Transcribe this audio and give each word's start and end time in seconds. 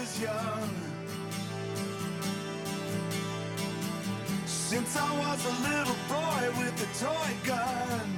was 0.00 0.20
young. 0.20 0.70
Since 4.46 4.96
I 4.96 5.10
was 5.22 5.40
a 5.44 5.54
little 5.68 5.98
boy 6.08 6.42
with 6.58 6.86
a 6.86 6.90
toy 7.04 7.32
gun. 7.44 8.08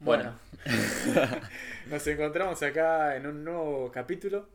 Bueno, 0.00 0.34
nos 1.90 2.06
encontramos 2.06 2.62
acá 2.62 3.16
en 3.16 3.26
un 3.26 3.42
nuevo 3.44 3.90
capítulo. 3.90 4.46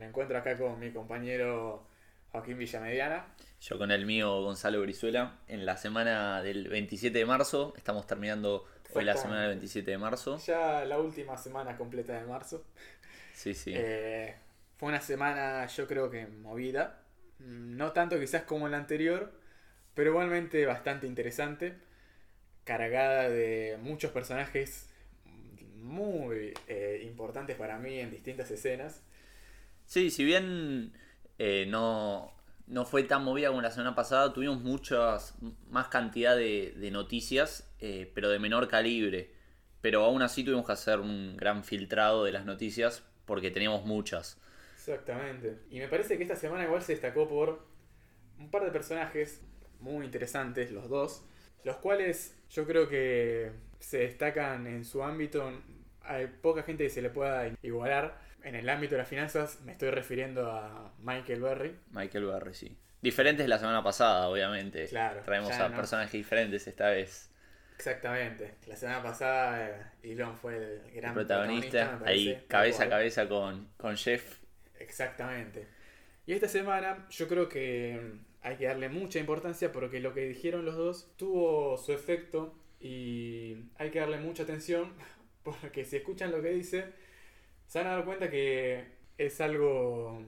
Me 0.00 0.06
encuentro 0.06 0.36
acá 0.36 0.58
con 0.58 0.78
mi 0.78 0.90
compañero 0.90 1.86
Joaquín 2.32 2.58
Villamediana. 2.58 3.24
Yo 3.60 3.78
con 3.78 3.90
el 3.90 4.06
mío 4.06 4.42
Gonzalo 4.42 4.80
Brizuela. 4.82 5.38
En 5.48 5.64
la 5.64 5.76
semana 5.76 6.42
del 6.42 6.68
27 6.68 7.16
de 7.16 7.26
marzo, 7.26 7.72
estamos 7.76 8.06
terminando 8.06 8.66
hoy 8.94 9.04
la 9.04 9.16
semana 9.16 9.42
del 9.42 9.50
27 9.50 9.90
de 9.90 9.98
marzo. 9.98 10.38
Ya 10.38 10.84
la 10.84 10.98
última 10.98 11.36
semana 11.36 11.76
completa 11.76 12.12
de 12.12 12.24
marzo. 12.24 12.62
Sí, 13.42 13.54
sí. 13.54 13.74
Eh, 13.74 14.34
fue 14.78 14.88
una 14.90 15.00
semana 15.00 15.66
yo 15.66 15.86
creo 15.86 16.10
que 16.10 16.26
movida. 16.26 17.02
Mm, 17.40 17.76
No 17.76 17.92
tanto 17.92 18.18
quizás 18.20 18.42
como 18.44 18.68
la 18.68 18.78
anterior, 18.78 19.32
pero 19.94 20.10
igualmente 20.10 20.66
bastante 20.66 21.06
interesante. 21.06 21.76
Cargada 22.64 23.28
de 23.30 23.78
muchos 23.82 24.12
personajes 24.12 24.90
muy 25.76 26.54
eh, 26.68 27.02
importantes 27.06 27.56
para 27.56 27.78
mí 27.78 27.98
en 28.00 28.10
distintas 28.10 28.50
escenas. 28.50 29.02
Sí, 29.86 30.10
si 30.10 30.24
bien 30.24 30.92
eh, 31.38 31.66
no, 31.68 32.32
no 32.66 32.84
fue 32.84 33.04
tan 33.04 33.24
movida 33.24 33.48
como 33.48 33.62
la 33.62 33.70
semana 33.70 33.94
pasada, 33.94 34.32
tuvimos 34.32 34.60
muchas 34.62 35.34
más 35.70 35.88
cantidad 35.88 36.36
de, 36.36 36.74
de 36.76 36.90
noticias, 36.90 37.70
eh, 37.80 38.10
pero 38.14 38.28
de 38.30 38.38
menor 38.38 38.68
calibre. 38.68 39.32
Pero 39.80 40.04
aún 40.04 40.22
así 40.22 40.44
tuvimos 40.44 40.66
que 40.66 40.72
hacer 40.72 41.00
un 41.00 41.36
gran 41.36 41.64
filtrado 41.64 42.24
de 42.24 42.32
las 42.32 42.44
noticias 42.44 43.04
porque 43.28 43.52
teníamos 43.52 43.84
muchas. 43.84 44.40
Exactamente. 44.74 45.58
Y 45.70 45.78
me 45.78 45.86
parece 45.86 46.16
que 46.16 46.24
esta 46.24 46.34
semana 46.34 46.64
igual 46.64 46.82
se 46.82 46.92
destacó 46.92 47.28
por 47.28 47.64
un 48.38 48.50
par 48.50 48.64
de 48.64 48.70
personajes 48.72 49.42
muy 49.80 50.04
interesantes, 50.06 50.72
los 50.72 50.88
dos, 50.88 51.24
los 51.62 51.76
cuales 51.76 52.36
yo 52.50 52.66
creo 52.66 52.88
que 52.88 53.52
se 53.78 53.98
destacan 53.98 54.66
en 54.66 54.84
su 54.84 55.04
ámbito. 55.04 55.52
Hay 56.02 56.26
poca 56.26 56.62
gente 56.62 56.84
que 56.84 56.90
se 56.90 57.02
le 57.02 57.10
pueda 57.10 57.48
igualar. 57.62 58.18
En 58.42 58.54
el 58.54 58.68
ámbito 58.68 58.94
de 58.94 58.98
las 58.98 59.08
finanzas 59.08 59.60
me 59.62 59.72
estoy 59.72 59.90
refiriendo 59.90 60.50
a 60.50 60.94
Michael 61.00 61.42
Berry. 61.42 61.76
Michael 61.90 62.24
Barry, 62.24 62.54
sí. 62.54 62.76
Diferentes 63.02 63.44
de 63.44 63.48
la 63.48 63.58
semana 63.58 63.82
pasada, 63.82 64.28
obviamente. 64.28 64.86
Claro, 64.88 65.20
Traemos 65.22 65.52
a 65.52 65.68
no. 65.68 65.76
personajes 65.76 66.12
diferentes 66.12 66.66
esta 66.66 66.88
vez. 66.90 67.30
Exactamente. 67.78 68.56
La 68.66 68.74
semana 68.74 69.00
pasada 69.00 69.70
eh, 70.02 70.12
Elon 70.12 70.36
fue 70.36 70.56
el 70.56 70.90
gran 70.90 71.10
El 71.10 71.14
protagonista, 71.14 71.96
parece, 72.00 72.30
ahí 72.30 72.44
cabeza 72.48 72.84
a 72.84 72.88
cabeza 72.88 73.28
con, 73.28 73.68
con 73.76 73.96
Jeff. 73.96 74.40
Exactamente. 74.80 75.68
Y 76.26 76.32
esta 76.32 76.48
semana 76.48 77.06
yo 77.08 77.28
creo 77.28 77.48
que 77.48 78.18
hay 78.42 78.56
que 78.56 78.66
darle 78.66 78.88
mucha 78.88 79.20
importancia 79.20 79.70
porque 79.70 80.00
lo 80.00 80.12
que 80.12 80.26
dijeron 80.26 80.64
los 80.64 80.76
dos 80.76 81.12
tuvo 81.16 81.78
su 81.78 81.92
efecto 81.92 82.52
y 82.80 83.56
hay 83.76 83.90
que 83.90 84.00
darle 84.00 84.18
mucha 84.18 84.42
atención 84.42 84.94
porque 85.44 85.84
si 85.84 85.98
escuchan 85.98 86.32
lo 86.32 86.42
que 86.42 86.50
dice 86.50 86.84
se 87.68 87.78
van 87.78 87.86
a 87.86 87.90
dar 87.92 88.04
cuenta 88.04 88.28
que 88.28 88.86
es 89.16 89.40
algo 89.40 90.20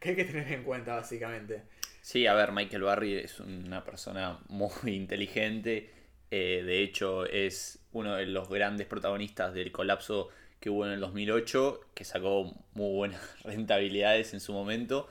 que 0.00 0.10
hay 0.10 0.16
que 0.16 0.24
tener 0.24 0.50
en 0.52 0.64
cuenta 0.64 0.96
básicamente. 0.96 1.64
Sí, 2.00 2.26
a 2.26 2.34
ver, 2.34 2.52
Michael 2.52 2.82
Barry 2.82 3.16
es 3.16 3.40
una 3.40 3.84
persona 3.84 4.40
muy 4.48 4.70
inteligente. 4.86 5.90
Eh, 6.36 6.64
de 6.64 6.82
hecho, 6.82 7.26
es 7.26 7.78
uno 7.92 8.16
de 8.16 8.26
los 8.26 8.48
grandes 8.48 8.88
protagonistas 8.88 9.54
del 9.54 9.70
colapso 9.70 10.30
que 10.58 10.68
hubo 10.68 10.84
en 10.84 10.90
el 10.92 10.98
2008, 11.00 11.80
que 11.94 12.04
sacó 12.04 12.52
muy 12.72 12.92
buenas 12.92 13.20
rentabilidades 13.44 14.34
en 14.34 14.40
su 14.40 14.52
momento. 14.52 15.08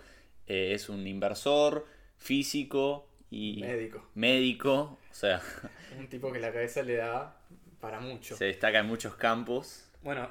Eh, 0.48 0.74
es 0.74 0.90
un 0.90 1.08
inversor, 1.08 1.86
físico 2.18 3.08
y 3.32 3.62
Médico. 3.62 4.06
médico. 4.16 5.00
O 5.10 5.14
sea, 5.14 5.42
Un 5.98 6.10
tipo 6.10 6.30
que 6.34 6.40
la 6.40 6.52
cabeza 6.52 6.84
le 6.84 6.96
da 6.96 7.38
para 7.80 8.02
mucho. 8.02 8.36
se 8.36 8.46
destaca 8.46 8.80
en 8.80 8.88
muchos 8.88 9.16
campos. 9.16 9.90
Bueno, 10.02 10.30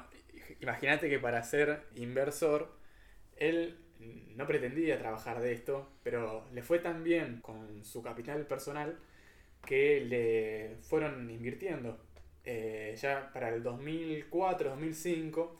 imagínate 0.61 1.09
que 1.09 1.17
para 1.17 1.41
ser 1.41 1.87
inversor, 1.95 2.71
él 3.37 3.79
no 4.35 4.45
pretendía 4.45 4.99
trabajar 4.99 5.41
de 5.41 5.53
esto, 5.53 5.89
pero 6.03 6.45
le 6.53 6.61
fue 6.61 6.77
tan 6.77 7.03
bien 7.03 7.39
con 7.41 7.83
su 7.83 8.03
capital 8.03 8.45
personal 8.45 8.99
que 9.65 10.01
le 10.01 10.77
fueron 10.83 11.29
invirtiendo. 11.29 11.97
Eh, 12.45 12.95
ya 13.01 13.31
para 13.33 13.49
el 13.49 13.63
2004, 13.63 14.69
2005, 14.71 15.55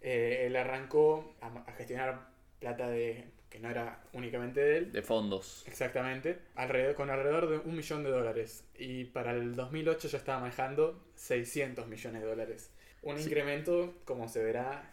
eh, 0.00 0.44
él 0.46 0.56
arrancó 0.56 1.34
a, 1.40 1.48
a 1.68 1.72
gestionar 1.72 2.28
plata 2.60 2.88
de 2.88 3.26
que 3.50 3.58
no 3.60 3.70
era 3.70 4.02
únicamente 4.12 4.60
de 4.60 4.78
él, 4.78 4.92
De 4.92 5.02
fondos. 5.02 5.64
Exactamente, 5.68 6.38
alrededor, 6.56 6.94
con 6.96 7.10
alrededor 7.10 7.48
de 7.48 7.58
un 7.58 7.76
millón 7.76 8.02
de 8.02 8.10
dólares. 8.10 8.64
Y 8.76 9.04
para 9.04 9.30
el 9.32 9.54
2008 9.54 10.08
ya 10.08 10.18
estaba 10.18 10.40
manejando 10.40 11.00
600 11.14 11.86
millones 11.86 12.22
de 12.22 12.28
dólares. 12.28 12.70
Un 13.02 13.18
Sí. 13.18 13.26
incremento, 13.26 13.94
como 14.04 14.28
se 14.28 14.42
verá, 14.42 14.90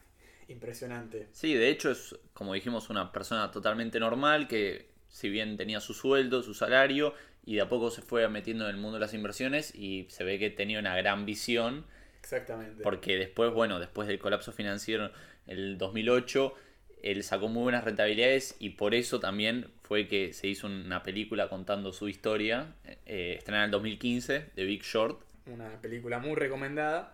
impresionante. 0.47 1.27
Sí, 1.31 1.53
de 1.55 1.69
hecho 1.69 1.89
es, 1.91 2.15
como 2.33 2.53
dijimos, 2.53 2.89
una 2.89 3.11
persona 3.11 3.49
totalmente 3.51 3.99
normal 3.99 4.47
que 4.47 4.91
si 5.09 5.29
bien 5.29 5.57
tenía 5.57 5.79
su 5.79 5.93
sueldo, 5.93 6.43
su 6.43 6.53
salario, 6.53 7.13
y 7.45 7.55
de 7.55 7.61
a 7.61 7.69
poco 7.69 7.89
se 7.89 8.01
fue 8.01 8.27
metiendo 8.29 8.65
en 8.65 8.75
el 8.75 8.81
mundo 8.81 8.95
de 8.97 9.01
las 9.01 9.13
inversiones 9.13 9.73
y 9.75 10.05
se 10.09 10.23
ve 10.23 10.39
que 10.39 10.49
tenía 10.49 10.79
una 10.79 10.95
gran 10.95 11.25
visión, 11.25 11.85
Exactamente. 12.19 12.83
porque 12.83 13.17
después, 13.17 13.51
bueno, 13.51 13.79
después 13.79 14.07
del 14.07 14.19
colapso 14.19 14.51
financiero 14.51 15.05
en 15.05 15.11
el 15.57 15.77
2008, 15.77 16.53
él 17.01 17.23
sacó 17.23 17.47
muy 17.47 17.63
buenas 17.63 17.83
rentabilidades 17.83 18.55
y 18.59 18.71
por 18.71 18.93
eso 18.93 19.19
también 19.19 19.71
fue 19.81 20.07
que 20.07 20.33
se 20.33 20.47
hizo 20.47 20.67
una 20.67 21.03
película 21.03 21.49
contando 21.49 21.93
su 21.93 22.07
historia, 22.07 22.75
eh, 23.05 23.35
estrenada 23.37 23.65
en 23.65 23.69
el 23.69 23.71
2015, 23.71 24.45
de 24.55 24.63
Big 24.63 24.83
Short. 24.83 25.21
Una 25.47 25.81
película 25.81 26.19
muy 26.19 26.35
recomendada. 26.35 27.13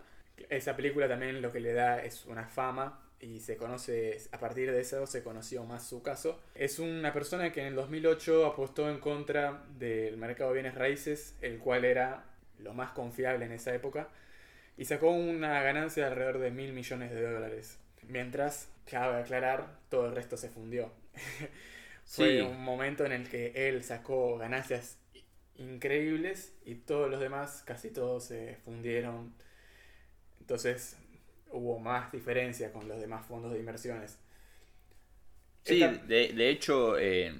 Esa 0.50 0.76
película 0.76 1.08
también 1.08 1.40
lo 1.40 1.50
que 1.50 1.60
le 1.60 1.72
da 1.72 2.04
es 2.04 2.26
una 2.26 2.46
fama 2.46 3.00
y 3.20 3.40
se 3.40 3.56
conoce, 3.56 4.18
a 4.32 4.38
partir 4.38 4.70
de 4.70 4.80
eso 4.80 5.06
se 5.06 5.22
conoció 5.22 5.64
más 5.64 5.86
su 5.86 6.02
caso. 6.02 6.40
Es 6.54 6.78
una 6.78 7.12
persona 7.12 7.52
que 7.52 7.60
en 7.60 7.66
el 7.68 7.74
2008 7.74 8.46
apostó 8.46 8.88
en 8.90 8.98
contra 9.00 9.64
del 9.78 10.16
mercado 10.16 10.50
de 10.50 10.60
bienes 10.62 10.74
raíces, 10.76 11.34
el 11.40 11.58
cual 11.58 11.84
era 11.84 12.24
lo 12.58 12.74
más 12.74 12.90
confiable 12.92 13.44
en 13.46 13.52
esa 13.52 13.74
época, 13.74 14.08
y 14.76 14.84
sacó 14.84 15.10
una 15.10 15.62
ganancia 15.62 16.04
de 16.04 16.10
alrededor 16.10 16.38
de 16.38 16.50
mil 16.52 16.72
millones 16.72 17.10
de 17.10 17.22
dólares. 17.22 17.78
Mientras, 18.06 18.68
cabe 18.88 19.20
aclarar, 19.20 19.78
todo 19.88 20.06
el 20.06 20.14
resto 20.14 20.36
se 20.36 20.48
fundió. 20.48 20.92
Fue 22.04 22.38
Sí. 22.38 22.40
un 22.40 22.62
momento 22.64 23.04
en 23.04 23.12
el 23.12 23.28
que 23.28 23.68
él 23.68 23.84
sacó 23.84 24.38
ganancias 24.38 24.96
increíbles 25.56 26.54
y 26.64 26.76
todos 26.76 27.10
los 27.10 27.20
demás, 27.20 27.62
casi 27.66 27.90
todos 27.90 28.24
se 28.24 28.56
fundieron. 28.64 29.34
Entonces 30.40 30.96
hubo 31.50 31.78
más 31.78 32.12
diferencia 32.12 32.72
con 32.72 32.88
los 32.88 33.00
demás 33.00 33.26
fondos 33.26 33.52
de 33.52 33.58
inversiones. 33.60 34.18
Sí, 35.64 35.82
Esta- 35.82 35.92
de, 36.06 36.32
de 36.32 36.48
hecho, 36.50 36.98
eh, 36.98 37.34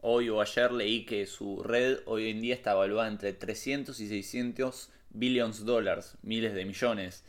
hoy 0.00 0.28
o 0.30 0.40
ayer 0.40 0.72
leí 0.72 1.04
que 1.04 1.26
su 1.26 1.62
red 1.62 1.98
hoy 2.06 2.30
en 2.30 2.40
día 2.40 2.54
está 2.54 2.72
evaluada 2.72 3.08
entre 3.08 3.32
300 3.32 4.00
y 4.00 4.08
600 4.08 4.90
billions 5.10 5.64
dólares, 5.64 6.16
miles 6.22 6.54
de 6.54 6.64
millones. 6.64 7.24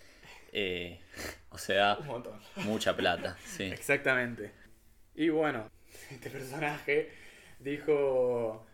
Eh, 0.54 1.00
o 1.50 1.58
sea, 1.58 1.98
un 2.00 2.08
montón. 2.08 2.40
mucha 2.58 2.96
plata, 2.96 3.38
sí. 3.46 3.64
Exactamente. 3.66 4.52
Y 5.16 5.30
bueno, 5.30 5.70
este 6.12 6.30
personaje 6.30 7.12
dijo 7.60 8.66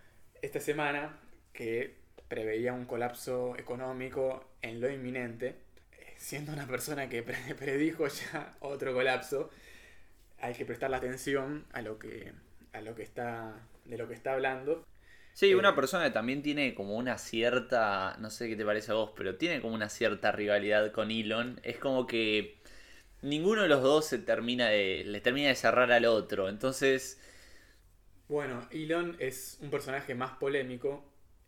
esta 0.42 0.60
semana 0.60 1.20
que 1.54 2.00
preveía 2.28 2.74
un 2.74 2.86
colapso 2.86 3.56
económico 3.58 4.46
en 4.62 4.80
lo 4.82 4.90
inminente. 4.90 5.56
Siendo 6.28 6.54
una 6.54 6.68
persona 6.68 7.10
que 7.10 7.24
pre- 7.24 7.56
predijo 7.60 8.08
ya 8.08 8.56
otro 8.62 8.94
colapso, 8.94 9.50
hay 10.40 10.54
que 10.56 10.66
prestarle 10.66 10.98
atención 10.98 11.66
a 11.74 11.82
lo 11.82 12.00
que, 12.00 12.34
a 12.74 12.82
lo 12.82 12.96
que 12.96 13.04
está, 13.04 13.56
de 13.86 13.98
lo 13.98 14.08
que 14.10 14.16
está 14.16 14.34
hablando. 14.34 14.86
Sí, 15.34 15.54
Eh, 15.54 15.56
una 15.56 15.76
persona 15.76 16.06
que 16.06 16.12
también 16.12 16.42
tiene 16.44 16.76
como 16.76 16.96
una 16.98 17.18
cierta, 17.18 18.16
no 18.20 18.30
sé 18.30 18.48
qué 18.50 18.56
te 18.56 18.66
parece 18.66 18.92
a 18.92 18.96
vos, 18.96 19.12
pero 19.16 19.38
tiene 19.38 19.62
como 19.62 19.74
una 19.74 19.90
cierta 19.90 20.32
rivalidad 20.32 20.92
con 20.92 21.10
Elon. 21.10 21.60
Es 21.64 21.78
como 21.80 22.06
que 22.06 22.60
ninguno 23.22 23.64
de 23.64 23.70
los 23.70 23.84
dos 23.84 24.06
se 24.08 24.20
termina 24.20 24.70
de, 24.70 25.04
le 25.06 25.22
termina 25.22 25.50
de 25.50 25.56
cerrar 25.56 25.92
al 25.92 26.06
otro. 26.06 26.50
Entonces, 26.50 27.20
Bueno, 28.28 28.68
Elon 28.72 29.16
es 29.20 29.58
un 29.62 29.70
personaje 29.70 30.16
más 30.16 30.32
polémico. 30.38 31.04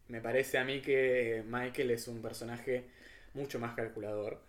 Me 0.07 0.21
parece 0.21 0.57
a 0.57 0.63
mí 0.65 0.81
que 0.81 1.43
Michael 1.47 1.91
es 1.91 2.07
un 2.07 2.21
personaje 2.21 2.85
mucho 3.33 3.59
más 3.59 3.73
calculador. 3.75 4.41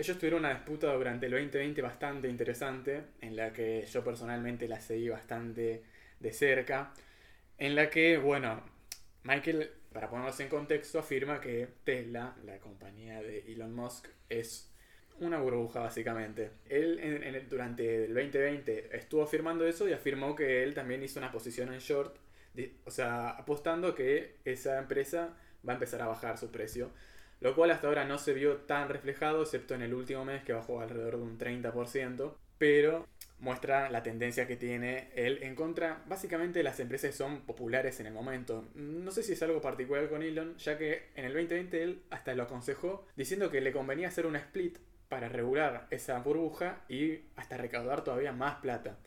Ellos 0.00 0.16
tuvieron 0.16 0.40
una 0.40 0.54
disputa 0.54 0.94
durante 0.94 1.26
el 1.26 1.32
2020 1.32 1.82
bastante 1.82 2.26
interesante, 2.26 3.02
en 3.20 3.36
la 3.36 3.52
que 3.52 3.84
yo 3.84 4.02
personalmente 4.02 4.66
la 4.66 4.80
seguí 4.80 5.10
bastante 5.10 5.82
de 6.18 6.32
cerca, 6.32 6.94
en 7.58 7.74
la 7.74 7.90
que, 7.90 8.16
bueno, 8.16 8.62
Michael, 9.24 9.70
para 9.92 10.08
ponernos 10.08 10.40
en 10.40 10.48
contexto, 10.48 10.98
afirma 10.98 11.38
que 11.38 11.68
Tesla, 11.84 12.34
la 12.46 12.56
compañía 12.60 13.20
de 13.20 13.40
Elon 13.52 13.74
Musk, 13.74 14.08
es 14.30 14.72
una 15.18 15.38
burbuja 15.38 15.80
básicamente. 15.80 16.52
Él 16.70 17.46
durante 17.50 18.06
el 18.06 18.14
2020 18.14 18.96
estuvo 18.96 19.22
afirmando 19.22 19.66
eso 19.66 19.86
y 19.86 19.92
afirmó 19.92 20.34
que 20.34 20.62
él 20.62 20.72
también 20.72 21.02
hizo 21.02 21.18
una 21.18 21.30
posición 21.30 21.74
en 21.74 21.80
short, 21.80 22.16
o 22.86 22.90
sea, 22.90 23.32
apostando 23.32 23.94
que 23.94 24.36
esa 24.46 24.78
empresa 24.78 25.36
va 25.68 25.74
a 25.74 25.76
empezar 25.76 26.00
a 26.00 26.06
bajar 26.06 26.38
su 26.38 26.50
precio. 26.50 26.90
Lo 27.40 27.54
cual 27.54 27.70
hasta 27.70 27.86
ahora 27.86 28.04
no 28.04 28.18
se 28.18 28.34
vio 28.34 28.58
tan 28.58 28.88
reflejado, 28.88 29.42
excepto 29.42 29.74
en 29.74 29.82
el 29.82 29.94
último 29.94 30.24
mes 30.24 30.42
que 30.42 30.52
bajó 30.52 30.80
alrededor 30.80 31.16
de 31.16 31.22
un 31.22 31.38
30%, 31.38 32.34
pero 32.58 33.06
muestra 33.38 33.88
la 33.88 34.02
tendencia 34.02 34.46
que 34.46 34.56
tiene 34.56 35.08
él 35.14 35.38
en 35.42 35.54
contra, 35.54 36.02
básicamente 36.06 36.62
las 36.62 36.78
empresas 36.78 37.14
son 37.14 37.40
populares 37.40 37.98
en 38.00 38.06
el 38.06 38.12
momento. 38.12 38.68
No 38.74 39.10
sé 39.10 39.22
si 39.22 39.32
es 39.32 39.42
algo 39.42 39.60
particular 39.60 40.08
con 40.08 40.22
Elon, 40.22 40.56
ya 40.58 40.76
que 40.76 41.08
en 41.14 41.24
el 41.24 41.32
2020 41.32 41.82
él 41.82 42.02
hasta 42.10 42.34
lo 42.34 42.42
aconsejó 42.42 43.06
diciendo 43.16 43.50
que 43.50 43.62
le 43.62 43.72
convenía 43.72 44.08
hacer 44.08 44.26
una 44.26 44.38
split 44.38 44.78
para 45.08 45.28
regular 45.28 45.86
esa 45.90 46.18
burbuja 46.20 46.84
y 46.88 47.20
hasta 47.36 47.56
recaudar 47.56 48.04
todavía 48.04 48.32
más 48.32 48.56
plata. 48.56 48.98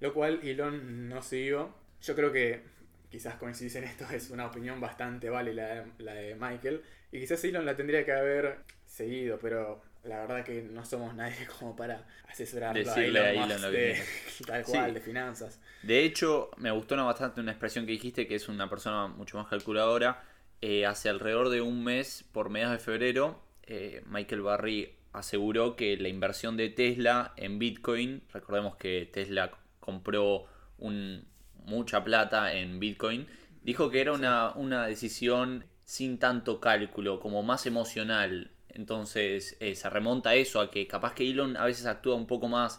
Lo 0.00 0.12
cual 0.12 0.40
Elon 0.42 1.08
no 1.08 1.22
siguió. 1.22 1.74
Yo 2.02 2.14
creo 2.14 2.32
que 2.32 2.62
quizás 3.10 3.36
coincidís 3.36 3.76
en 3.76 3.84
esto, 3.84 4.04
es 4.12 4.30
una 4.30 4.46
opinión 4.46 4.80
bastante 4.80 5.30
válida 5.30 5.86
la 5.98 6.14
de 6.14 6.34
Michael. 6.34 6.82
Y 7.12 7.20
quizás 7.20 7.42
Elon 7.44 7.64
la 7.64 7.76
tendría 7.76 8.04
que 8.04 8.12
haber 8.12 8.58
seguido, 8.86 9.38
pero 9.40 9.82
la 10.04 10.20
verdad 10.20 10.44
que 10.44 10.62
no 10.62 10.84
somos 10.84 11.14
nadie 11.14 11.46
como 11.58 11.74
para 11.76 12.06
asesorarlo 12.28 12.78
Decirle 12.82 13.20
a 13.20 13.22
a 13.24 13.30
Elon, 13.30 13.44
Elon 13.44 13.48
Musk 13.60 13.62
lo 13.62 13.70
de, 13.70 14.02
tal 14.46 14.64
Sí. 14.64 14.72
cual, 14.72 14.94
de 14.94 15.00
finanzas. 15.00 15.60
De 15.82 16.04
hecho, 16.04 16.50
me 16.56 16.70
gustó 16.70 16.96
bastante 17.04 17.40
una 17.40 17.52
expresión 17.52 17.86
que 17.86 17.92
dijiste, 17.92 18.26
que 18.26 18.34
es 18.34 18.48
una 18.48 18.68
persona 18.68 19.06
mucho 19.08 19.36
más 19.38 19.48
calculadora. 19.48 20.22
Eh, 20.60 20.86
hace 20.86 21.08
alrededor 21.08 21.50
de 21.50 21.60
un 21.60 21.84
mes, 21.84 22.24
por 22.32 22.50
mediados 22.50 22.78
de 22.78 22.84
febrero, 22.84 23.40
eh, 23.62 24.02
Michael 24.06 24.42
Barry 24.42 24.94
aseguró 25.12 25.76
que 25.76 25.96
la 25.96 26.08
inversión 26.08 26.56
de 26.56 26.68
Tesla 26.68 27.32
en 27.36 27.58
Bitcoin, 27.58 28.22
recordemos 28.32 28.76
que 28.76 29.08
Tesla 29.12 29.50
compró 29.80 30.46
un- 30.78 31.26
mucha 31.64 32.02
plata 32.04 32.52
en 32.54 32.80
Bitcoin, 32.80 33.26
dijo 33.62 33.90
que 33.90 34.00
era 34.00 34.12
una, 34.12 34.52
una 34.54 34.86
decisión 34.86 35.64
sin 35.88 36.18
tanto 36.18 36.60
cálculo, 36.60 37.18
como 37.18 37.42
más 37.42 37.64
emocional. 37.64 38.50
Entonces 38.68 39.56
eh, 39.58 39.74
se 39.74 39.88
remonta 39.88 40.30
a 40.30 40.34
eso, 40.34 40.60
a 40.60 40.70
que 40.70 40.86
capaz 40.86 41.14
que 41.14 41.28
Elon 41.28 41.56
a 41.56 41.64
veces 41.64 41.86
actúa 41.86 42.14
un 42.14 42.26
poco 42.26 42.46
más 42.46 42.78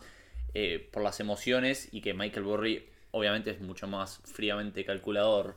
eh, 0.53 0.87
por 0.91 1.01
las 1.01 1.19
emociones 1.19 1.89
y 1.91 2.01
que 2.01 2.13
Michael 2.13 2.45
Burry 2.45 2.87
obviamente 3.09 3.49
es 3.49 3.61
mucho 3.61 3.87
más 3.87 4.19
fríamente 4.25 4.85
calculador. 4.85 5.55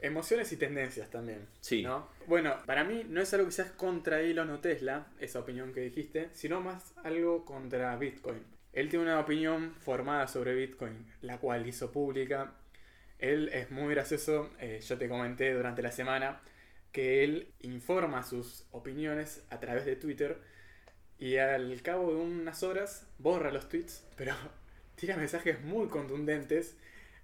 Emociones 0.00 0.50
y 0.52 0.56
tendencias 0.56 1.10
también. 1.10 1.46
Sí. 1.60 1.82
¿no? 1.82 2.08
Bueno, 2.26 2.56
para 2.64 2.84
mí 2.84 3.04
no 3.06 3.20
es 3.20 3.34
algo 3.34 3.48
que 3.48 3.52
seas 3.52 3.72
contra 3.72 4.22
Elon 4.22 4.48
o 4.48 4.60
Tesla, 4.60 5.08
esa 5.20 5.40
opinión 5.40 5.74
que 5.74 5.80
dijiste, 5.80 6.30
sino 6.32 6.62
más 6.62 6.94
algo 7.04 7.44
contra 7.44 7.94
Bitcoin. 7.96 8.42
Él 8.72 8.88
tiene 8.88 9.04
una 9.04 9.20
opinión 9.20 9.74
formada 9.78 10.26
sobre 10.26 10.54
Bitcoin, 10.54 11.06
la 11.20 11.36
cual 11.36 11.66
hizo 11.66 11.92
pública. 11.92 12.54
Él 13.18 13.50
es 13.52 13.70
muy 13.70 13.92
gracioso, 13.92 14.48
eh, 14.58 14.80
yo 14.82 14.96
te 14.96 15.06
comenté 15.06 15.52
durante 15.52 15.82
la 15.82 15.92
semana 15.92 16.40
que 16.94 17.24
él 17.24 17.48
informa 17.60 18.22
sus 18.22 18.66
opiniones 18.70 19.42
a 19.50 19.58
través 19.58 19.84
de 19.84 19.96
Twitter 19.96 20.38
y 21.18 21.38
al 21.38 21.82
cabo 21.82 22.14
de 22.14 22.20
unas 22.20 22.62
horas 22.62 23.08
borra 23.18 23.50
los 23.50 23.68
tweets, 23.68 24.06
pero 24.16 24.32
tira 24.94 25.16
mensajes 25.16 25.60
muy 25.60 25.88
contundentes 25.88 26.76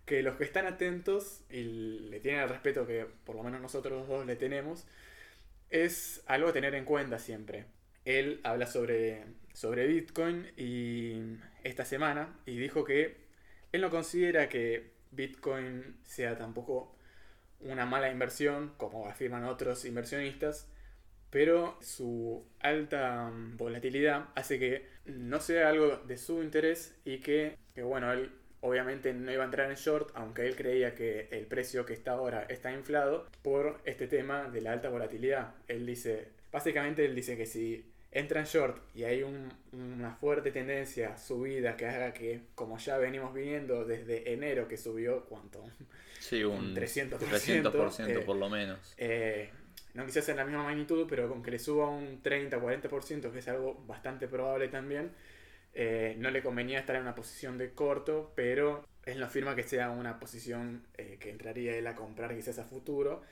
que 0.07 0.25
los 0.25 0.35
que 0.35 0.43
están 0.43 0.67
atentos 0.67 1.45
y 1.49 1.63
le 1.63 2.19
tienen 2.19 2.41
el 2.41 2.49
respeto 2.49 2.85
que 2.85 3.07
por 3.25 3.37
lo 3.37 3.45
menos 3.45 3.61
nosotros 3.61 4.09
dos 4.09 4.27
le 4.27 4.35
tenemos, 4.35 4.89
es 5.71 6.25
algo 6.27 6.49
a 6.49 6.53
tener 6.53 6.75
en 6.75 6.85
cuenta 6.85 7.21
siempre. 7.21 7.67
Él 8.05 8.41
habla 8.43 8.67
sobre, 8.67 9.25
sobre 9.53 9.87
Bitcoin 9.87 10.51
y 10.57 11.39
esta 11.63 11.85
semana 11.85 12.41
y 12.45 12.57
dijo 12.57 12.83
que 12.83 13.19
él 13.71 13.83
no 13.83 13.91
considera 13.91 14.49
que 14.49 14.91
Bitcoin 15.13 16.01
sea 16.03 16.37
tampoco 16.37 16.97
una 17.63 17.87
mala 17.87 18.11
inversión, 18.11 18.73
como 18.77 19.09
afirman 19.09 19.45
otros 19.45 19.85
inversionistas, 19.85 20.69
pero 21.31 21.79
su 21.81 22.45
alta 22.61 23.31
mm, 23.31 23.57
volatilidad 23.57 24.29
hace 24.35 24.59
que 24.59 24.89
no 25.07 25.41
sea 25.41 25.69
algo 25.69 25.97
de 25.99 26.17
su 26.17 26.43
interés 26.43 26.99
y 27.05 27.19
que, 27.19 27.57
que, 27.75 27.83
bueno, 27.83 28.13
él 28.13 28.33
obviamente 28.61 29.15
no 29.15 29.33
iba 29.33 29.43
a 29.43 29.47
entrar 29.47 29.71
en 29.71 29.77
short, 29.77 30.11
aunque 30.15 30.47
él 30.47 30.57
creía 30.57 30.95
que 30.95 31.29
el 31.31 31.47
precio 31.47 31.87
que 31.87 31.95
está 31.95 32.13
ahora 32.13 32.45
está 32.49 32.73
inflado 32.73 33.27
por 33.43 33.81
este 33.85 34.07
tema 34.07 34.49
de 34.49 34.61
la 34.61 34.73
alta 34.73 34.89
volatilidad. 34.89 35.55
Él 35.69 35.87
dice, 35.87 36.29
básicamente 36.53 37.05
él 37.05 37.15
dice 37.15 37.37
que 37.37 37.47
si 37.47 37.91
entra 38.13 38.41
en 38.41 38.47
short 38.47 38.83
y 38.95 39.05
hay 39.05 39.23
un- 39.23 39.53
una 39.73 40.15
fuerte 40.17 40.51
tendencia 40.51 41.17
subida 41.17 41.77
que 41.77 41.87
haga 41.87 42.13
que, 42.13 42.41
como 42.55 42.77
ya 42.79 42.99
venimos 42.99 43.33
viendo 43.35 43.85
desde 43.85 44.33
enero 44.33 44.67
que 44.69 44.77
subió, 44.77 45.25
¿cuánto? 45.27 45.65
Sí, 46.19 46.43
un 46.45 46.75
300%, 46.75 47.19
300% 47.19 48.21
eh, 48.21 48.23
por 48.25 48.37
lo 48.37 48.49
menos. 48.49 48.95
Eh, 48.99 49.51
no 49.95 50.05
quizás 50.07 50.29
en 50.29 50.37
la 50.37 50.45
misma 50.45 50.65
magnitud, 50.65 51.07
pero 51.09 51.29
con 51.29 51.43
que 51.43 51.51
le 51.53 51.59
suba 51.59 51.89
un 51.89 52.23
30-40%, 52.23 53.33
que 53.33 53.39
es 53.41 53.49
algo 53.49 53.75
bastante 53.87 54.29
probable 54.29 54.69
también, 54.69 55.13
eh, 55.73 56.15
no 56.19 56.31
le 56.31 56.43
convenía 56.43 56.81
estar 56.81 56.97
en 56.97 57.03
una 57.03 57.15
posición 57.15 57.59
de 57.59 57.73
corto, 57.73 58.33
pero 58.35 58.85
él 59.07 59.19
no 59.21 59.27
afirma 59.27 59.55
que 59.57 59.63
sea 59.63 59.91
una 59.91 60.19
posición 60.21 60.85
eh, 60.99 61.17
que 61.21 61.31
entraría 61.31 61.77
él 61.77 61.87
a 61.87 61.95
comprar 61.95 62.35
quizás 62.35 62.59
a 62.59 62.65
futuro. 62.65 63.23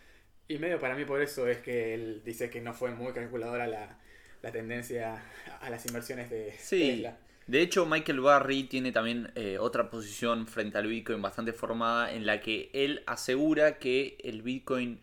Y 0.49 0.59
medio 0.59 0.79
para 0.79 0.95
mí 0.95 1.05
por 1.05 1.21
eso 1.21 1.47
es 1.47 1.59
que 1.59 1.95
él 1.95 2.23
dice 2.25 2.49
que 2.49 2.61
no 2.61 2.73
fue 2.73 2.91
muy 2.91 3.13
calculadora 3.13 3.67
la, 3.67 3.99
la 4.43 4.53
tendencia 4.53 5.23
a 5.61 5.71
las 5.71 5.85
inversiones 5.87 6.31
de 6.31 6.55
Sí, 6.59 6.81
Tesla. 6.93 7.17
de 7.47 7.61
hecho 7.63 7.87
Michael 7.87 8.21
Barry 8.21 8.65
tiene 8.65 8.93
también 8.93 9.33
eh, 9.35 9.59
otra 9.59 9.91
posición 9.91 10.47
frente 10.47 10.79
al 10.79 10.87
Bitcoin 10.87 11.21
bastante 11.23 11.53
formada 11.53 12.13
en 12.13 12.27
la 12.27 12.41
que 12.41 12.71
él 12.73 13.03
asegura 13.07 13.79
que 13.79 14.17
el 14.23 14.43
Bitcoin 14.43 15.01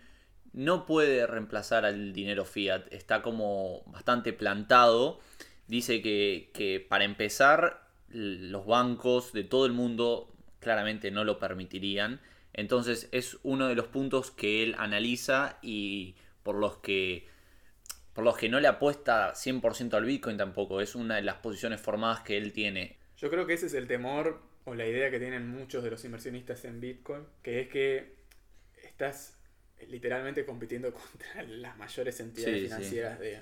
no 0.54 0.86
puede 0.86 1.28
reemplazar 1.28 1.84
al 1.86 2.14
dinero 2.14 2.46
fiat, 2.46 2.84
está 2.92 3.22
como 3.22 3.84
bastante 3.88 4.32
plantado, 4.32 5.20
dice 5.68 6.02
que, 6.02 6.50
que 6.54 6.80
para 6.80 7.04
empezar 7.04 7.90
los 8.08 8.66
bancos 8.66 9.34
de 9.34 9.44
todo 9.44 9.66
el 9.66 9.74
mundo 9.74 10.34
claramente 10.62 11.12
no 11.12 11.26
lo 11.26 11.40
permitirían, 11.40 12.22
entonces 12.54 13.10
es 13.12 13.38
uno 13.44 13.68
de 13.68 13.76
los 13.76 13.88
puntos 13.88 14.32
que 14.32 14.64
él 14.64 14.76
analiza 14.78 15.58
y 15.62 16.16
por 16.42 16.56
los 16.56 16.78
que 16.78 17.28
por 18.16 18.24
los 18.24 18.38
que 18.38 18.50
no 18.50 18.60
le 18.60 18.68
apuesta 18.68 19.36
100% 19.36 19.94
al 19.98 20.06
Bitcoin 20.06 20.38
tampoco. 20.38 20.82
Es 20.82 20.96
una 20.96 21.18
de 21.18 21.22
las 21.22 21.36
posiciones 21.38 21.82
formadas 21.82 22.22
que 22.22 22.38
él 22.38 22.52
tiene. 22.54 22.98
Yo 23.18 23.30
creo 23.30 23.46
que 23.48 23.54
ese 23.54 23.68
es 23.68 23.74
el 23.74 23.88
temor 23.88 24.42
o 24.66 24.76
la 24.76 24.86
idea 24.88 25.12
que 25.12 25.20
tienen 25.20 25.48
muchos 25.50 25.84
de 25.84 25.92
los 25.92 26.04
inversionistas 26.06 26.66
en 26.66 26.82
Bitcoin, 26.82 27.26
que 27.44 27.62
es 27.62 27.68
que 27.70 28.16
estás 28.84 29.38
literalmente 29.88 30.46
compitiendo 30.46 30.94
contra 30.94 31.44
las 31.44 31.78
mayores 31.78 32.20
entidades 32.20 32.62
Sí, 32.62 32.62
sí. 32.62 32.66
financieras 32.68 33.20
de- 33.20 33.42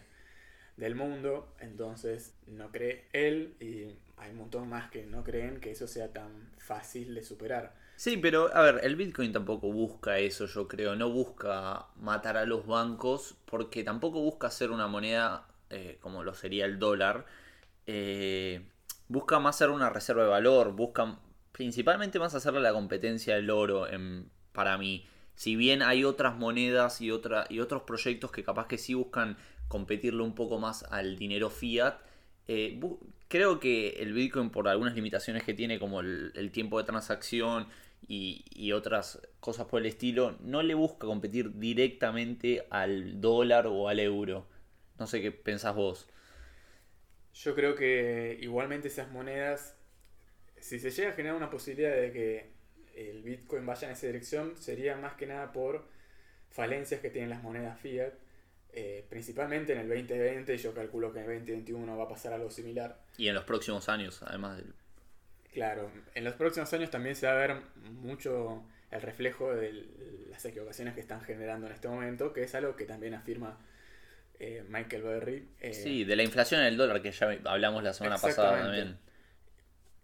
del 0.78 0.96
mundo, 0.96 1.56
entonces 1.60 2.34
no 2.48 2.72
cree 2.72 3.06
él 3.14 3.56
y 3.60 3.96
hay 4.18 4.32
un 4.32 4.38
montón 4.38 4.70
más 4.70 4.90
que 4.92 5.06
no 5.06 5.24
creen 5.24 5.60
que 5.60 5.72
eso 5.72 5.88
sea 5.88 6.12
tan 6.14 6.52
fácil 6.58 7.14
de 7.16 7.24
superar. 7.24 7.76
Sí, 7.96 8.18
pero 8.18 8.54
a 8.54 8.62
ver, 8.62 8.82
el 8.84 8.96
Bitcoin 8.96 9.32
tampoco 9.32 9.72
busca 9.72 10.18
eso, 10.20 10.46
yo 10.46 10.68
creo. 10.68 10.96
No 10.96 11.10
busca 11.10 11.88
matar 11.96 12.38
a 12.38 12.46
los 12.46 12.66
bancos 12.66 13.36
porque 13.46 13.84
tampoco 13.84 14.22
busca 14.22 14.50
ser 14.52 14.72
una 14.72 14.88
moneda 14.88 15.48
eh, 15.70 15.98
como 16.02 16.24
lo 16.24 16.34
sería 16.34 16.66
el 16.66 16.80
dólar. 16.80 17.26
Eh, 17.88 18.68
busca 19.08 19.40
más 19.40 19.58
ser 19.58 19.70
una 19.70 19.90
reserva 19.90 20.24
de 20.24 20.30
valor, 20.30 20.74
busca 20.74 21.20
principalmente 21.52 22.20
más 22.20 22.36
hacerle 22.36 22.62
la 22.62 22.74
competencia 22.74 23.36
al 23.36 23.50
oro 23.50 23.88
para 24.52 24.78
mí. 24.78 25.08
Si 25.36 25.56
bien 25.56 25.82
hay 25.82 26.04
otras 26.04 26.36
monedas 26.36 27.02
y, 27.02 27.12
otra, 27.12 27.46
y 27.50 27.60
otros 27.60 27.84
proyectos 27.84 28.32
que 28.32 28.44
capaz 28.44 28.68
que 28.68 28.78
sí 28.78 28.94
buscan 28.94 29.38
competirle 29.68 30.24
un 30.24 30.36
poco 30.36 30.60
más 30.60 30.84
al 30.92 31.18
dinero 31.18 31.50
fiat, 31.50 31.98
eh, 32.48 32.80
creo 33.28 33.60
que 33.60 33.90
el 34.00 34.14
Bitcoin 34.14 34.50
por 34.50 34.68
algunas 34.68 34.96
limitaciones 34.96 35.44
que 35.44 35.54
tiene 35.54 35.80
como 35.80 36.02
el, 36.02 36.50
tiempo 36.52 36.78
de 36.78 36.86
transacción 36.86 37.68
y 38.08 38.72
otras 38.74 39.22
cosas 39.40 39.68
por 39.68 39.82
el 39.82 39.88
estilo, 39.88 40.38
no 40.42 40.62
le 40.62 40.74
busca 40.74 41.08
competir 41.08 41.58
directamente 41.58 42.66
al 42.70 43.22
dólar 43.22 43.68
o 43.68 43.88
al 43.88 44.00
euro. 44.00 44.46
No 45.00 45.08
sé 45.08 45.22
qué 45.22 45.32
pensás 45.32 45.76
vos. 45.76 46.08
Yo 47.34 47.56
creo 47.56 47.76
que 47.76 48.38
igualmente 48.42 48.88
esas 48.88 49.12
monedas, 49.12 49.76
si 50.60 50.80
se 50.80 50.92
llega 50.92 51.10
a 51.10 51.14
generar 51.14 51.36
una 51.36 51.50
posibilidad 51.50 51.96
de 51.96 52.12
que 52.12 52.54
el 52.96 53.24
Bitcoin 53.24 53.66
vaya 53.66 53.88
en 53.88 53.94
esa 53.94 54.08
dirección, 54.08 54.56
sería 54.56 54.96
más 54.98 55.14
que 55.16 55.26
nada 55.26 55.52
por 55.52 55.86
falencias 56.52 57.02
que 57.02 57.10
tienen 57.10 57.32
las 57.32 57.42
monedas 57.42 57.80
fiat, 57.80 58.14
eh, 58.74 59.06
principalmente 59.10 59.74
en 59.74 59.80
el 59.80 59.90
2020, 59.90 60.58
yo 60.58 60.74
calculo 60.74 61.14
que 61.14 61.20
en 61.20 61.30
el 61.30 61.40
2021 61.40 61.98
va 61.98 62.04
a 62.04 62.08
pasar 62.08 62.34
algo 62.34 62.50
similar. 62.50 63.00
Y 63.18 63.28
en 63.28 63.36
los 63.36 63.44
próximos 63.44 63.88
años, 63.90 64.22
además 64.24 64.58
del... 64.58 64.74
Claro, 65.54 65.92
en 66.16 66.24
los 66.24 66.34
próximos 66.34 66.74
años 66.74 66.90
también 66.90 67.16
se 67.16 67.28
va 67.28 67.34
a 67.34 67.36
ver 67.36 67.56
mucho 68.02 68.64
el 68.90 69.02
reflejo 69.02 69.54
de 69.54 69.86
las 70.30 70.44
equivocaciones 70.46 70.94
que 70.96 71.02
están 71.02 71.22
generando 71.22 71.68
en 71.68 71.74
este 71.74 71.88
momento, 71.88 72.34
que 72.34 72.44
es 72.44 72.56
algo 72.56 72.76
que 72.76 72.86
también 72.86 73.14
afirma 73.14 73.58
eh, 74.40 74.64
Michael 74.68 75.04
Berry. 75.04 75.48
eh, 75.62 75.74
Sí, 75.74 76.04
de 76.04 76.16
la 76.16 76.24
inflación 76.24 76.62
en 76.62 76.68
el 76.68 76.78
dólar 76.78 77.02
que 77.02 77.12
ya 77.12 77.38
hablamos 77.46 77.84
la 77.84 77.94
semana 77.94 78.18
pasada 78.18 78.60
también. 78.60 78.98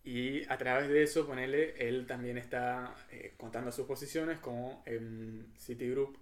Y 0.03 0.43
a 0.49 0.57
través 0.57 0.87
de 0.87 1.03
eso, 1.03 1.27
ponele, 1.27 1.75
él 1.87 2.07
también 2.07 2.37
está 2.37 2.95
eh, 3.11 3.33
contando 3.37 3.71
sus 3.71 3.85
posiciones 3.85 4.39
como 4.39 4.81
en 4.85 5.51
Citigroup, 5.57 6.17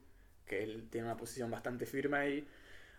que 0.48 0.64
él 0.64 0.88
tiene 0.90 1.08
una 1.08 1.18
posición 1.18 1.52
bastante 1.52 1.86
firme 1.86 2.18
ahí, 2.18 2.48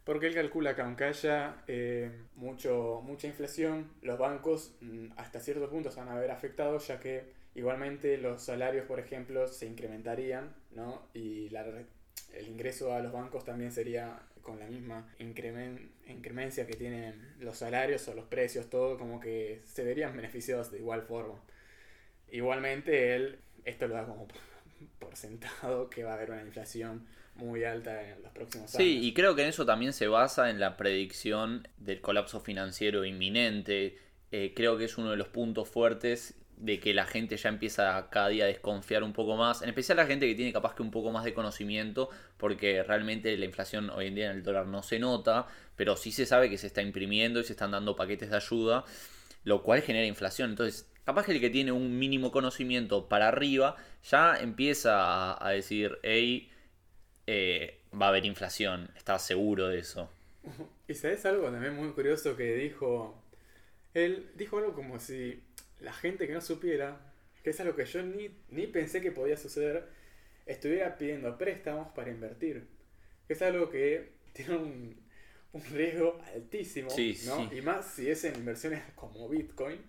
porque 0.05 0.27
él 0.27 0.35
calcula 0.35 0.75
que 0.75 0.83
aunque 0.83 1.05
haya 1.05 1.63
eh, 1.67 2.11
mucho, 2.37 3.03
mucha 3.05 3.27
inflación, 3.27 3.91
los 4.03 4.19
bancos 4.19 4.75
mm, 4.81 5.09
hasta 5.17 5.41
cierto 5.41 5.69
punto 5.69 5.91
se 5.91 6.01
van 6.01 6.09
a 6.09 6.19
ver 6.19 6.31
afectados, 6.31 6.87
ya 6.89 7.01
que 7.01 7.25
igualmente 7.55 8.17
los 8.19 8.43
salarios, 8.43 8.87
por 8.87 9.01
ejemplo, 9.01 9.49
se 9.49 9.67
incrementarían, 9.67 10.55
¿no? 10.71 11.09
Y 11.15 11.51
el 12.35 12.49
ingreso 12.49 12.95
a 12.95 13.01
los 13.01 13.13
bancos 13.13 13.45
también 13.45 13.73
sería 13.73 14.21
con 14.43 14.59
la 14.59 14.67
misma 14.67 15.07
incremen- 15.19 15.91
incremencia 16.07 16.67
que 16.67 16.75
tienen 16.75 17.35
los 17.41 17.59
salarios 17.59 18.09
o 18.09 18.15
los 18.15 18.25
precios, 18.27 18.71
todo 18.71 18.97
como 18.97 19.21
que 19.21 19.61
se 19.65 19.85
verían 19.85 20.17
beneficiados 20.17 20.71
de 20.71 20.79
igual 20.79 21.03
forma. 21.03 21.39
Igualmente 22.31 23.15
él, 23.15 23.41
esto 23.65 23.89
lo 23.89 23.95
da 23.95 24.07
como 24.07 24.27
por 24.99 25.17
sentado 25.17 25.91
que 25.91 26.05
va 26.05 26.13
a 26.13 26.15
haber 26.15 26.31
una 26.31 26.43
inflación 26.43 27.07
muy 27.35 27.65
alta 27.65 28.03
en 28.03 28.23
los 28.23 28.33
próximos 28.33 28.75
años. 28.75 28.83
Sí, 28.85 28.99
y 29.03 29.15
creo 29.15 29.35
que 29.35 29.43
en 29.43 29.49
eso 29.49 29.65
también 29.65 29.93
se 29.93 30.09
basa 30.09 30.51
en 30.51 30.61
la 30.61 30.77
predicción 30.77 31.67
del 31.79 32.01
colapso 32.01 32.41
financiero 32.41 33.05
inminente. 33.05 33.99
Eh, 34.31 34.53
creo 34.55 34.77
que 34.77 34.85
es 34.85 34.99
uno 34.99 35.11
de 35.11 35.17
los 35.17 35.29
puntos 35.29 35.69
fuertes 35.69 36.35
de 36.57 36.81
que 36.81 36.93
la 36.93 37.07
gente 37.07 37.37
ya 37.37 37.49
empieza 37.49 38.09
cada 38.11 38.29
día 38.29 38.45
a 38.45 38.49
desconfiar 38.49 39.05
un 39.05 39.13
poco 39.13 39.37
más, 39.37 39.63
en 39.63 39.69
especial 39.69 39.97
la 39.97 40.07
gente 40.07 40.27
que 40.27 40.35
tiene 40.35 40.53
capaz 40.53 40.75
que 40.75 40.83
un 40.83 40.91
poco 40.91 41.13
más 41.13 41.25
de 41.25 41.33
conocimiento, 41.33 42.11
porque 42.37 42.83
realmente 42.83 43.37
la 43.37 43.45
inflación 43.45 43.91
hoy 43.91 44.09
en 44.09 44.17
día 44.17 44.31
en 44.31 44.39
el 44.39 44.43
dólar 44.43 44.67
no 44.67 44.83
se 44.83 44.99
nota, 44.99 45.47
pero 45.77 45.97
sí 45.97 46.11
se 46.11 46.27
sabe 46.27 46.51
que 46.51 46.59
se 46.59 46.67
está 46.67 46.83
imprimiendo 46.83 47.39
y 47.39 47.45
se 47.45 47.53
están 47.53 47.71
dando 47.71 47.95
paquetes 47.95 48.31
de 48.31 48.37
ayuda, 48.37 48.85
lo 49.45 49.63
cual 49.63 49.83
genera 49.83 50.07
inflación. 50.07 50.51
Entonces, 50.51 50.91
capaz 51.09 51.25
que 51.25 51.33
el 51.33 51.41
que 51.41 51.49
tiene 51.49 51.73
un 51.73 51.99
mínimo 51.99 52.31
conocimiento 52.31 53.09
para 53.09 53.29
arriba 53.29 53.77
ya 54.05 54.37
empieza 54.39 55.03
a, 55.03 55.49
a 55.49 55.53
decir, 55.53 55.99
hey, 56.03 56.51
eh, 57.27 57.81
va 57.99 58.07
a 58.07 58.09
haber 58.11 58.27
inflación, 58.27 58.91
estás 58.95 59.25
seguro 59.25 59.69
de 59.69 59.79
eso. 59.79 60.11
Y 60.87 60.93
sabes 60.93 61.25
algo 61.25 61.51
también 61.51 61.75
muy 61.75 61.93
curioso 61.93 62.37
que 62.37 62.55
dijo. 62.57 63.15
Él 63.95 64.31
dijo 64.37 64.59
algo 64.59 64.75
como 64.75 65.01
si 65.01 65.43
la 65.81 65.95
gente 65.95 66.27
que 66.27 66.35
no 66.35 66.43
supiera, 66.43 67.01
que 67.43 67.51
es 67.51 67.61
algo 67.61 67.75
que 67.75 67.87
yo 67.87 68.03
ni, 68.03 68.29
ni 68.51 68.67
pensé 68.67 69.01
que 69.01 69.11
podía 69.11 69.39
suceder, 69.39 69.89
estuviera 70.45 70.99
pidiendo 70.99 71.39
préstamos 71.39 71.89
para 71.95 72.11
invertir. 72.11 72.67
Que 73.27 73.33
es 73.33 73.41
algo 73.41 73.71
que 73.71 74.13
tiene 74.35 74.57
un, 74.57 74.97
un 75.55 75.65
riesgo 75.73 76.21
altísimo, 76.35 76.91
Sí, 76.91 77.19
¿no? 77.25 77.49
sí. 77.49 77.57
Y 77.57 77.63
más 77.63 77.87
si 77.95 78.11
es 78.11 78.25
en 78.25 78.35
inversiones 78.37 78.83
como 78.95 79.27
Bitcoin, 79.31 79.81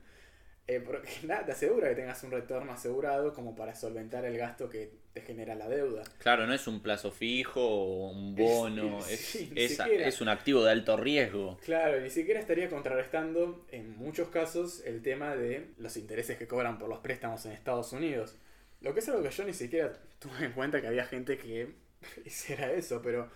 eh, 0.71 0.79
porque 0.85 1.09
nada 1.23 1.45
te 1.45 1.51
asegura 1.53 1.89
que 1.89 1.95
tengas 1.95 2.23
un 2.23 2.29
retorno 2.31 2.71
asegurado 2.71 3.33
como 3.33 3.55
para 3.55 3.73
solventar 3.73 4.23
el 4.25 4.37
gasto 4.37 4.69
que 4.69 4.91
te 5.13 5.21
genera 5.21 5.55
la 5.55 5.67
deuda. 5.67 6.03
Claro, 6.19 6.45
no 6.45 6.53
es 6.53 6.67
un 6.67 6.81
plazo 6.81 7.11
fijo 7.11 7.59
o 7.61 8.11
un 8.11 8.35
bono, 8.35 8.99
Es- 8.99 9.11
es, 9.13 9.19
sí, 9.19 9.49
ni 9.53 9.63
es- 9.63 9.77
siquiera. 9.77 10.07
es 10.07 10.21
un 10.21 10.29
activo 10.29 10.63
de 10.63 10.71
alto 10.71 10.95
riesgo. 10.95 11.57
Claro, 11.65 11.99
ni 11.99 12.09
siquiera 12.11 12.39
estaría 12.39 12.69
contrarrestando 12.69 13.65
en 13.71 13.97
muchos 13.97 14.27
casos 14.29 14.83
el 14.85 15.01
tema 15.01 15.35
de 15.35 15.71
los 15.79 15.97
intereses 15.97 16.37
que 16.37 16.47
cobran 16.47 16.77
por 16.77 16.87
los 16.87 16.99
préstamos 16.99 17.43
en 17.47 17.53
Estados 17.53 17.91
Unidos. 17.91 18.35
Lo 18.81 18.93
que 18.93 18.99
es 18.99 19.09
algo 19.09 19.23
que 19.23 19.31
yo 19.31 19.43
ni 19.45 19.53
siquiera 19.53 19.91
tuve 20.19 20.45
en 20.45 20.51
cuenta 20.53 20.79
que 20.81 20.87
había 20.87 21.05
gente 21.05 21.37
que 21.39 21.73
hiciera 22.25 22.71
eso, 22.71 23.01
pero... 23.01 23.29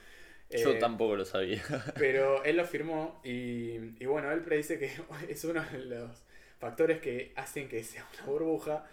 Yo 0.52 0.74
eh, 0.74 0.76
tampoco 0.80 1.16
lo 1.16 1.26
sabía. 1.26 1.64
Pero 1.96 2.44
él 2.46 2.58
lo 2.58 2.66
firmó 2.66 3.20
y, 3.24 3.80
y 4.00 4.06
bueno, 4.06 4.32
él 4.32 4.42
predice 4.42 4.78
que 4.78 4.92
es 5.28 5.44
uno 5.46 5.64
de 5.72 5.80
los 5.80 6.23
factores 6.64 7.02
que 7.02 7.34
hacen 7.36 7.68
que 7.68 7.84
sea 7.84 8.08
una 8.14 8.26
burbuja 8.26 8.86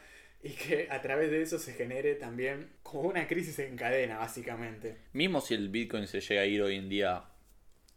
y 0.42 0.50
que 0.50 0.88
a 0.90 1.00
través 1.00 1.30
de 1.30 1.40
eso 1.40 1.58
se 1.58 1.72
genere 1.72 2.16
también 2.16 2.70
como 2.82 3.02
una 3.02 3.28
crisis 3.28 3.58
en 3.60 3.76
cadena, 3.76 4.18
básicamente. 4.18 4.96
Mismo 5.12 5.40
si 5.40 5.54
el 5.54 5.68
Bitcoin 5.68 6.06
se 6.08 6.20
llega 6.20 6.42
a 6.42 6.46
ir 6.46 6.62
hoy 6.62 6.76
en 6.76 6.88
día 6.88 7.22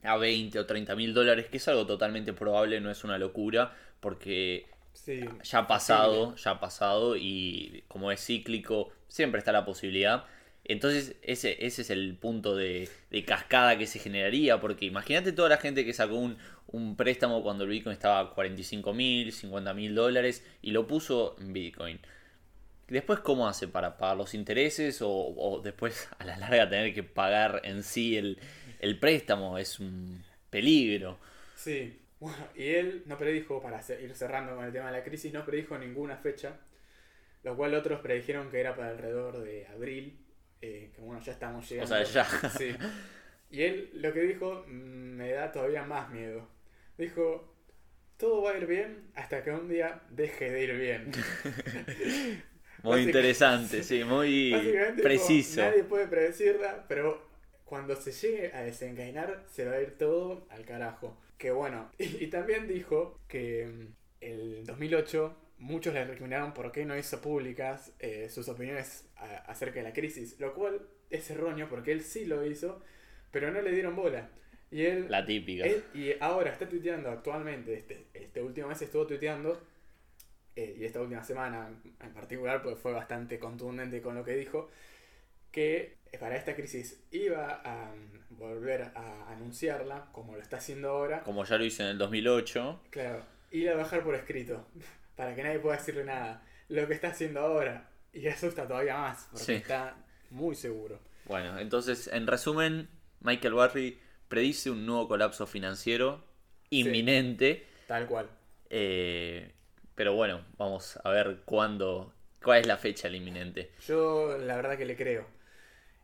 a 0.03 0.17
20 0.17 0.59
o 0.59 0.65
30 0.65 0.95
mil 0.95 1.13
dólares, 1.13 1.47
que 1.49 1.57
es 1.57 1.67
algo 1.67 1.87
totalmente 1.87 2.33
probable, 2.33 2.81
no 2.81 2.91
es 2.91 3.03
una 3.03 3.17
locura, 3.17 3.75
porque 3.99 4.67
Sí, 4.93 5.21
ya 5.43 5.59
ha 5.59 5.67
pasado, 5.67 6.35
ya 6.35 6.51
ha 6.51 6.59
pasado 6.59 7.15
y 7.17 7.83
como 7.87 8.11
es 8.11 8.23
cíclico, 8.23 8.91
siempre 9.07 9.39
está 9.39 9.51
la 9.51 9.65
posibilidad. 9.65 10.25
Entonces 10.65 11.15
ese, 11.23 11.65
ese 11.65 11.81
es 11.81 11.89
el 11.89 12.15
punto 12.15 12.55
de, 12.55 12.87
de 13.09 13.25
cascada 13.25 13.77
que 13.77 13.87
se 13.87 13.99
generaría, 13.99 14.59
porque 14.61 14.85
imagínate 14.85 15.31
toda 15.31 15.49
la 15.49 15.57
gente 15.57 15.83
que 15.83 15.93
sacó 15.93 16.15
un, 16.15 16.37
un 16.73 16.95
préstamo 16.95 17.41
cuando 17.41 17.63
el 17.63 17.69
Bitcoin 17.69 17.93
estaba 17.93 18.19
a 18.19 18.29
45 18.31 18.93
mil, 18.93 19.31
50 19.31 19.73
mil 19.73 19.95
dólares 19.95 20.45
y 20.61 20.71
lo 20.71 20.85
puso 20.85 21.35
en 21.39 21.53
Bitcoin. 21.53 21.99
Después, 22.87 23.19
¿cómo 23.19 23.47
hace 23.47 23.67
para 23.67 23.97
pagar 23.97 24.17
los 24.17 24.33
intereses 24.33 25.01
o, 25.01 25.09
o 25.09 25.61
después 25.61 26.09
a 26.19 26.25
la 26.25 26.37
larga 26.37 26.69
tener 26.69 26.93
que 26.93 27.03
pagar 27.03 27.61
en 27.63 27.83
sí 27.83 28.17
el, 28.17 28.37
el 28.79 28.99
préstamo? 28.99 29.57
Es 29.57 29.79
un 29.79 30.23
peligro. 30.49 31.19
Sí, 31.55 31.99
bueno, 32.19 32.47
y 32.55 32.69
él 32.69 33.03
no 33.05 33.17
predijo, 33.17 33.61
para 33.61 33.79
ir 34.01 34.15
cerrando 34.15 34.55
con 34.55 34.65
el 34.65 34.71
tema 34.73 34.87
de 34.91 34.97
la 34.97 35.03
crisis, 35.03 35.31
no 35.31 35.45
predijo 35.45 35.77
ninguna 35.77 36.17
fecha, 36.17 36.57
lo 37.43 37.55
cual 37.55 37.75
otros 37.75 37.99
predijeron 38.01 38.49
que 38.49 38.59
era 38.59 38.75
para 38.75 38.89
alrededor 38.89 39.43
de 39.43 39.67
abril, 39.67 40.19
eh, 40.61 40.91
que 40.95 41.01
bueno, 41.01 41.21
ya 41.21 41.33
estamos 41.33 41.69
llegando. 41.69 42.03
sea, 42.03 42.03
ya. 42.03 42.49
Sí. 42.49 42.75
Y 43.51 43.61
él 43.61 43.91
lo 43.93 44.11
que 44.13 44.21
dijo 44.21 44.65
mm, 44.67 44.71
me 44.71 45.31
da 45.31 45.51
todavía 45.51 45.83
más 45.83 46.09
miedo. 46.09 46.47
Dijo, 47.03 47.25
todo 48.17 48.43
va 48.43 48.51
a 48.53 48.57
ir 48.57 48.67
bien 48.67 49.11
hasta 49.15 49.43
que 49.43 49.51
un 49.51 49.69
día 49.69 50.01
deje 50.11 50.51
de 50.51 50.63
ir 50.63 50.73
bien. 50.77 51.11
Muy 52.83 53.01
interesante, 53.01 53.83
sí, 53.83 54.03
muy 54.03 54.81
como 55.11 55.41
preciso. 55.41 55.49
nadie 55.49 55.83
puede 55.83 56.07
predecirla, 56.07 56.85
pero 56.87 57.21
cuando 57.65 57.95
se 57.95 58.11
llegue 58.11 58.53
a 58.53 58.61
desencadenar, 58.63 59.43
se 59.51 59.65
va 59.65 59.73
a 59.75 59.81
ir 59.81 59.97
todo 59.97 60.47
al 60.49 60.65
carajo. 60.65 61.17
Que 61.37 61.51
bueno, 61.51 61.91
y, 61.97 62.23
y 62.25 62.27
también 62.27 62.67
dijo 62.67 63.19
que 63.27 63.65
mm, 63.67 63.93
el 64.21 64.63
2008 64.65 65.37
muchos 65.57 65.93
le 65.93 66.03
recriminaron 66.05 66.53
por 66.53 66.71
qué 66.71 66.85
no 66.85 66.97
hizo 66.97 67.21
públicas 67.21 67.93
eh, 67.99 68.29
sus 68.29 68.47
opiniones 68.49 69.09
a- 69.17 69.37
acerca 69.51 69.79
de 69.79 69.83
la 69.83 69.93
crisis, 69.93 70.39
lo 70.39 70.53
cual 70.53 70.81
es 71.09 71.29
erróneo 71.31 71.69
porque 71.69 71.91
él 71.91 72.01
sí 72.01 72.25
lo 72.25 72.45
hizo, 72.45 72.81
pero 73.31 73.51
no 73.51 73.61
le 73.61 73.71
dieron 73.71 73.95
bola. 73.95 74.29
Y 74.73 74.85
él, 74.85 75.05
La 75.09 75.23
típica. 75.23 75.65
él- 75.65 75.83
y 75.93 76.13
ahora 76.19 76.51
está 76.51 76.67
tuiteando 76.67 77.09
actualmente, 77.11 77.73
este, 77.75 78.07
este 78.13 78.41
último 78.41 78.67
mes 78.69 78.81
estuvo 78.81 79.05
tuiteando, 79.05 79.61
eh, 80.55 80.75
y 80.79 80.83
esta 80.85 80.99
última 80.99 81.23
semana 81.23 81.69
en 82.01 82.13
particular, 82.13 82.61
pues 82.63 82.77
fue 82.79 82.91
bastante 82.91 83.37
contundente 83.39 84.01
con 84.01 84.15
lo 84.15 84.23
que 84.23 84.33
dijo, 84.35 84.69
que 85.51 85.97
para 86.19 86.35
esta 86.35 86.55
crisis 86.55 87.03
iba 87.11 87.61
a 87.63 87.93
volver 88.31 88.81
a 88.95 89.31
anunciarla, 89.31 90.07
como 90.11 90.35
lo 90.35 90.41
está 90.41 90.57
haciendo 90.57 90.89
ahora, 90.89 91.21
Como 91.23 91.43
ya 91.45 91.57
lo 91.57 91.65
hizo 91.65 91.83
en 91.83 91.89
el 91.89 91.97
2008. 91.99 92.81
claro, 92.89 93.23
y 93.51 93.67
a 93.67 93.75
bajar 93.75 94.03
por 94.03 94.15
escrito, 94.15 94.65
para 95.15 95.35
que 95.35 95.43
nadie 95.43 95.59
pueda 95.59 95.77
decirle 95.77 96.03
nada. 96.05 96.43
Lo 96.69 96.87
que 96.87 96.93
está 96.95 97.09
haciendo 97.09 97.41
ahora, 97.41 97.89
y 98.11 98.27
asusta 98.27 98.67
todavía 98.67 98.97
más, 98.97 99.27
porque 99.29 99.45
Sí. 99.45 99.53
está 99.53 99.95
muy 100.31 100.55
seguro. 100.55 100.99
Bueno, 101.25 101.59
entonces, 101.59 102.07
en 102.07 102.25
resumen, 102.25 102.89
Michael 103.21 103.53
Barry 103.53 103.99
predice 104.33 104.71
un 104.71 104.83
nuevo 104.87 105.07
colapso 105.07 105.45
financiero 105.45 106.23
inminente. 106.71 107.67
Tal 107.85 108.07
cual. 108.07 108.27
eh, 108.71 109.51
pero 109.93 110.15
bueno, 110.15 110.43
vamos 110.57 110.97
a 111.03 111.11
ver 111.11 111.41
cuándo. 111.45 112.11
¿Cuál 112.41 112.61
es 112.61 112.65
la 112.67 112.77
fecha 112.77 113.07
inminente? 113.09 113.69
Yo 113.85 114.35
la 114.39 114.55
verdad 114.55 114.75
que 114.75 114.85
le 114.85 114.95
creo. 114.97 115.27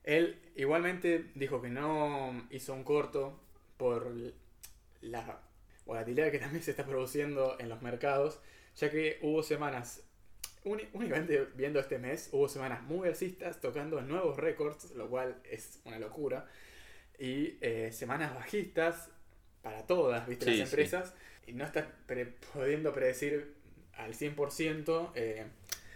Él 0.03 0.37
igualmente 0.55 1.31
dijo 1.33 1.59
que 1.59 1.69
no 1.69 2.47
hizo 2.51 2.75
un 2.75 2.83
corto 2.83 3.39
por 3.77 4.13
la 5.01 5.39
volatilidad 5.87 6.29
que 6.29 6.37
también 6.45 6.61
se 6.63 6.69
está 6.69 6.85
produciendo 6.85 7.55
en 7.59 7.67
los 7.67 7.81
mercados, 7.81 8.41
ya 8.75 8.91
que 8.91 9.17
hubo 9.23 9.41
semanas, 9.41 10.03
únicamente 10.63 11.47
viendo 11.55 11.79
este 11.79 11.97
mes, 11.97 12.29
hubo 12.31 12.47
semanas 12.47 12.83
muy 12.83 13.07
alcistas 13.07 13.59
tocando 13.59 13.99
nuevos 14.01 14.37
récords, 14.37 14.91
lo 14.91 15.09
cual 15.09 15.41
es 15.49 15.81
una 15.83 15.97
locura, 15.97 16.45
y 17.19 17.57
eh, 17.61 17.89
semanas 17.91 18.33
bajistas 18.35 19.09
para 19.61 19.85
todas, 19.85 20.27
¿viste? 20.27 20.45
Sí, 20.45 20.51
las 20.51 20.69
sí. 20.69 20.75
empresas, 20.75 21.13
y 21.47 21.53
no 21.53 21.65
estás 21.65 21.85
pre- 22.05 22.33
pudiendo 22.53 22.93
predecir 22.93 23.53
al 23.97 24.13
100%. 24.13 25.11
Eh, 25.15 25.45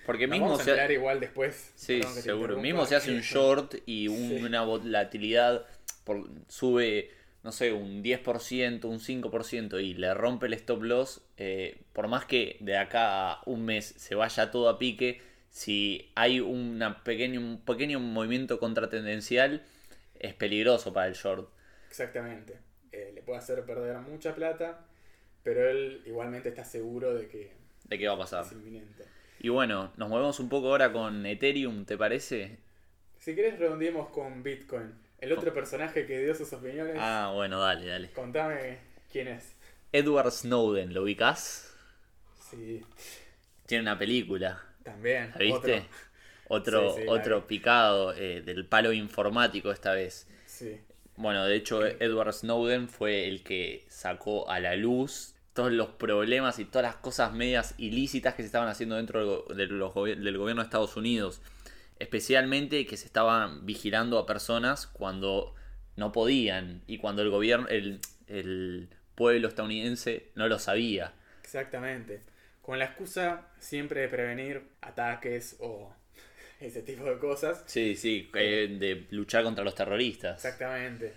Porque 0.06 0.27
mismo 0.27 0.48
vamos 0.48 0.68
a 0.68 0.88
se, 0.88 0.94
igual 0.94 1.20
después. 1.20 1.72
Sí, 1.75 2.01
seguro. 2.03 2.58
Mismo 2.60 2.86
se 2.86 2.96
hace 2.96 3.12
un 3.12 3.22
short 3.22 3.75
y 3.86 4.08
un- 4.08 4.30
Sí. 4.38 4.44
una 4.44 4.63
volatilidad 4.63 5.65
por, 6.03 6.30
sube, 6.50 7.12
no 7.44 7.51
sé, 7.51 7.72
un 7.72 8.03
10%, 8.03 8.86
un 8.86 9.00
5% 9.00 9.80
y 9.80 9.94
le 9.94 10.13
rompe 10.13 10.48
el 10.48 10.53
stop 10.53 10.84
loss, 10.84 11.22
eh, 11.38 11.77
por 11.94 12.08
más 12.08 12.25
que 12.25 12.58
de 12.60 12.77
acá 12.77 13.32
a 13.34 13.42
un 13.46 13.63
mes 13.65 13.86
se 13.98 14.15
vaya 14.15 14.51
todo 14.51 14.68
a 14.70 14.77
pique, 14.77 15.22
si 15.50 16.12
hay 16.15 16.39
una 16.39 17.03
pequeño, 17.03 17.39
un 17.39 17.62
pequeño 17.62 18.00
movimiento 18.00 18.60
contratendencial, 18.60 19.63
es 20.24 20.34
peligroso 20.34 20.92
para 20.94 21.08
el 21.08 21.13
short. 21.13 21.50
Exactamente. 21.89 22.58
Eh, 22.92 23.12
le 23.13 23.22
puede 23.22 23.39
hacer 23.39 23.63
perder 23.65 23.98
mucha 24.00 24.34
plata, 24.36 24.86
pero 25.44 25.70
él 25.70 26.01
igualmente 26.06 26.50
está 26.50 26.63
seguro 26.65 27.13
de 27.13 27.27
que 27.27 27.51
¿De 27.86 27.98
qué 28.00 28.08
va 28.08 28.15
a 28.15 28.18
pasar? 28.20 28.46
es 28.46 28.51
inminente. 28.53 29.06
Y 29.39 29.50
bueno, 29.50 29.92
nos 29.98 30.10
movemos 30.10 30.39
un 30.39 30.50
poco 30.50 30.70
ahora 30.70 30.92
con 30.92 31.25
Ethereum, 31.25 31.86
¿te 31.86 31.98
parece? 31.98 32.58
Si 33.20 33.36
querés 33.36 33.60
redondeemos 33.60 34.10
con 34.10 34.44
Bitcoin, 34.44 34.94
el 35.20 35.32
otro 35.34 35.53
personaje 35.53 36.06
que 36.06 36.20
dio 36.20 36.34
sus 36.36 36.51
opiniones. 36.53 36.96
Ah, 36.98 37.32
bueno, 37.34 37.60
dale, 37.60 37.86
dale. 37.88 38.12
Contame 38.12 38.80
quién 39.12 39.27
es. 39.27 39.56
Edward 39.92 40.32
Snowden, 40.32 40.94
¿lo 40.94 41.03
ubicás? 41.03 41.75
Sí, 42.50 42.82
Tiene 43.65 43.82
una 43.84 43.98
película, 43.98 44.62
también. 44.84 45.32
¿la 45.32 45.38
viste? 45.38 45.74
Otro. 45.80 45.89
Otro, 46.53 46.93
Sí, 46.93 47.01
sí, 47.01 47.05
la 47.05 47.12
otro 47.13 47.48
picado 47.48 48.13
eh, 48.13 48.41
del 48.41 48.65
palo 48.65 48.93
informático 48.93 49.72
esta 49.72 49.93
vez. 49.93 50.27
Sí, 50.45 50.79
Bueno, 51.15 51.45
de 51.45 51.55
hecho, 51.55 51.86
Edward 51.86 52.33
Snowden 52.33 52.89
fue 52.89 53.27
el 53.27 53.43
que 53.43 53.86
sacó 53.89 54.50
a 54.50 54.60
la 54.60 54.75
luz 54.75 55.36
todos 55.53 55.72
los 55.72 55.89
problemas 55.89 56.60
y 56.60 56.65
todas 56.65 56.83
las 56.83 56.95
cosas 56.95 57.33
medias 57.33 57.75
ilícitas 57.77 58.33
que 58.33 58.41
se 58.41 58.48
estaban 58.48 58.69
haciendo 58.69 58.95
dentro 58.95 59.43
del 59.50 59.79
gobierno 59.79 60.62
de 60.62 60.63
Estados 60.63 60.98
Unidos. 60.98 61.41
Especialmente 62.00 62.86
que 62.86 62.98
se 62.98 63.05
estaban 63.05 63.65
vigilando 63.65 64.17
a 64.17 64.25
personas 64.25 64.88
cuando 64.88 65.53
no 65.95 66.12
podían 66.12 66.81
y 66.88 66.98
cuando 66.98 67.22
el 67.22 67.29
gobierno, 67.29 67.67
el, 67.69 68.00
el 68.27 68.89
pueblo 69.15 69.48
estadounidense 69.48 70.31
no 70.36 70.48
lo 70.48 70.60
sabía. 70.60 71.13
exactamente. 71.43 72.22
Con 72.62 72.79
la 72.79 72.86
excusa 72.86 73.50
siempre 73.60 74.01
de 74.01 74.07
prevenir 74.07 74.63
ataques 74.81 75.57
o 75.60 75.93
ese 76.63 76.82
tipo 76.82 77.03
de 77.05 77.17
cosas. 77.17 77.63
Sí, 77.65 77.96
sí, 77.96 78.29
eh, 78.36 78.67
de 78.79 79.08
luchar 79.12 79.43
contra 79.43 79.63
los 79.63 79.75
terroristas. 79.75 80.43
Exactamente. 80.43 81.13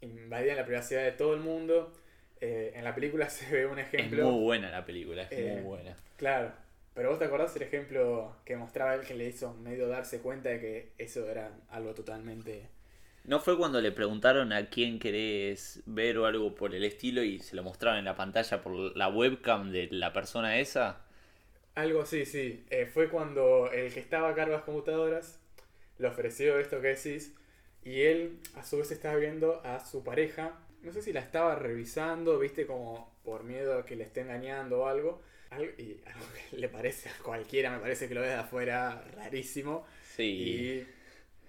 Invadían 0.00 0.56
la 0.56 0.64
privacidad 0.64 1.02
de 1.04 1.12
todo 1.12 1.34
el 1.34 1.40
mundo. 1.40 1.92
Eh, 2.40 2.72
en 2.74 2.84
la 2.84 2.94
película 2.94 3.28
se 3.30 3.50
ve 3.52 3.66
un 3.66 3.78
Es 3.78 3.86
ejemplo. 3.92 4.30
muy 4.30 4.42
buena 4.42 4.70
la 4.70 4.84
película, 4.84 5.22
es 5.24 5.32
Eh, 5.32 5.52
muy 5.54 5.62
buena. 5.62 5.96
Claro. 6.16 6.52
Pero 6.94 7.10
vos 7.10 7.18
te 7.18 7.26
acordás 7.26 7.54
el 7.56 7.62
ejemplo 7.62 8.36
que 8.44 8.56
mostraba 8.56 8.94
él 8.94 9.02
que 9.02 9.14
le 9.14 9.26
hizo 9.28 9.54
medio 9.54 9.86
darse 9.88 10.20
cuenta 10.20 10.48
de 10.48 10.60
que 10.60 10.92
eso 10.98 11.28
era 11.30 11.52
algo 11.70 11.94
totalmente. 11.94 12.68
¿No 13.24 13.40
fue 13.40 13.56
cuando 13.58 13.80
le 13.80 13.92
preguntaron 13.92 14.52
a 14.52 14.68
quién 14.70 14.98
querés 14.98 15.82
ver 15.86 16.18
o 16.18 16.26
algo 16.26 16.54
por 16.54 16.74
el 16.74 16.82
estilo 16.84 17.22
y 17.22 17.38
se 17.38 17.54
lo 17.56 17.62
mostraron 17.62 17.98
en 17.98 18.04
la 18.06 18.16
pantalla 18.16 18.62
por 18.62 18.96
la 18.96 19.08
webcam 19.08 19.70
de 19.70 19.88
la 19.92 20.12
persona 20.12 20.58
esa? 20.58 21.04
Algo 21.78 22.04
sí, 22.06 22.24
sí. 22.26 22.64
Eh, 22.70 22.86
fue 22.86 23.08
cuando 23.08 23.70
el 23.72 23.92
que 23.92 24.00
estaba 24.00 24.30
a 24.30 24.34
cargo 24.34 24.52
de 24.52 24.56
las 24.58 24.64
computadoras 24.64 25.38
le 25.98 26.08
ofreció 26.08 26.58
esto 26.58 26.80
que 26.80 26.88
decís. 26.88 27.34
Y 27.84 28.02
él 28.02 28.38
a 28.56 28.64
su 28.64 28.78
vez 28.78 28.90
estaba 28.90 29.16
viendo 29.16 29.60
a 29.64 29.84
su 29.84 30.02
pareja. 30.02 30.58
No 30.82 30.92
sé 30.92 31.02
si 31.02 31.12
la 31.12 31.20
estaba 31.20 31.54
revisando, 31.54 32.38
viste, 32.38 32.66
como 32.66 33.12
por 33.24 33.44
miedo 33.44 33.78
a 33.78 33.86
que 33.86 33.96
le 33.96 34.04
esté 34.04 34.20
engañando 34.22 34.80
o 34.80 34.86
algo. 34.88 35.22
Algo- 35.50 35.72
y 35.78 36.00
algo 36.06 36.26
que 36.50 36.56
le 36.56 36.68
parece 36.68 37.08
a 37.10 37.18
cualquiera, 37.22 37.70
me 37.70 37.78
parece 37.78 38.08
que 38.08 38.14
lo 38.14 38.20
ve 38.22 38.28
de 38.28 38.34
afuera 38.34 39.04
rarísimo. 39.14 39.86
Sí. 40.16 40.24
y 40.24 40.88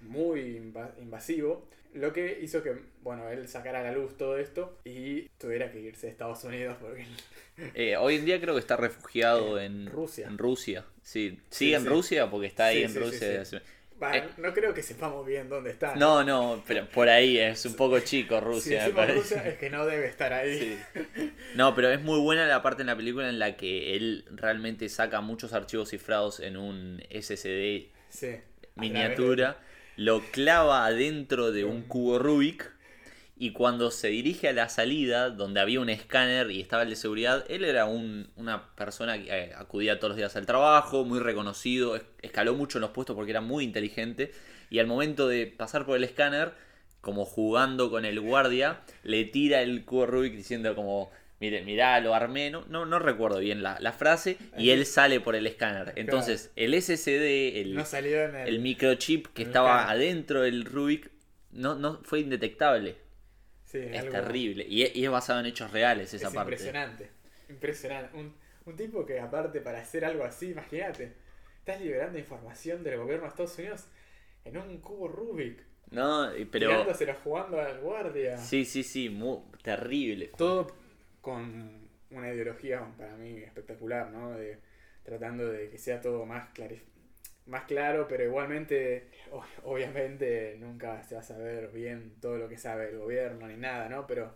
muy 0.02 0.58
inva- 0.58 0.92
invasivo. 1.00 1.68
Lo 1.94 2.14
que 2.14 2.38
hizo 2.42 2.62
que, 2.62 2.76
bueno, 3.02 3.28
él 3.30 3.48
sacara 3.48 3.80
a 3.80 3.84
la 3.84 3.92
luz 3.92 4.16
todo 4.16 4.38
esto 4.38 4.78
y 4.86 5.24
tuviera 5.40 5.72
que 5.72 5.80
irse 5.80 6.06
a 6.08 6.10
Estados 6.12 6.44
Unidos 6.44 6.78
porque 6.80 7.06
Eh, 7.74 7.98
hoy 7.98 8.16
en 8.16 8.26
día 8.26 8.40
creo 8.40 8.54
que 8.54 8.60
está 8.62 8.78
refugiado 8.78 9.60
en 9.60 9.88
Rusia. 9.88 10.28
En 10.28 10.38
Rusia. 10.38 10.86
Sí, 11.02 11.32
Sí, 11.50 11.66
sigue 11.66 11.76
en 11.76 11.82
sí. 11.84 11.88
Rusia 11.90 12.30
porque 12.30 12.48
está 12.48 12.68
ahí 12.68 12.78
Sí, 12.78 12.84
en 12.84 12.96
Rusia. 13.04 13.44
Eh. 14.02 14.24
no 14.38 14.54
creo 14.54 14.74
que 14.74 14.82
sepamos 14.82 15.26
bien 15.26 15.50
dónde 15.50 15.72
está. 15.72 15.94
No, 15.96 16.24
no, 16.24 16.64
pero 16.66 16.88
por 16.90 17.10
ahí 17.10 17.38
es 17.38 17.66
un 17.66 17.74
poco 17.76 18.00
chico 18.00 18.36
si 18.40 18.46
Rusia, 18.46 18.78
me 18.78 18.84
decimos 18.84 18.96
parece. 19.06 19.20
Rusia 19.36 19.48
es 19.50 19.58
que 19.58 19.70
no 19.70 19.86
debe 19.86 20.08
estar 20.08 20.32
ahí. 20.32 20.80
Sí. 20.96 21.32
No, 21.56 21.74
pero 21.76 21.90
es 21.90 22.00
muy 22.02 22.20
buena 22.20 22.46
la 22.48 22.62
parte 22.62 22.84
en 22.84 22.88
la 22.88 22.96
película 22.96 23.28
en 23.28 23.40
la 23.40 23.58
que 23.58 23.96
él 23.98 24.24
realmente 24.32 24.88
saca 24.88 25.20
muchos 25.20 25.52
archivos 25.52 25.90
cifrados 25.90 26.40
en 26.40 26.56
un 26.56 27.02
SSD 27.10 27.90
Sí, 28.10 28.38
miniatura, 28.76 29.58
lo 30.00 30.22
clava 30.32 30.86
adentro 30.86 31.52
de 31.52 31.66
un 31.66 31.82
cubo 31.82 32.20
Rubik 32.20 32.72
y 33.38 33.52
cuando 33.52 33.92
se 33.92 34.08
dirige 34.08 34.48
a 34.48 34.54
la 34.54 34.70
salida, 34.70 35.30
donde 35.30 35.60
había 35.60 35.82
un 35.82 35.90
escáner 35.90 36.52
y 36.52 36.62
estaba 36.62 36.84
el 36.84 36.90
de 36.90 36.96
seguridad, 36.96 37.46
él 37.50 37.66
era 37.66 37.84
un- 37.86 38.30
una 38.38 38.74
persona 38.76 39.18
que 39.22 39.30
eh, 39.30 39.52
acudía 39.58 39.98
todos 40.00 40.12
los 40.12 40.18
días 40.18 40.38
al 40.38 40.46
trabajo, 40.46 41.04
muy 41.04 41.20
reconocido, 41.20 41.98
es- 41.98 42.04
escaló 42.22 42.54
mucho 42.56 42.78
en 42.78 42.84
los 42.84 42.92
puestos 42.92 43.14
porque 43.16 43.32
era 43.32 43.42
muy 43.42 43.66
inteligente 43.66 44.32
y 44.70 44.80
al 44.80 44.88
momento 44.88 45.28
de 45.28 45.48
pasar 45.48 45.86
por 45.86 45.98
el 45.98 46.06
escáner, 46.06 46.54
como 47.02 47.26
jugando 47.26 47.90
con 47.90 48.06
el 48.06 48.22
guardia, 48.22 48.80
le 49.04 49.26
tira 49.26 49.62
el 49.62 49.84
cubo 49.86 50.06
Rubik 50.06 50.34
diciendo 50.36 50.76
como... 50.76 51.12
Mire, 51.40 51.62
mirá, 51.64 52.00
lo 52.02 52.14
armé, 52.14 52.50
no, 52.52 52.66
no, 52.68 52.86
no 52.86 53.00
recuerdo 53.00 53.40
bien 53.40 53.64
la, 53.64 53.80
la 53.80 53.94
frase, 53.94 54.38
y 54.58 54.72
él 54.72 54.86
sale 54.86 55.22
por 55.22 55.36
el 55.36 55.48
escáner. 55.48 55.94
Entonces, 55.96 56.52
el 56.58 56.74
SSD, 56.80 57.62
el, 57.62 57.76
No 57.76 57.86
salió 57.86 58.24
en 58.26 58.36
el. 58.36 58.48
el 58.50 58.60
microchip 58.60 59.28
que 59.28 59.44
estaba 59.44 59.80
escáner. 59.82 59.96
adentro 59.96 60.42
del 60.42 60.66
Rubik 60.66 61.10
no, 61.52 61.76
no 61.76 62.02
fue 62.04 62.20
indetectable. 62.20 62.98
Sí, 63.64 63.78
Es 63.78 64.00
algo- 64.02 64.12
terrible. 64.12 64.66
Y 64.68 64.82
es, 64.84 64.96
y 64.96 65.06
es 65.06 65.12
basado 65.12 65.40
en 65.40 65.46
hechos 65.46 65.72
reales 65.72 66.14
Es 66.14 66.22
esa 66.22 66.32
parte. 66.34 66.52
impresionante. 66.54 67.10
Impresionante. 67.50 68.18
Un, 68.18 68.36
un 68.66 68.76
tipo 68.76 69.06
que, 69.06 69.20
aparte, 69.20 69.62
para 69.62 69.80
hacer 69.80 70.04
algo 70.04 70.24
así, 70.26 70.50
imagínate, 70.50 71.14
estás 71.60 71.80
liberando 71.80 72.18
información 72.20 72.84
del 72.84 72.98
gobierno 72.98 73.24
de 73.24 73.30
Estados 73.30 73.58
Unidos 73.58 73.86
en 74.44 74.58
un 74.58 74.78
cubo 74.80 75.08
Rubik. 75.08 75.64
No, 75.92 76.36
y- 76.36 76.44
pero. 76.46 76.70
Tirándoselo 76.70 77.14
jugando 77.24 77.62
al 77.62 77.80
guardia. 77.80 78.38
Sí, 78.38 78.66
sí, 78.66 78.84
sí, 78.84 79.10
muy 79.10 79.38
terrible. 79.64 80.32
Todo 80.38 80.68
con 81.22 81.90
una 82.12 82.34
ideología 82.34 82.86
para 82.98 83.16
mí 83.16 83.38
espectacular, 83.44 84.12
¿no? 84.12 84.32
De, 84.32 84.60
tratando 85.04 85.48
de 85.48 85.70
que 85.70 85.78
sea 85.78 86.02
todo 86.02 86.26
más, 86.26 86.50
más 87.46 87.64
claro, 87.66 88.08
pero 88.08 88.24
igualmente, 88.24 89.10
o- 89.32 89.44
obviamente, 89.64 90.58
nunca 90.60 91.04
se 91.04 91.16
va 91.16 91.22
a 91.22 91.24
saber 91.24 91.70
bien 91.72 92.14
todo 92.22 92.38
lo 92.38 92.48
que 92.50 92.58
sabe 92.58 92.90
el 92.90 93.00
gobierno 93.00 93.48
ni 93.48 93.56
nada, 93.58 93.90
¿no? 93.90 94.06
Pero 94.08 94.34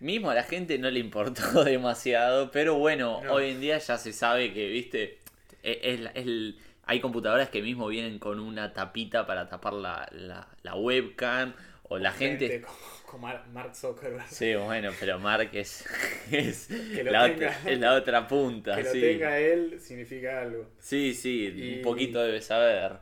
Mismo 0.00 0.30
a 0.30 0.34
la 0.34 0.44
gente 0.44 0.78
no 0.78 0.90
le 0.90 1.00
importó 1.00 1.42
demasiado, 1.64 2.50
pero 2.52 2.76
bueno, 2.76 3.20
No. 3.22 3.32
hoy 3.34 3.50
en 3.50 3.60
día 3.60 3.78
ya 3.78 3.98
se 3.98 4.12
sabe 4.12 4.52
que, 4.52 4.68
viste, 4.68 5.18
es, 5.62 5.78
es 5.82 6.00
es 6.14 6.26
el- 6.26 6.58
hay 6.84 7.00
computadoras 7.00 7.50
que 7.50 7.60
mismo 7.62 7.86
vienen 7.88 8.18
con 8.18 8.40
una 8.40 8.72
tapita 8.72 9.26
para 9.26 9.48
tapar 9.48 9.74
la, 9.74 10.08
la- 10.12 10.48
la 10.62 10.74
webcam, 10.74 11.52
o 11.88 11.98
la 11.98 12.12
gente... 12.12 12.60
como, 12.62 12.76
como 13.06 13.26
Mar- 13.26 13.46
Mark 13.48 13.74
Zuckerberg. 13.74 14.26
Sí, 14.28 14.54
bueno, 14.54 14.90
pero 15.00 15.18
Mark 15.18 15.50
es, 15.54 15.84
es, 16.30 16.68
lo 16.70 17.10
la, 17.10 17.24
tenga. 17.24 17.48
otra, 17.48 17.70
es 17.72 17.78
la 17.78 17.94
otra 17.94 18.28
punta. 18.28 18.76
Que 18.76 18.82
lo 18.82 18.90
sí. 18.92 19.00
tenga 19.00 19.38
él 19.38 19.80
significa 19.80 20.40
algo. 20.42 20.66
Sí, 20.78 21.14
sí, 21.14 21.52
Y- 21.54 21.74
un 21.76 21.82
poquito 21.82 22.20
debe 22.22 22.40
saber. 22.40 22.98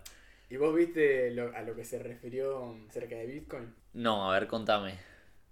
¿Y 0.51 0.57
vos 0.57 0.75
viste 0.75 1.31
lo- 1.31 1.55
a 1.55 1.63
lo 1.63 1.75
que 1.77 1.85
se 1.85 1.99
refirió 2.01 2.75
acerca 2.89 3.17
de 3.17 3.27
Bitcoin? 3.27 3.75
No, 3.95 4.31
a 4.31 4.35
ver, 4.39 4.47
contame. 4.47 4.95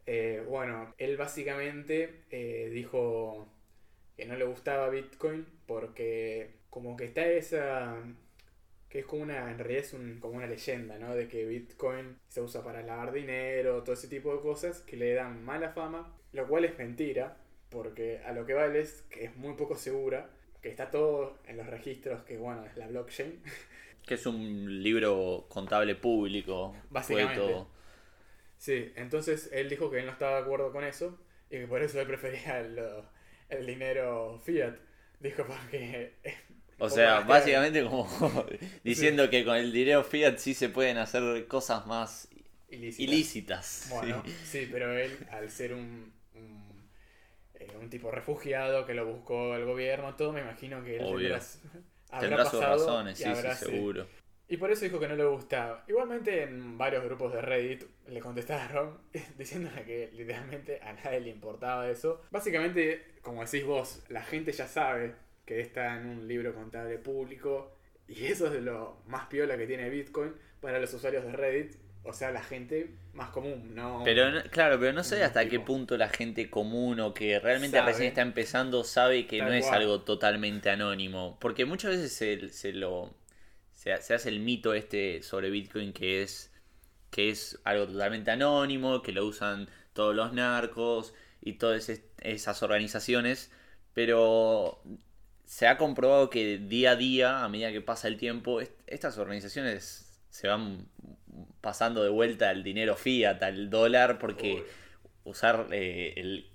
Eh, 0.06 0.44
bueno, 0.46 0.94
él 0.98 1.16
básicamente 1.16 2.24
eh, 2.30 2.68
dijo 2.72 3.48
que 4.16 4.26
no 4.26 4.36
le 4.36 4.44
gustaba 4.44 4.90
Bitcoin 4.90 5.46
porque 5.66 6.60
como 6.70 6.96
que 6.96 7.04
está 7.06 7.26
esa... 7.26 7.96
que 8.94 9.00
es 9.00 9.06
como 9.06 9.24
una, 9.24 9.50
en 9.50 9.58
realidad 9.58 9.82
es 9.82 9.92
un- 9.92 10.20
como 10.20 10.34
una 10.36 10.46
leyenda, 10.46 10.96
¿no? 11.00 11.16
De 11.16 11.26
que 11.26 11.44
Bitcoin 11.46 12.16
se 12.28 12.40
usa 12.40 12.62
para 12.62 12.80
lavar 12.80 13.12
dinero, 13.12 13.82
todo 13.82 13.92
ese 13.94 14.06
tipo 14.06 14.32
de 14.32 14.40
cosas 14.40 14.82
que 14.82 14.96
le 14.96 15.14
dan 15.14 15.44
mala 15.44 15.70
fama, 15.70 16.14
lo 16.32 16.46
cual 16.46 16.64
es 16.64 16.78
mentira, 16.78 17.36
porque 17.70 18.20
a 18.24 18.30
lo 18.32 18.46
que 18.46 18.54
vale 18.54 18.78
es 18.78 19.02
que 19.10 19.24
es 19.24 19.34
muy 19.34 19.54
poco 19.54 19.74
segura, 19.76 20.30
que 20.62 20.68
está 20.68 20.90
todo 20.92 21.36
en 21.48 21.56
los 21.56 21.66
registros, 21.66 22.22
que 22.22 22.36
bueno, 22.38 22.64
es 22.64 22.76
la 22.76 22.86
blockchain. 22.86 23.42
Que 24.06 24.14
es 24.14 24.26
un 24.26 24.82
libro 24.82 25.46
contable 25.48 25.96
público. 25.96 26.76
Básicamente. 26.90 27.40
todo. 27.40 27.68
Sí, 28.58 28.92
entonces 28.94 29.50
él 29.52 29.68
dijo 29.68 29.90
que 29.90 29.98
él 29.98 30.06
no 30.06 30.12
estaba 30.12 30.36
de 30.36 30.42
acuerdo 30.42 30.70
con 30.72 30.84
eso 30.84 31.18
y 31.50 31.56
que 31.58 31.66
por 31.66 31.82
eso 31.82 32.00
él 32.00 32.06
prefería 32.06 32.62
lo- 32.68 33.06
el 33.48 33.66
dinero 33.66 34.38
fiat. 34.44 34.76
Dijo 35.18 35.44
porque... 35.46 36.12
O 36.78 36.90
sea, 36.90 37.20
básicamente 37.20 37.82
como 37.84 38.08
diciendo 38.84 39.30
que 39.30 39.44
con 39.44 39.56
el 39.56 39.72
dinero 39.72 40.04
fiat 40.04 40.38
sí 40.38 40.54
se 40.54 40.68
pueden 40.68 40.98
hacer 40.98 41.46
cosas 41.46 41.86
más 41.86 42.28
ilícitas. 42.70 43.86
Bueno, 43.90 44.22
sí. 44.26 44.34
sí. 44.44 44.68
pero 44.70 44.92
él, 44.96 45.16
al 45.30 45.50
ser 45.50 45.74
un, 45.74 46.12
un, 46.34 46.90
eh, 47.54 47.68
un 47.80 47.88
tipo 47.90 48.10
refugiado 48.10 48.86
que 48.86 48.94
lo 48.94 49.06
buscó 49.06 49.54
el 49.54 49.64
gobierno, 49.64 50.14
todo, 50.16 50.32
me 50.32 50.40
imagino 50.40 50.82
que 50.82 50.96
él 50.96 51.06
tendrá, 51.06 51.40
habrá 52.10 52.20
Tendrá 52.20 52.44
sus 52.44 52.60
pasado 52.60 52.76
razones, 52.86 53.20
y 53.20 53.22
sí, 53.22 53.28
habrá- 53.28 53.54
sí, 53.54 53.64
seguro. 53.66 54.06
Y 54.46 54.56
por 54.58 54.70
eso 54.70 54.84
dijo 54.84 55.00
que 55.00 55.08
no 55.08 55.16
le 55.16 55.24
gustaba. 55.24 55.84
Igualmente 55.88 56.42
en 56.42 56.76
varios 56.76 57.02
grupos 57.04 57.32
de 57.32 57.40
Reddit 57.40 57.84
le 58.08 58.20
contestaron 58.20 58.98
diciéndole 59.38 59.84
que 59.84 60.10
literalmente 60.12 60.80
a 60.82 60.92
nadie 60.92 61.20
le 61.20 61.30
importaba 61.30 61.88
eso. 61.88 62.20
Básicamente, 62.30 63.14
como 63.22 63.42
decís 63.44 63.64
vos, 63.64 64.02
la 64.08 64.22
gente 64.22 64.52
ya 64.52 64.68
sabe 64.68 65.14
que 65.44 65.60
está 65.60 65.96
en 66.00 66.06
un 66.06 66.28
libro 66.28 66.54
contable 66.54 66.98
público 66.98 67.76
y 68.08 68.24
eso 68.26 68.52
es 68.52 68.62
lo 68.62 68.98
más 69.06 69.26
piola 69.26 69.56
que 69.56 69.66
tiene 69.66 69.88
Bitcoin 69.90 70.34
para 70.60 70.78
los 70.78 70.92
usuarios 70.94 71.24
de 71.24 71.32
Reddit 71.32 71.76
o 72.06 72.12
sea, 72.12 72.30
la 72.32 72.42
gente 72.42 72.90
más 73.14 73.30
común, 73.30 73.74
¿no? 73.74 74.02
Pero 74.04 74.30
no- 74.30 74.42
claro, 74.50 74.78
pero 74.78 74.92
no 74.92 75.02
sé 75.02 75.16
un 75.16 75.22
hasta 75.22 75.48
qué 75.48 75.58
punto 75.58 75.96
la 75.96 76.10
gente 76.10 76.50
común 76.50 77.00
o 77.00 77.14
que 77.14 77.38
realmente 77.40 77.78
Sabe. 77.78 77.92
recién 77.92 78.08
está 78.08 78.20
empezando 78.20 78.84
sabe 78.84 79.26
que 79.26 79.38
Tal 79.38 79.48
no 79.48 79.54
es 79.54 79.66
algo 79.68 80.02
totalmente 80.02 80.68
anónimo. 80.68 81.38
Porque 81.40 81.64
muchas 81.64 81.92
veces 81.92 82.12
se, 82.12 82.50
se 82.50 82.72
lo 82.74 83.14
se, 83.72 83.96
se 84.02 84.14
hace 84.14 84.28
el 84.28 84.40
mito 84.40 84.74
este 84.74 85.22
sobre 85.22 85.48
Bitcoin 85.50 85.92
que 85.94 86.22
es 86.22 86.52
que 87.10 87.30
es 87.30 87.60
algo 87.64 87.86
totalmente 87.86 88.30
anónimo, 88.32 89.02
que 89.02 89.12
lo 89.12 89.24
usan 89.26 89.68
todos 89.94 90.14
los 90.14 90.32
narcos 90.34 91.14
y 91.40 91.54
todas 91.54 91.88
es- 91.88 92.02
esas 92.20 92.62
organizaciones, 92.62 93.50
pero 93.94 94.82
se 95.44 95.66
ha 95.66 95.76
comprobado 95.78 96.30
que 96.30 96.58
día 96.58 96.92
a 96.92 96.96
día, 96.96 97.44
a 97.44 97.48
medida 97.48 97.72
que 97.72 97.80
pasa 97.80 98.08
el 98.08 98.16
tiempo, 98.16 98.60
est- 98.60 98.72
estas 98.86 99.18
organizaciones 99.18 100.10
se 100.30 100.48
van 100.48 100.86
pasando 101.60 102.02
de 102.02 102.10
vuelta 102.10 102.50
al 102.50 102.62
dinero 102.62 102.96
fiat, 102.96 103.42
al 103.42 103.70
dólar, 103.70 104.18
porque 104.18 104.54
Uy. 104.54 104.62
usar 105.24 105.68
eh, 105.72 106.14
el, 106.16 106.46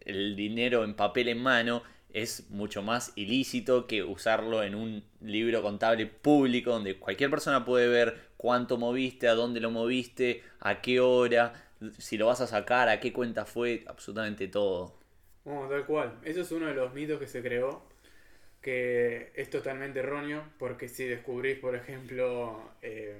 el 0.00 0.36
dinero 0.36 0.84
en 0.84 0.94
papel 0.94 1.28
en 1.28 1.42
mano 1.42 1.82
es 2.12 2.48
mucho 2.50 2.82
más 2.82 3.12
ilícito 3.16 3.86
que 3.86 4.02
usarlo 4.02 4.62
en 4.62 4.74
un 4.74 5.04
libro 5.20 5.62
contable 5.62 6.06
público 6.06 6.70
donde 6.70 6.96
cualquier 6.98 7.30
persona 7.30 7.64
puede 7.64 7.88
ver 7.88 8.18
cuánto 8.36 8.78
moviste, 8.78 9.28
a 9.28 9.34
dónde 9.34 9.60
lo 9.60 9.70
moviste, 9.70 10.42
a 10.60 10.80
qué 10.80 11.00
hora, 11.00 11.52
si 11.98 12.16
lo 12.16 12.26
vas 12.26 12.40
a 12.40 12.46
sacar, 12.46 12.88
a 12.88 13.00
qué 13.00 13.12
cuenta 13.12 13.44
fue, 13.44 13.84
absolutamente 13.86 14.48
todo. 14.48 14.94
Bueno, 15.44 15.68
tal 15.68 15.86
cual. 15.86 16.18
Eso 16.24 16.40
es 16.40 16.50
uno 16.52 16.66
de 16.66 16.74
los 16.74 16.92
mitos 16.92 17.18
que 17.18 17.26
se 17.26 17.42
creó, 17.42 17.82
que 18.66 19.30
es 19.36 19.48
totalmente 19.48 20.00
erróneo, 20.00 20.42
porque 20.58 20.88
si 20.88 21.04
descubrís, 21.04 21.56
por 21.56 21.76
ejemplo, 21.76 22.72
eh, 22.82 23.14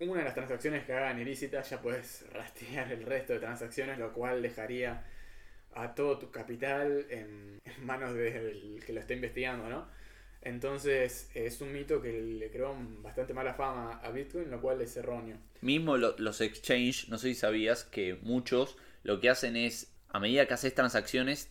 una 0.00 0.18
de 0.18 0.24
las 0.24 0.34
transacciones 0.34 0.84
que 0.84 0.92
hagan 0.94 1.20
ilícitas, 1.20 1.70
ya 1.70 1.80
puedes 1.80 2.24
rastrear 2.32 2.90
el 2.90 3.04
resto 3.06 3.34
de 3.34 3.38
transacciones, 3.38 3.98
lo 4.00 4.12
cual 4.12 4.42
dejaría 4.42 5.04
a 5.74 5.94
todo 5.94 6.18
tu 6.18 6.32
capital 6.32 7.06
en, 7.08 7.60
manos 7.86 8.14
del 8.14 8.82
que 8.84 8.92
lo 8.92 8.98
está 8.98 9.14
investigando, 9.14 9.68
¿no? 9.68 9.86
Entonces 10.42 11.30
es 11.34 11.60
un 11.60 11.72
mito 11.72 12.02
que 12.02 12.10
le 12.20 12.50
creó 12.50 12.74
bastante 13.02 13.32
mala 13.32 13.54
fama 13.54 14.00
a 14.02 14.10
Bitcoin, 14.10 14.50
lo 14.50 14.60
cual 14.60 14.80
es 14.80 14.96
erróneo. 14.96 15.36
Mismo 15.60 15.96
lo- 15.98 16.16
los 16.18 16.40
exchange, 16.40 17.08
no 17.10 17.16
sé 17.18 17.28
si 17.28 17.34
sabías 17.36 17.84
que 17.84 18.18
muchos 18.22 18.76
lo 19.04 19.20
que 19.20 19.30
hacen 19.30 19.54
es, 19.54 19.94
a 20.08 20.18
medida 20.18 20.48
que 20.48 20.54
haces 20.54 20.74
transacciones, 20.74 21.48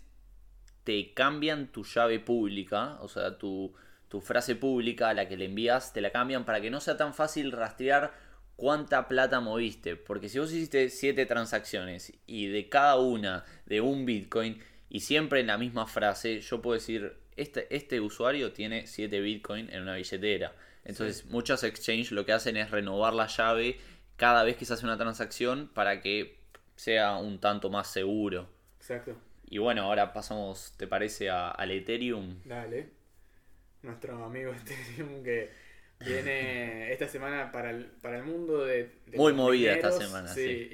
te 0.89 1.13
cambian 1.13 1.67
tu 1.67 1.83
llave 1.83 2.19
pública, 2.19 2.97
o 3.01 3.07
sea, 3.07 3.37
tu, 3.37 3.75
tu 4.07 4.21
frase 4.21 4.55
pública 4.55 5.09
a 5.09 5.13
la 5.13 5.27
que 5.27 5.37
le 5.37 5.45
envías, 5.45 5.93
te 5.93 6.01
la 6.01 6.09
cambian 6.09 6.45
para 6.45 6.61
que 6.61 6.71
no 6.71 6.79
sea 6.79 6.97
tan 6.97 7.13
fácil 7.13 7.51
rastrear 7.51 8.11
cuánta 8.55 9.07
plata 9.07 9.39
moviste. 9.39 9.97
Porque 9.97 10.29
si 10.29 10.39
vos 10.39 10.51
hiciste 10.51 10.89
7 10.89 11.27
transacciones 11.27 12.11
y 12.25 12.47
de 12.47 12.69
cada 12.69 12.97
una 12.97 13.45
de 13.67 13.81
un 13.81 14.07
Bitcoin 14.07 14.63
y 14.89 15.01
siempre 15.01 15.41
en 15.41 15.45
la 15.45 15.59
misma 15.59 15.85
frase, 15.85 16.41
yo 16.41 16.59
puedo 16.59 16.73
decir, 16.73 17.17
este, 17.35 17.67
este 17.69 18.01
usuario 18.01 18.51
tiene 18.51 18.87
7 18.87 19.21
Bitcoin 19.21 19.69
en 19.69 19.83
una 19.83 19.93
billetera. 19.93 20.55
Entonces, 20.85 21.25
muchos 21.25 21.63
exchange 21.63 22.09
lo 22.13 22.25
que 22.25 22.33
hacen 22.33 22.57
es 22.57 22.71
renovar 22.71 23.13
la 23.13 23.27
llave 23.27 23.77
cada 24.15 24.43
vez 24.43 24.57
que 24.57 24.65
se 24.65 24.73
hace 24.73 24.85
una 24.85 24.97
transacción 24.97 25.69
para 25.71 26.01
que 26.01 26.39
sea 26.75 27.17
un 27.17 27.39
tanto 27.39 27.69
más 27.69 27.91
seguro. 27.91 28.49
Exacto. 28.79 29.28
Y 29.49 29.57
bueno, 29.57 29.83
ahora 29.83 30.13
pasamos, 30.13 30.73
¿te 30.77 30.87
parece 30.87 31.29
a- 31.29 31.49
al 31.51 31.71
Ethereum? 31.71 32.37
Dale. 32.43 32.89
Nuestro 33.83 34.23
amigo 34.25 34.53
Ethereum 34.55 35.23
que 35.23 35.51
viene 35.99 36.91
esta 36.93 37.07
semana 37.07 37.51
para 37.51 37.71
el, 37.71 37.85
para 37.87 38.17
el 38.19 38.23
mundo 38.25 38.65
de, 38.65 38.91
de 39.07 39.19
Muy 39.19 39.33
movida 39.33 39.73
esta 39.73 39.91
semana, 39.91 40.35
sí. 40.37 40.65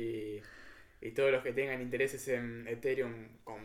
Y, 1.02 1.08
y 1.08 1.12
todos 1.12 1.32
los 1.32 1.44
que 1.44 1.54
tengan 1.54 1.82
intereses 1.82 2.28
en 2.30 2.68
Ethereum 2.68 3.30
con 3.44 3.60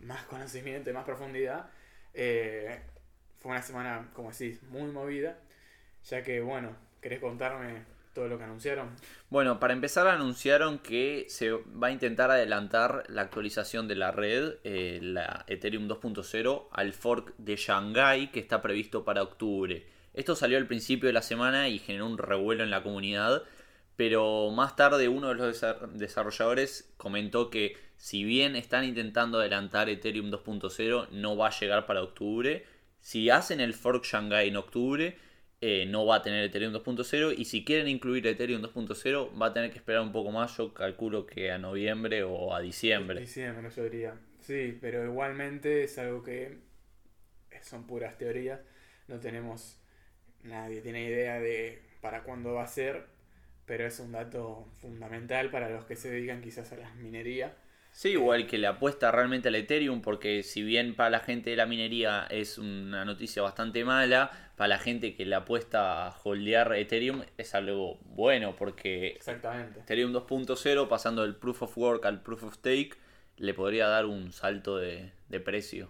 más 0.00 0.24
conocimiento 0.24 0.90
y 0.90 0.92
más 0.92 1.04
profundidad. 1.04 1.70
eh, 2.14 2.80
fue 3.38 3.50
una 3.52 3.62
semana, 3.62 4.10
como 4.14 4.30
decís, 4.30 4.62
muy 4.64 4.90
movida. 4.90 5.38
Ya 6.04 6.22
que, 6.22 6.40
bueno, 6.40 6.76
¿querés 7.00 7.20
contarme 7.20 7.84
todo 8.16 8.26
lo 8.28 8.38
que 8.38 8.44
anunciaron? 8.44 8.88
Bueno, 9.30 9.60
para 9.60 9.74
empezar 9.74 10.08
anunciaron 10.08 10.78
que 10.80 11.26
se 11.28 11.52
va 11.52 11.88
a 11.88 11.90
intentar 11.92 12.30
adelantar 12.30 13.04
la 13.08 13.22
actualización 13.22 13.86
de 13.86 13.94
la 13.94 14.10
red, 14.10 14.54
eh, 14.64 14.98
la 15.02 15.44
Ethereum 15.46 15.86
2.0, 15.86 16.68
al 16.72 16.92
fork 16.92 17.34
de 17.36 17.56
Shanghai 17.56 18.32
que 18.32 18.40
está 18.40 18.60
previsto 18.62 19.04
para 19.04 19.22
octubre. 19.22 19.86
Esto 20.14 20.34
salió 20.34 20.56
al 20.58 20.66
principio 20.66 21.06
de 21.08 21.12
la 21.12 21.22
semana 21.22 21.68
y 21.68 21.78
generó 21.78 22.06
un 22.06 22.16
revuelo 22.18 22.64
en 22.64 22.70
la 22.70 22.82
comunidad, 22.82 23.42
pero 23.96 24.50
más 24.50 24.74
tarde 24.76 25.08
uno 25.08 25.28
de 25.28 25.34
los 25.34 25.62
desa- 25.62 25.86
desarrolladores 25.92 26.92
comentó 26.96 27.50
que 27.50 27.76
si 27.98 28.24
bien 28.24 28.56
están 28.56 28.84
intentando 28.84 29.38
adelantar 29.38 29.88
Ethereum 29.90 30.30
2.0, 30.30 31.08
no 31.10 31.36
va 31.36 31.48
a 31.48 31.58
llegar 31.60 31.86
para 31.86 32.02
octubre. 32.02 32.64
Si 33.00 33.30
hacen 33.30 33.60
el 33.60 33.74
fork 33.74 34.04
Shanghai 34.04 34.48
en 34.48 34.56
octubre, 34.56 35.16
eh, 35.60 35.86
no 35.86 36.04
va 36.04 36.16
a 36.16 36.22
tener 36.22 36.44
Ethereum 36.44 36.72
2.0 36.72 37.34
y 37.36 37.44
si 37.46 37.64
quieren 37.64 37.88
incluir 37.88 38.26
Ethereum 38.26 38.62
2.0 38.62 39.40
va 39.40 39.46
a 39.46 39.52
tener 39.52 39.70
que 39.70 39.78
esperar 39.78 40.02
un 40.02 40.12
poco 40.12 40.30
más, 40.30 40.56
yo 40.56 40.74
calculo 40.74 41.26
que 41.26 41.50
a 41.50 41.58
noviembre 41.58 42.22
o 42.24 42.54
a 42.54 42.60
diciembre. 42.60 43.20
Diciembre, 43.20 43.70
yo 43.74 43.84
diría. 43.84 44.14
Sí, 44.40 44.78
pero 44.80 45.04
igualmente 45.04 45.84
es 45.84 45.98
algo 45.98 46.22
que 46.22 46.58
son 47.62 47.86
puras 47.86 48.18
teorías. 48.18 48.60
No 49.08 49.18
tenemos. 49.18 49.78
Nadie 50.42 50.80
tiene 50.80 51.04
idea 51.04 51.40
de 51.40 51.82
para 52.00 52.22
cuándo 52.22 52.54
va 52.54 52.64
a 52.64 52.68
ser. 52.68 53.06
Pero 53.66 53.84
es 53.84 53.98
un 53.98 54.12
dato 54.12 54.68
fundamental 54.80 55.50
para 55.50 55.68
los 55.68 55.84
que 55.86 55.96
se 55.96 56.10
dedican 56.10 56.40
quizás 56.40 56.70
a 56.72 56.76
la 56.76 56.94
minería. 56.94 57.56
Sí, 57.96 58.10
igual 58.10 58.46
que 58.46 58.58
le 58.58 58.66
apuesta 58.66 59.10
realmente 59.10 59.48
al 59.48 59.54
Ethereum, 59.54 60.02
porque 60.02 60.42
si 60.42 60.62
bien 60.62 60.94
para 60.94 61.08
la 61.08 61.20
gente 61.20 61.48
de 61.48 61.56
la 61.56 61.64
minería 61.64 62.26
es 62.28 62.58
una 62.58 63.06
noticia 63.06 63.40
bastante 63.40 63.86
mala, 63.86 64.50
para 64.54 64.68
la 64.68 64.78
gente 64.78 65.14
que 65.14 65.24
le 65.24 65.34
apuesta 65.34 66.08
a 66.08 66.16
holdear 66.22 66.74
Ethereum 66.74 67.24
es 67.38 67.54
algo 67.54 67.98
bueno, 68.04 68.54
porque 68.54 69.06
Exactamente. 69.06 69.80
Ethereum 69.80 70.12
2.0 70.12 70.88
pasando 70.88 71.22
del 71.22 71.36
Proof 71.36 71.62
of 71.62 71.78
Work 71.78 72.04
al 72.04 72.20
Proof 72.20 72.42
of 72.42 72.54
Stake 72.56 72.90
le 73.38 73.54
podría 73.54 73.86
dar 73.88 74.04
un 74.04 74.30
salto 74.30 74.76
de, 74.76 75.12
de 75.30 75.40
precio. 75.40 75.88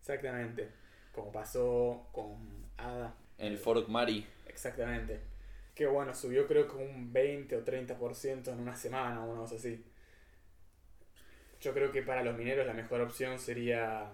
Exactamente. 0.00 0.70
Como 1.12 1.30
pasó 1.30 2.08
con 2.10 2.66
ADA. 2.78 3.14
En 3.38 3.52
el 3.52 3.58
fork 3.58 3.86
Mari. 3.86 4.26
Exactamente. 4.48 5.20
Que 5.72 5.86
bueno, 5.86 6.14
subió 6.14 6.48
creo 6.48 6.66
que 6.66 6.74
un 6.74 7.12
20 7.12 7.56
o 7.58 7.64
30% 7.64 8.48
en 8.48 8.58
una 8.58 8.74
semana 8.74 9.24
o 9.24 9.30
una 9.30 9.42
cosa 9.42 9.54
así. 9.54 9.84
Yo 11.64 11.72
creo 11.72 11.90
que 11.90 12.02
para 12.02 12.22
los 12.22 12.36
mineros 12.36 12.66
la 12.66 12.74
mejor 12.74 13.00
opción 13.00 13.38
sería 13.38 14.12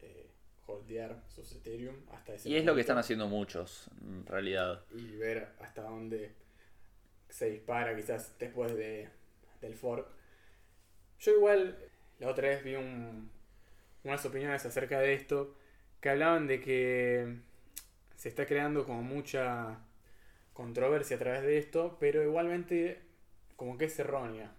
eh, 0.00 0.30
holdear 0.66 1.22
sus 1.28 1.52
Ethereum 1.52 1.94
hasta 2.10 2.32
ese 2.34 2.48
Y 2.48 2.56
es 2.56 2.64
lo 2.64 2.74
que 2.74 2.80
están 2.80 2.96
haciendo 2.96 3.28
muchos, 3.28 3.90
en 4.00 4.24
realidad. 4.24 4.82
Y 4.94 5.14
ver 5.16 5.50
hasta 5.60 5.82
dónde 5.82 6.32
se 7.28 7.50
dispara 7.50 7.94
quizás 7.94 8.38
después 8.38 8.74
de, 8.74 9.10
del 9.60 9.74
fork. 9.74 10.08
Yo 11.18 11.32
igual 11.32 11.76
la 12.18 12.28
otra 12.28 12.48
vez 12.48 12.64
vi 12.64 12.76
un- 12.76 13.30
unas 14.04 14.24
opiniones 14.24 14.64
acerca 14.64 14.98
de 14.98 15.12
esto 15.12 15.54
que 16.00 16.08
hablaban 16.08 16.46
de 16.46 16.62
que 16.62 17.36
se 18.16 18.30
está 18.30 18.46
creando 18.46 18.86
como 18.86 19.02
mucha 19.02 19.80
controversia 20.54 21.16
a 21.16 21.18
través 21.18 21.42
de 21.42 21.58
esto, 21.58 21.98
pero 22.00 22.22
igualmente 22.22 23.02
como 23.56 23.76
que 23.76 23.84
es 23.84 23.98
errónea. 23.98 24.54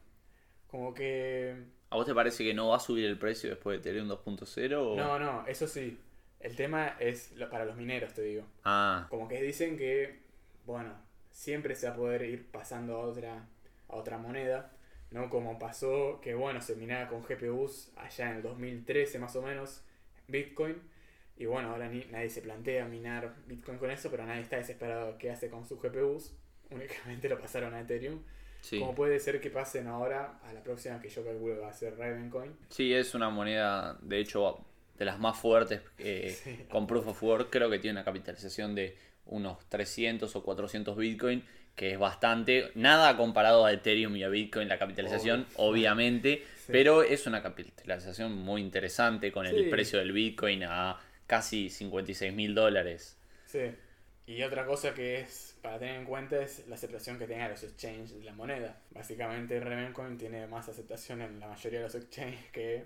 Como 0.67 0.93
que... 0.93 1.75
¿A 1.89 1.95
vos 1.95 2.05
te 2.05 2.13
parece 2.13 2.43
que 2.43 2.53
no 2.53 2.69
va 2.69 2.77
a 2.77 2.79
subir 2.79 3.05
el 3.05 3.17
precio 3.17 3.49
después 3.49 3.81
de 3.81 3.89
Ethereum 3.89 4.09
2.0? 4.09 4.75
o- 4.93 4.95
No, 4.97 5.17
no, 5.19 5.45
eso 5.47 5.67
sí. 5.67 5.97
El 6.39 6.55
tema 6.55 6.95
es 6.99 7.31
lo- 7.33 7.49
para 7.49 7.65
los 7.65 7.75
mineros, 7.77 8.13
te 8.13 8.21
digo. 8.21 8.43
Ah, 8.63 9.07
Como 9.09 9.27
que 9.27 9.41
dicen 9.41 9.77
que, 9.77 10.19
bueno, 10.65 10.93
siempre 11.31 11.75
se 11.75 11.87
va 11.87 11.93
a 11.93 11.97
poder 11.97 12.21
ir 12.23 12.45
pasando 12.51 12.97
a 12.97 12.99
otra, 12.99 13.47
a 13.89 13.95
otra 13.95 14.17
moneda, 14.17 14.71
¿no? 15.11 15.29
Como 15.29 15.57
pasó 15.57 16.19
que, 16.21 16.35
bueno, 16.35 16.61
se 16.61 16.75
minaba 16.75 17.07
con 17.09 17.23
GPUs 17.23 17.91
allá 17.95 18.29
en 18.31 18.35
el 18.37 18.41
2013 18.43 19.17
más 19.19 19.35
o 19.35 19.41
menos, 19.41 19.81
Bitcoin. 20.27 20.75
Y 21.37 21.45
bueno, 21.45 21.69
ahora 21.69 21.87
ni, 21.87 22.03
nadie 22.05 22.29
se 22.29 22.41
plantea 22.41 22.85
minar 22.87 23.35
Bitcoin 23.47 23.77
con 23.77 23.89
eso, 23.91 24.09
pero 24.11 24.25
nadie 24.25 24.41
está 24.41 24.57
desesperado 24.57 25.17
qué 25.17 25.31
hace 25.31 25.49
con 25.49 25.65
sus 25.65 25.79
GPUs. 25.81 26.33
Únicamente 26.69 27.29
lo 27.29 27.39
pasaron 27.39 27.73
a 27.73 27.79
Ethereum. 27.81 28.19
Sí. 28.61 28.79
Como 28.79 28.95
puede 28.95 29.19
ser 29.19 29.39
que 29.41 29.49
pasen 29.49 29.87
ahora 29.87 30.39
a 30.43 30.53
la 30.53 30.61
próxima 30.63 30.99
que 30.99 31.09
yo 31.09 31.23
calculo 31.23 31.55
que 31.55 31.61
va 31.61 31.69
a 31.69 31.73
ser 31.73 31.97
Ravencoin. 31.97 32.55
Sí, 32.69 32.93
es 32.93 33.13
una 33.15 33.29
moneda, 33.29 33.97
de 34.01 34.19
hecho, 34.19 34.59
de 34.97 35.05
las 35.05 35.19
más 35.19 35.37
fuertes 35.37 35.81
eh, 35.99 36.35
Sí. 36.43 36.65
con 36.69 36.87
Proof 36.87 37.07
of 37.07 37.23
Work. 37.23 37.49
Creo 37.49 37.69
que 37.69 37.79
tiene 37.79 37.97
una 37.99 38.05
capitalización 38.05 38.75
de 38.75 38.97
unos 39.27 39.59
300 39.69 40.35
o 40.35 40.43
400 40.43 40.95
Bitcoin, 40.97 41.43
que 41.75 41.91
es 41.91 41.99
bastante. 41.99 42.71
Nada 42.75 43.15
comparado 43.17 43.65
a 43.65 43.71
Ethereum 43.73 44.15
y 44.15 44.23
a 44.23 44.29
Bitcoin, 44.29 44.67
la 44.67 44.79
capitalización, 44.79 45.45
obviamente. 45.55 46.43
Sí. 46.67 46.73
Pero 46.73 47.01
es 47.01 47.25
una 47.25 47.41
capitalización 47.41 48.33
muy 48.33 48.59
interesante 48.61 49.31
con 49.31 49.45
el 49.45 49.69
precio 49.69 49.99
del 49.99 50.11
Bitcoin 50.11 50.65
a 50.65 50.99
casi 51.25 51.69
56 51.69 52.33
mil 52.33 52.53
dólares. 52.53 53.17
Sí. 53.45 53.71
Y 54.25 54.43
otra 54.43 54.65
cosa 54.65 54.93
que 54.93 55.21
es 55.21 55.46
para 55.61 55.79
tener 55.79 55.95
en 55.95 56.05
cuenta 56.05 56.41
es 56.41 56.67
la 56.67 56.75
aceptación 56.75 57.17
que 57.19 57.27
tengan 57.27 57.51
los 57.51 57.63
exchanges 57.63 58.17
de 58.17 58.23
la 58.23 58.33
moneda. 58.33 58.81
Básicamente 58.91 59.59
Revencoin 59.59 60.17
tiene 60.17 60.47
más 60.47 60.67
aceptación 60.69 61.21
en 61.21 61.39
la 61.39 61.47
mayoría 61.47 61.79
de 61.79 61.85
los 61.85 61.95
exchanges 61.95 62.45
que 62.51 62.85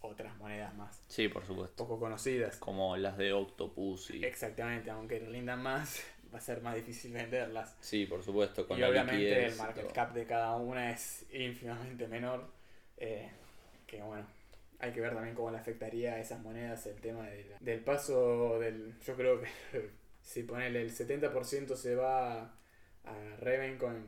otras 0.00 0.36
monedas 0.36 0.74
más 0.74 1.02
Sí, 1.08 1.28
por 1.28 1.44
supuesto. 1.44 1.74
poco 1.76 1.98
conocidas. 1.98 2.56
Como 2.58 2.96
las 2.96 3.16
de 3.16 3.32
Octopus 3.32 4.10
y... 4.10 4.24
Exactamente, 4.24 4.90
aunque 4.90 5.18
rindan 5.18 5.62
más, 5.62 6.02
va 6.34 6.38
a 6.38 6.40
ser 6.40 6.60
más 6.62 6.74
difícil 6.76 7.12
venderlas. 7.12 7.76
Sí, 7.80 8.06
por 8.06 8.22
supuesto, 8.22 8.66
con 8.68 8.78
y 8.78 8.80
la 8.82 8.88
obviamente 8.90 9.46
el 9.46 9.56
market 9.56 9.84
todo. 9.84 9.92
cap 9.92 10.12
de 10.12 10.26
cada 10.26 10.56
una 10.56 10.90
es 10.92 11.26
ínfimamente 11.32 12.06
menor. 12.08 12.50
eh, 12.98 13.30
que 13.86 14.02
bueno, 14.02 14.26
hay 14.78 14.92
que 14.92 15.00
ver 15.00 15.14
también 15.14 15.34
cómo 15.34 15.50
le 15.50 15.58
afectaría 15.58 16.14
a 16.14 16.20
esas 16.20 16.40
monedas 16.40 16.86
el 16.86 17.00
tema 17.00 17.24
de 17.28 17.44
la- 17.44 17.58
del 17.60 17.80
paso 17.80 18.58
del. 18.58 18.94
Yo 19.00 19.16
creo 19.16 19.40
que 19.40 19.46
si 20.26 20.42
ponele 20.42 20.82
el 20.82 20.90
70% 20.90 21.76
se 21.76 21.94
va 21.94 22.42
a 23.04 23.36
Ravencoin 23.38 24.04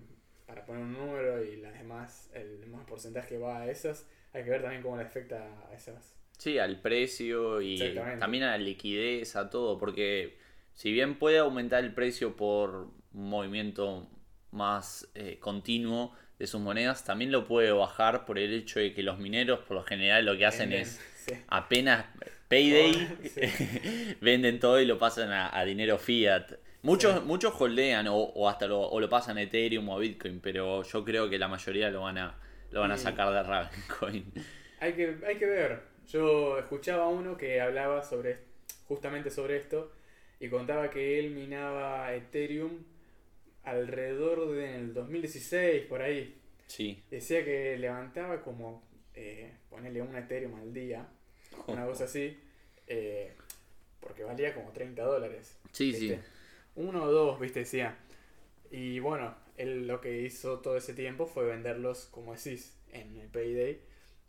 para 0.46 0.66
poner 0.66 0.82
un 0.82 0.92
número 0.92 1.44
y 1.44 1.56
las 1.58 1.78
demás, 1.78 2.28
el 2.34 2.60
demás 2.60 2.84
porcentaje 2.86 3.38
va 3.38 3.60
a 3.60 3.70
esas, 3.70 4.04
hay 4.32 4.42
que 4.42 4.50
ver 4.50 4.60
también 4.60 4.82
cómo 4.82 4.96
le 4.96 5.04
afecta 5.04 5.46
a 5.70 5.74
esas. 5.74 6.16
Sí, 6.36 6.58
al 6.58 6.80
precio 6.80 7.62
y 7.62 7.78
también 8.18 8.42
a 8.42 8.50
la 8.50 8.58
liquidez, 8.58 9.36
a 9.36 9.48
todo, 9.48 9.78
porque 9.78 10.36
si 10.74 10.92
bien 10.92 11.18
puede 11.18 11.38
aumentar 11.38 11.84
el 11.84 11.94
precio 11.94 12.36
por 12.36 12.88
un 13.12 13.30
movimiento 13.30 14.08
más 14.50 15.08
eh, 15.14 15.38
continuo 15.38 16.12
de 16.40 16.48
sus 16.48 16.60
monedas, 16.60 17.04
también 17.04 17.30
lo 17.30 17.46
puede 17.46 17.70
bajar 17.70 18.24
por 18.24 18.40
el 18.40 18.52
hecho 18.52 18.80
de 18.80 18.92
que 18.92 19.04
los 19.04 19.18
mineros 19.18 19.60
por 19.60 19.76
lo 19.76 19.84
general 19.84 20.26
lo 20.26 20.36
que 20.36 20.46
hacen 20.46 20.70
Venden, 20.70 20.88
es 20.88 21.00
sí. 21.26 21.34
apenas 21.46 22.06
payday 22.48 24.16
venden 24.20 24.58
todo 24.60 24.80
y 24.80 24.86
lo 24.86 24.98
pasan 24.98 25.30
a, 25.32 25.56
a 25.56 25.64
dinero 25.64 25.98
fiat. 25.98 26.52
Muchos, 26.82 27.14
Sí. 27.14 27.20
muchos 27.26 27.54
holdean 27.60 28.06
o, 28.08 28.16
o 28.16 28.48
hasta 28.48 28.66
lo, 28.66 28.80
o 28.80 29.00
lo 29.00 29.08
pasan 29.08 29.36
a 29.38 29.42
Ethereum 29.42 29.88
o 29.88 29.96
a 29.96 29.98
Bitcoin, 29.98 30.40
pero 30.40 30.82
yo 30.84 31.04
creo 31.04 31.28
que 31.28 31.38
la 31.38 31.48
mayoría 31.48 31.90
lo 31.90 32.02
van 32.02 32.18
a, 32.18 32.38
lo 32.70 32.80
van 32.80 32.92
a 32.92 32.96
sacar 32.98 33.32
de 33.32 33.42
Ravencoin. 33.42 34.32
Hay 34.80 34.92
que, 34.92 35.16
hay 35.26 35.36
que 35.38 35.46
ver. 35.46 35.80
Yo 36.06 36.56
escuchaba 36.56 37.06
a 37.06 37.08
uno 37.08 37.36
que 37.36 37.60
hablaba 37.60 38.04
sobre 38.04 38.38
justamente 38.86 39.28
sobre 39.28 39.56
esto 39.56 39.90
y 40.38 40.48
contaba 40.48 40.88
que 40.88 41.18
él 41.18 41.30
minaba 41.32 42.14
Ethereum 42.14 42.84
alrededor 43.64 44.52
del 44.52 44.94
2016, 44.94 45.82
por 45.86 46.00
ahí. 46.02 46.40
Sí. 46.68 47.02
Decía 47.10 47.44
que 47.44 47.76
levantaba 47.76 48.40
como, 48.42 48.88
eh, 49.14 49.52
ponerle 49.68 50.00
un 50.00 50.14
Ethereum 50.14 50.54
al 50.54 50.72
día, 50.72 51.08
una 51.66 51.86
cosa 51.86 52.04
así, 52.04 52.38
eh, 52.86 53.32
porque 54.00 54.24
valía 54.24 54.54
como 54.54 54.70
30 54.72 55.02
dólares. 55.04 55.56
Sí, 55.72 55.92
sí. 55.92 56.18
Uno 56.76 57.04
o 57.04 57.12
dos, 57.12 57.40
viste, 57.40 57.60
decía. 57.60 57.96
Y 58.70 59.00
bueno, 59.00 59.34
él 59.56 59.86
lo 59.86 60.00
que 60.00 60.22
hizo 60.22 60.60
todo 60.60 60.76
ese 60.76 60.94
tiempo 60.94 61.26
fue 61.26 61.44
venderlos, 61.46 62.06
como 62.10 62.34
decís, 62.34 62.76
en 62.92 63.16
el 63.18 63.28
Payday. 63.28 63.80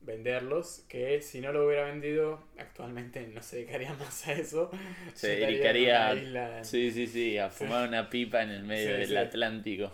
Venderlos, 0.01 0.85
que 0.87 1.21
si 1.21 1.41
no 1.41 1.51
lo 1.51 1.65
hubiera 1.67 1.85
vendido, 1.85 2.41
actualmente 2.57 3.27
no 3.27 3.41
se 3.43 3.57
dedicaría 3.57 3.93
más 3.99 4.27
a 4.27 4.33
eso. 4.33 4.71
Se 5.13 5.35
dedicaría 5.35 6.11
una 6.11 6.13
isla. 6.13 6.63
Sí, 6.63 6.91
sí, 6.91 7.07
sí, 7.07 7.37
a 7.37 7.49
fumar 7.49 7.87
una 7.87 8.09
pipa 8.09 8.41
en 8.43 8.49
el 8.51 8.63
medio 8.63 8.95
Sí, 8.95 8.97
del 8.97 9.09
sí. 9.09 9.15
Atlántico. 9.17 9.91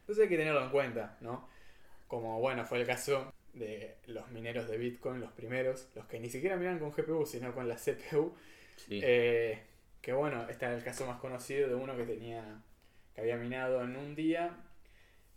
Entonces 0.00 0.24
hay 0.24 0.28
que 0.28 0.36
tenerlo 0.36 0.62
en 0.64 0.70
cuenta, 0.70 1.16
¿no? 1.20 1.48
Como 2.08 2.40
bueno, 2.40 2.64
fue 2.66 2.80
el 2.80 2.86
caso 2.86 3.32
de 3.52 3.96
los 4.06 4.30
mineros 4.30 4.68
de 4.68 4.78
Bitcoin, 4.78 5.20
los 5.20 5.32
primeros, 5.32 5.88
los 5.94 6.06
que 6.06 6.18
ni 6.18 6.28
siquiera 6.28 6.56
miran 6.56 6.78
con 6.78 6.92
GPU, 6.92 7.26
sino 7.26 7.54
con 7.54 7.68
la 7.68 7.76
CPU. 7.76 8.34
Sí. 8.76 9.00
Eh, 9.02 9.62
que 10.00 10.12
bueno, 10.12 10.48
este 10.48 10.66
es 10.66 10.72
el 10.72 10.82
caso 10.82 11.06
más 11.06 11.20
conocido 11.20 11.68
de 11.68 11.74
uno 11.74 11.96
que 11.96 12.04
tenía, 12.04 12.60
que 13.14 13.20
había 13.20 13.36
minado 13.36 13.82
en 13.82 13.96
un 13.96 14.14
día, 14.14 14.56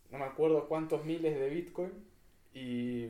no 0.09 0.17
me 0.17 0.25
acuerdo 0.25 0.67
cuántos 0.67 1.05
miles 1.05 1.37
de 1.37 1.49
Bitcoin, 1.49 1.91
y 2.53 3.07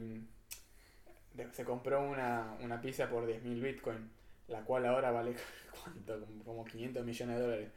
se 1.52 1.64
compró 1.64 2.02
una, 2.02 2.58
una 2.62 2.82
pizza 2.82 3.10
por 3.10 3.28
10.000 3.28 3.62
Bitcoin, 3.62 4.10
la 4.48 4.62
cual 4.64 4.86
ahora 4.86 5.12
vale, 5.12 5.36
¿cuánto? 5.84 6.20
Como, 6.20 6.44
como 6.44 6.66
500 6.66 7.06
millones 7.06 7.36
de 7.36 7.42
dólares. 7.42 7.70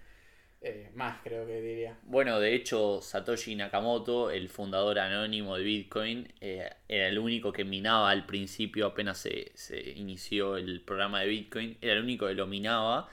Eh, 0.60 0.90
más 0.94 1.20
creo 1.22 1.46
que 1.46 1.60
diría. 1.60 1.98
Bueno, 2.02 2.40
de 2.40 2.54
hecho, 2.54 3.00
Satoshi 3.00 3.54
Nakamoto, 3.54 4.30
el 4.30 4.48
fundador 4.48 4.98
anónimo 4.98 5.56
de 5.56 5.62
Bitcoin, 5.62 6.32
eh, 6.40 6.68
era 6.88 7.08
el 7.08 7.18
único 7.18 7.52
que 7.52 7.64
minaba 7.64 8.10
al 8.10 8.26
principio, 8.26 8.86
apenas 8.86 9.18
se, 9.18 9.52
se 9.54 9.90
inició 9.90 10.56
el 10.56 10.80
programa 10.80 11.20
de 11.20 11.28
Bitcoin, 11.28 11.78
era 11.80 11.94
el 11.94 12.02
único 12.02 12.26
que 12.26 12.34
lo 12.34 12.46
minaba 12.46 13.08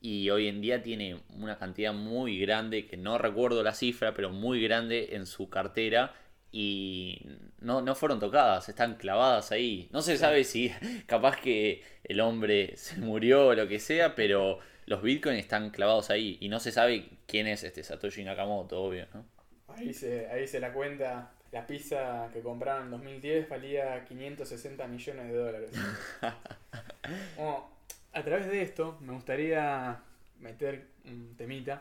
y 0.00 0.30
hoy 0.30 0.48
en 0.48 0.60
día 0.60 0.82
tiene 0.82 1.20
una 1.36 1.58
cantidad 1.58 1.92
muy 1.92 2.38
grande, 2.38 2.86
que 2.86 2.96
no 2.96 3.18
recuerdo 3.18 3.62
la 3.62 3.74
cifra, 3.74 4.14
pero 4.14 4.30
muy 4.30 4.62
grande 4.62 5.10
en 5.12 5.26
su 5.26 5.48
cartera 5.50 6.14
y 6.52 7.20
no, 7.60 7.82
no 7.82 7.94
fueron 7.94 8.20
tocadas, 8.20 8.68
están 8.68 8.96
clavadas 8.96 9.52
ahí. 9.52 9.88
No 9.92 10.02
se 10.02 10.16
sabe 10.16 10.44
si 10.44 10.72
capaz 11.06 11.40
que 11.40 11.82
el 12.04 12.20
hombre 12.20 12.76
se 12.76 12.96
murió 12.98 13.48
o 13.48 13.54
lo 13.54 13.68
que 13.68 13.78
sea, 13.80 14.14
pero 14.14 14.60
los 14.88 15.02
bitcoins 15.02 15.38
están 15.38 15.70
clavados 15.70 16.10
ahí 16.10 16.38
y 16.40 16.48
no 16.48 16.60
se 16.60 16.72
sabe 16.72 17.08
quién 17.26 17.46
es 17.46 17.62
este 17.62 17.84
Satoshi 17.84 18.24
Nakamoto, 18.24 18.82
obvio, 18.82 19.06
¿no? 19.14 19.24
Ahí 19.68 19.92
se, 19.92 20.26
ahí 20.28 20.46
se 20.46 20.60
la 20.60 20.72
cuenta. 20.72 21.32
La 21.52 21.66
pizza 21.66 22.28
que 22.32 22.40
compraron 22.40 22.84
en 22.84 22.90
2010 22.90 23.48
valía 23.48 24.04
560 24.04 24.86
millones 24.86 25.28
de 25.28 25.34
dólares. 25.34 25.70
Bueno, 27.36 27.70
a 28.12 28.22
través 28.22 28.48
de 28.48 28.60
esto 28.60 28.98
me 29.00 29.14
gustaría 29.14 30.02
meter 30.40 30.88
un 31.06 31.34
temita 31.38 31.80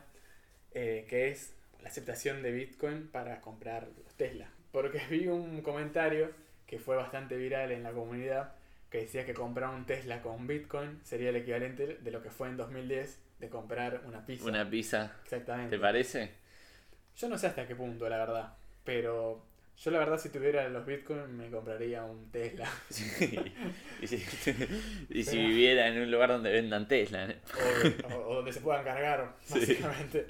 eh, 0.74 1.06
que 1.10 1.28
es 1.28 1.54
la 1.82 1.89
aceptación 1.89 2.41
de 2.41 2.52
Bitcoin 2.52 3.08
para 3.08 3.41
comprar 3.41 3.89
los 4.06 4.13
Tesla. 4.15 4.48
Porque 4.72 5.02
vi 5.10 5.28
un 5.28 5.62
comentario 5.62 6.32
que 6.65 6.80
fue 6.80 6.96
bastante 6.96 7.36
viral 7.36 7.72
en 7.72 7.84
la 7.84 7.91
comunidad 7.91 8.54
que 8.89 9.00
decía 9.00 9.26
que 9.26 9.34
comprar 9.34 9.69
un 9.73 9.86
Tesla 9.86 10.21
con 10.21 10.47
Bitcoin 10.47 11.00
sería 11.04 11.30
el 11.30 11.36
equivalente 11.38 11.97
de 12.02 12.12
lo 12.12 12.21
que 12.21 12.30
fue 12.30 12.47
en 12.47 12.58
2010 12.58 13.19
de 13.39 13.50
comprar 13.50 14.02
una 14.06 14.26
pizza. 14.26 14.45
Una 14.45 14.69
pizza, 14.69 15.12
Exactamente. 15.23 15.76
¿te 15.76 15.82
parece? 15.82 16.32
Yo 17.17 17.28
no 17.30 17.38
sé 17.38 17.47
hasta 17.47 17.67
qué 17.67 17.76
punto, 17.76 18.08
la 18.10 18.17
verdad. 18.17 18.54
Pero 18.84 19.43
yo, 19.78 19.91
la 19.91 20.00
verdad, 20.00 20.17
si 20.17 20.30
tuviera 20.30 20.67
los 20.69 20.86
bitcoins, 20.86 21.28
me 21.30 21.50
compraría 21.52 22.04
un 22.04 22.32
Tesla. 22.32 22.69
Sí. 22.89 23.39
Y 24.02 24.08
si, 24.08 24.15
y 25.10 25.23
si 25.23 25.38
viviera 25.38 25.88
en 25.88 26.02
un 26.02 26.10
lugar 26.12 26.30
donde 26.30 26.52
vendan 26.52 26.88
Tesla, 26.88 27.28
¿no? 27.28 27.34
O, 28.10 28.15
o- 28.15 28.30
o 28.30 28.36
donde 28.36 28.54
se 28.54 28.62
puedan 28.62 28.84
cargar, 28.86 29.36
Sí. 29.41 29.60
básicamente. 29.60 30.28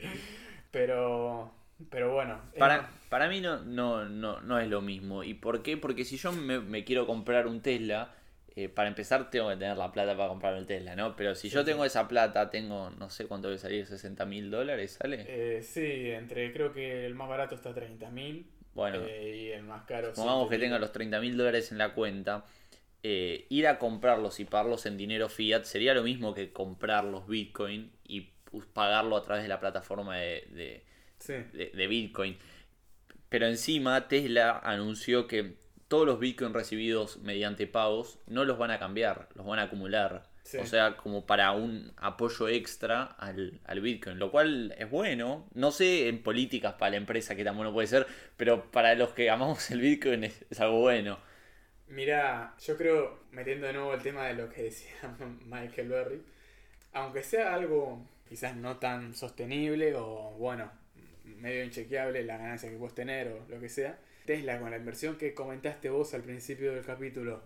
Pero, 0.72 1.52
pero 1.90 2.14
bueno. 2.14 2.42
Para, 2.58 2.90
para 3.10 3.30
mí 3.30 3.42
no, 3.42 3.60
no, 3.64 4.06
no, 4.06 4.42
no 4.42 4.60
es 4.60 4.68
lo 4.68 4.82
mismo. 4.82 5.24
¿Y 5.24 5.34
por 5.34 5.62
qué? 5.64 5.78
Porque 5.78 6.04
si 6.06 6.18
yo 6.18 6.32
me, 6.32 6.60
me 6.60 6.84
quiero 6.84 7.06
comprar 7.06 7.48
un 7.48 7.62
Tesla, 7.62 8.14
eh, 8.58 8.70
para 8.70 8.90
empezar 8.90 9.30
tengo 9.30 9.50
que 9.50 9.56
tener 9.58 9.78
la 9.78 9.92
plata 9.92 10.18
para 10.18 10.30
comprar 10.30 10.56
el 10.56 10.66
Tesla, 10.66 10.96
¿no? 10.96 11.16
Pero 11.16 11.36
si 11.36 11.48
yo 11.50 11.62
Sí, 11.62 11.66
tengo 11.68 11.86
esa 11.86 12.08
plata, 12.08 12.50
tengo, 12.50 12.90
no 12.90 13.10
sé 13.10 13.26
cuánto 13.28 13.48
debe 13.50 13.60
salir, 13.60 13.86
60 13.86 14.26
mil 14.26 14.50
dólares, 14.52 14.98
¿sale? 15.02 15.26
eh, 15.28 15.62
sí, 15.64 16.12
entre 16.12 16.52
creo 16.52 16.74
que 16.74 17.06
el 17.06 17.16
más 17.16 17.30
barato 17.30 17.56
está 17.56 17.70
a 17.70 17.74
30 17.74 18.10
mil. 18.10 18.48
Bueno, 18.74 19.00
y 19.08 19.50
el 19.52 19.64
más 19.64 19.84
caro. 19.86 20.10
Supongamos 20.10 20.46
que 20.50 20.56
100 20.56 20.62
tenga 20.62 20.80
los 20.80 20.92
30 20.92 21.20
mil 21.20 21.38
dólares 21.38 21.72
en 21.72 21.78
la 21.78 21.94
cuenta. 21.94 22.46
eh, 23.04 23.46
ir 23.50 23.68
a 23.68 23.78
comprarlos 23.80 24.40
y 24.40 24.46
pagarlos 24.46 24.86
en 24.88 24.98
dinero 24.98 25.30
fiat 25.30 25.64
sería 25.64 25.94
lo 25.94 26.04
mismo 26.04 26.34
que 26.34 26.52
comprar 26.52 27.06
los 27.06 27.28
bitcoin 27.28 27.92
y 28.04 28.32
pagarlo 28.74 29.16
a 29.16 29.22
través 29.24 29.44
de 29.44 29.50
la 29.50 29.60
plataforma 29.60 30.18
de, 30.18 30.48
de- 30.52 30.84
Sí. 31.20 31.34
de- 31.54 31.72
de 31.74 31.88
bitcoin. 31.88 32.38
Pero 33.30 33.48
encima 33.48 34.08
Tesla 34.08 34.60
anunció 34.64 35.28
que 35.28 35.56
todos 35.88 36.06
los 36.06 36.20
bitcoin 36.20 36.54
recibidos 36.54 37.18
mediante 37.18 37.68
pagos 37.68 38.20
no 38.28 38.46
los 38.46 38.58
van 38.58 38.72
a 38.72 38.80
cambiar, 38.80 39.30
los 39.36 39.46
van 39.46 39.60
a 39.60 39.64
acumular. 39.64 40.24
Sí. 40.44 40.58
O 40.60 40.66
sea, 40.66 40.96
como 40.96 41.26
para 41.26 41.52
un 41.52 41.92
apoyo 41.98 42.48
extra 42.48 43.04
al, 43.04 43.60
al 43.66 43.82
Bitcoin, 43.82 44.18
lo 44.18 44.32
cual 44.32 44.74
es 44.78 44.90
bueno. 44.90 45.46
No 45.54 45.72
sé 45.72 46.08
en 46.08 46.24
políticas 46.24 46.76
para 46.76 46.92
la 46.92 46.98
empresa 46.98 47.36
que 47.36 47.44
tan 47.44 47.58
bueno 47.58 47.74
puede 47.74 47.88
ser, 47.88 48.08
pero 48.38 48.72
para 48.72 48.96
los 48.96 49.10
que 49.10 49.30
amamos 49.30 49.70
el 49.72 49.82
Bitcoin 49.82 50.24
es, 50.24 50.46
es 50.50 50.60
algo 50.62 50.80
bueno. 50.80 51.20
Mira, 51.90 52.56
yo 52.66 52.78
creo, 52.78 53.20
metiendo 53.32 53.68
de 53.68 53.74
nuevo 53.74 53.94
el 53.94 54.02
tema 54.02 54.26
de 54.28 54.36
lo 54.36 54.50
que 54.50 54.64
decía 54.64 54.92
Michael 55.46 55.90
Berry, 55.90 56.22
aunque 56.94 57.24
sea 57.24 57.54
algo 57.54 58.06
quizás 58.28 58.56
no 58.56 58.78
tan 58.78 59.16
sostenible 59.16 59.96
o 59.96 60.36
bueno, 60.38 60.72
medio 61.24 61.64
inchequeable 61.64 62.24
la 62.24 62.38
ganancia 62.38 62.70
que 62.70 62.78
puedes 62.78 62.96
tener 62.96 63.28
o 63.30 63.46
lo 63.50 63.60
que 63.60 63.70
sea, 63.70 63.98
Tesla 64.28 64.60
con 64.60 64.70
la 64.70 64.78
inversión 64.78 65.18
que 65.18 65.34
comentaste 65.34 65.90
vos 65.90 66.14
al 66.14 66.22
principio 66.22 66.74
del 66.76 66.86
capítulo 66.86 67.42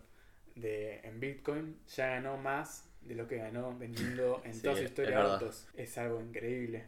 de 0.55 0.99
en 1.05 1.21
Bitcoin 1.21 1.77
ya 1.95 2.07
ganó 2.07 2.35
más 2.35 2.89
de 3.01 3.15
lo 3.15 3.27
que 3.27 3.37
ganó 3.37 3.77
vendiendo 3.77 4.41
en 4.43 4.53
Sí, 4.53 4.61
toda 4.63 4.75
su 4.75 4.83
historia 4.83 5.21
autos. 5.21 5.67
Es 5.75 5.97
algo 5.97 6.19
increíble. 6.19 6.87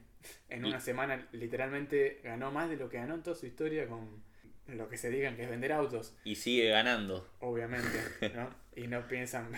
En 0.49 0.65
una 0.65 0.79
semana 0.81 1.27
literalmente 1.31 2.19
ganó 2.23 2.51
más 2.51 2.69
de 2.69 2.75
lo 2.77 2.89
que 2.89 2.97
ganó 2.97 3.15
en 3.15 3.23
toda 3.23 3.35
su 3.37 3.45
historia 3.45 3.87
con 3.87 4.21
lo 4.67 4.89
que 4.89 4.97
se 4.97 5.09
digan 5.09 5.35
que 5.35 5.43
es 5.43 5.49
vender 5.49 5.71
autos 5.73 6.15
Y 6.23 6.35
sigue 6.35 6.69
ganando. 6.69 7.29
obviamente, 7.39 7.99
¿no? 8.35 8.49
Y 8.75 8.87
no 8.87 9.07
piensan. 9.07 9.49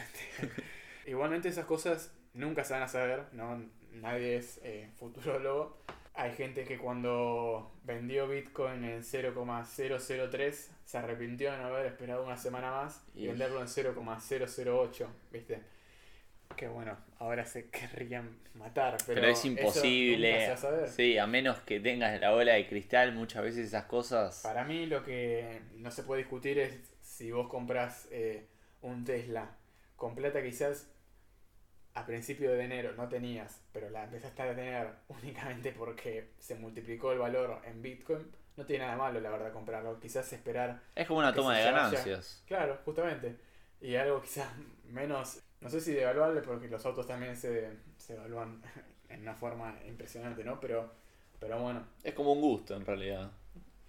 Igualmente 1.06 1.50
esas 1.50 1.66
cosas 1.66 2.12
nunca 2.34 2.64
se 2.64 2.74
van 2.74 2.84
a 2.84 2.88
saber, 2.88 3.24
¿no? 3.32 3.64
nadie 3.94 4.36
es 4.38 4.60
eh, 4.64 4.90
futurólogo. 4.98 5.78
Hay 6.18 6.32
gente 6.34 6.64
que 6.64 6.78
cuando 6.78 7.74
vendió 7.84 8.28
Bitcoin 8.28 8.84
en 8.86 9.04
0,003 9.04 10.72
se 10.86 10.98
arrepintió 10.98 11.52
de 11.52 11.58
no 11.58 11.66
haber 11.66 11.88
esperado 11.88 12.24
una 12.24 12.38
semana 12.38 12.72
más 12.72 13.04
y, 13.14 13.24
Y- 13.24 13.28
venderlo 13.28 13.60
en 13.62 13.68
0,008, 13.68 15.10
¿viste? 15.32 15.62
Que 16.56 16.68
bueno, 16.70 16.96
ahora 17.20 17.44
se 17.46 17.70
querrían 17.70 18.38
matar, 18.54 18.96
pero, 19.06 19.20
Pero, 19.20 19.28
es 19.34 19.40
eso 19.40 19.48
imposible. 19.48 20.40
nunca 20.42 20.58
se 20.58 20.72
va 20.72 20.84
a. 20.84 20.88
Sí, 20.88 21.18
a 21.18 21.28
menos 21.28 21.60
que 21.62 21.80
tengas 21.82 22.18
la 22.22 22.32
bola 22.32 22.54
de 22.54 22.68
cristal, 22.68 23.14
muchas 23.14 23.44
veces 23.44 23.68
esas 23.68 23.86
cosas. 23.86 24.42
Para 24.44 24.64
mí 24.64 24.86
lo 24.86 25.04
que 25.04 25.62
no 25.74 25.92
se 25.92 26.04
puede 26.04 26.22
discutir 26.22 26.60
es 26.60 26.78
si 27.02 27.32
vos 27.32 27.50
compras 27.50 28.08
eh, 28.12 28.46
un 28.82 29.04
Tesla 29.04 29.58
con 29.98 30.16
plata 30.16 30.42
quizás 30.44 30.88
a 31.96 32.06
principio 32.06 32.52
de 32.52 32.64
enero 32.64 32.92
no 32.96 33.08
tenías, 33.10 33.62
pero 33.74 33.90
la 33.90 34.04
empezaste 34.04 34.42
a 34.42 34.56
tener 34.56 34.88
únicamente 35.10 35.72
porque 35.72 36.30
se 36.40 36.56
multiplicó 36.56 37.12
el 37.12 37.20
valor 37.20 37.62
en 37.66 37.82
Bitcoin, 37.82 38.28
no 38.58 38.66
tiene 38.66 38.86
nada 38.86 38.98
malo 38.98 39.20
la 39.20 39.30
verdad 39.32 39.52
comprarlo. 39.52 40.00
Quizás 40.00 40.32
esperar, 40.32 40.80
Es 40.96 41.08
como 41.08 41.20
una 41.20 41.34
toma 41.34 41.58
de 41.58 41.64
vaya- 41.66 41.72
ganancias. 41.72 42.44
claro, 42.48 42.78
justamente, 42.86 43.36
y 43.82 43.96
algo 43.96 44.22
quizás 44.22 44.48
menos, 44.86 45.42
no 45.62 45.70
sé 45.70 45.82
si 45.82 45.94
devaluable 45.94 46.42
porque 46.42 46.68
los 46.68 46.86
autos 46.86 47.08
también 47.08 47.36
se, 47.36 47.70
se 47.98 48.14
evalúan 48.14 48.62
en 49.10 49.22
una 49.22 49.34
forma 49.36 49.76
impresionante, 49.88 50.44
¿no? 50.44 50.60
Pero, 50.60 50.92
pero 51.40 51.60
bueno, 51.60 51.86
Es 52.04 52.14
como 52.14 52.34
un 52.34 52.42
gusto 52.42 52.76
en 52.76 52.86
realidad. 52.86 53.32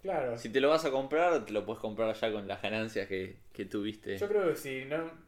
claro. 0.02 0.36
Si 0.38 0.48
te 0.50 0.60
lo 0.60 0.68
vas 0.68 0.84
a 0.84 0.90
comprar, 0.90 1.44
te 1.44 1.52
lo 1.52 1.64
puedes 1.64 1.80
comprar 1.80 2.14
ya 2.14 2.30
con 2.32 2.46
las 2.46 2.60
ganancias 2.62 3.08
que, 3.08 3.38
que 3.52 3.64
tuviste. 3.64 4.16
Yo 4.18 4.28
creo 4.28 4.48
que 4.50 4.56
si 4.56 4.84
no. 4.84 5.25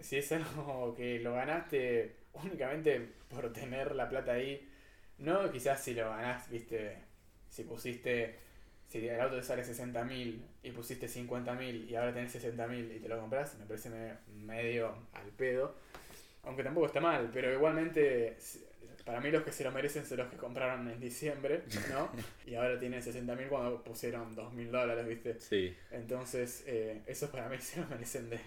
Si 0.00 0.16
es 0.16 0.32
algo 0.32 0.94
que 0.96 1.20
lo 1.20 1.34
ganaste 1.34 2.16
únicamente 2.32 3.00
por 3.28 3.52
tener 3.52 3.94
la 3.94 4.08
plata 4.08 4.32
ahí, 4.32 4.68
no 5.18 5.50
quizás 5.50 5.82
si 5.82 5.94
lo 5.94 6.08
ganás, 6.10 6.48
viste, 6.50 6.96
si 7.48 7.64
pusiste. 7.64 8.36
Si 8.88 9.06
el 9.06 9.20
auto 9.20 9.36
te 9.36 9.42
sale 9.44 9.62
60 9.62 10.02
mil 10.04 10.44
y 10.64 10.72
pusiste 10.72 11.06
50 11.06 11.54
mil 11.54 11.88
y 11.88 11.94
ahora 11.94 12.12
tenés 12.12 12.32
60 12.32 12.66
mil 12.66 12.90
y 12.90 12.98
te 12.98 13.08
lo 13.08 13.20
compras, 13.20 13.56
me 13.58 13.64
parece 13.64 13.88
me- 13.88 14.14
medio 14.44 14.92
al 15.12 15.28
pedo. 15.36 15.76
Aunque 16.42 16.64
tampoco 16.64 16.86
está 16.86 17.00
mal, 17.00 17.30
pero 17.32 17.52
igualmente, 17.52 18.36
para 19.04 19.20
mí 19.20 19.30
los 19.30 19.44
que 19.44 19.52
se 19.52 19.62
lo 19.62 19.70
merecen 19.70 20.04
son 20.04 20.18
los 20.18 20.28
que 20.28 20.36
compraron 20.36 20.88
en 20.90 20.98
diciembre, 20.98 21.62
¿no? 21.90 22.10
y 22.50 22.54
ahora 22.56 22.80
tienen 22.80 23.00
60 23.00 23.36
mil 23.36 23.46
cuando 23.46 23.84
pusieron 23.84 24.34
2 24.34 24.52
mil 24.54 24.72
dólares, 24.72 25.06
¿viste? 25.06 25.38
Sí. 25.38 25.72
Entonces, 25.92 26.64
eh, 26.66 27.02
esos 27.06 27.30
para 27.30 27.48
mí 27.48 27.58
se 27.58 27.80
lo 27.80 27.86
merecen 27.86 28.28
de, 28.30 28.40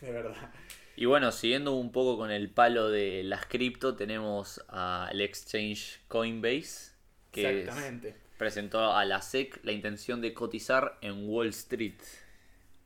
de 0.06 0.10
verdad. 0.12 0.50
Y 0.96 1.06
bueno, 1.06 1.32
siguiendo 1.32 1.74
un 1.74 1.92
poco 1.92 2.16
con 2.18 2.30
el 2.30 2.50
palo 2.50 2.90
de 2.90 3.22
las 3.24 3.46
cripto, 3.46 3.96
tenemos 3.96 4.62
al 4.68 5.20
exchange 5.20 6.00
Coinbase, 6.08 6.92
que 7.32 7.60
Exactamente. 7.60 8.16
presentó 8.36 8.92
a 8.92 9.04
la 9.04 9.22
SEC 9.22 9.60
la 9.64 9.72
intención 9.72 10.20
de 10.20 10.34
cotizar 10.34 10.98
en 11.00 11.28
Wall 11.28 11.48
Street. 11.48 11.94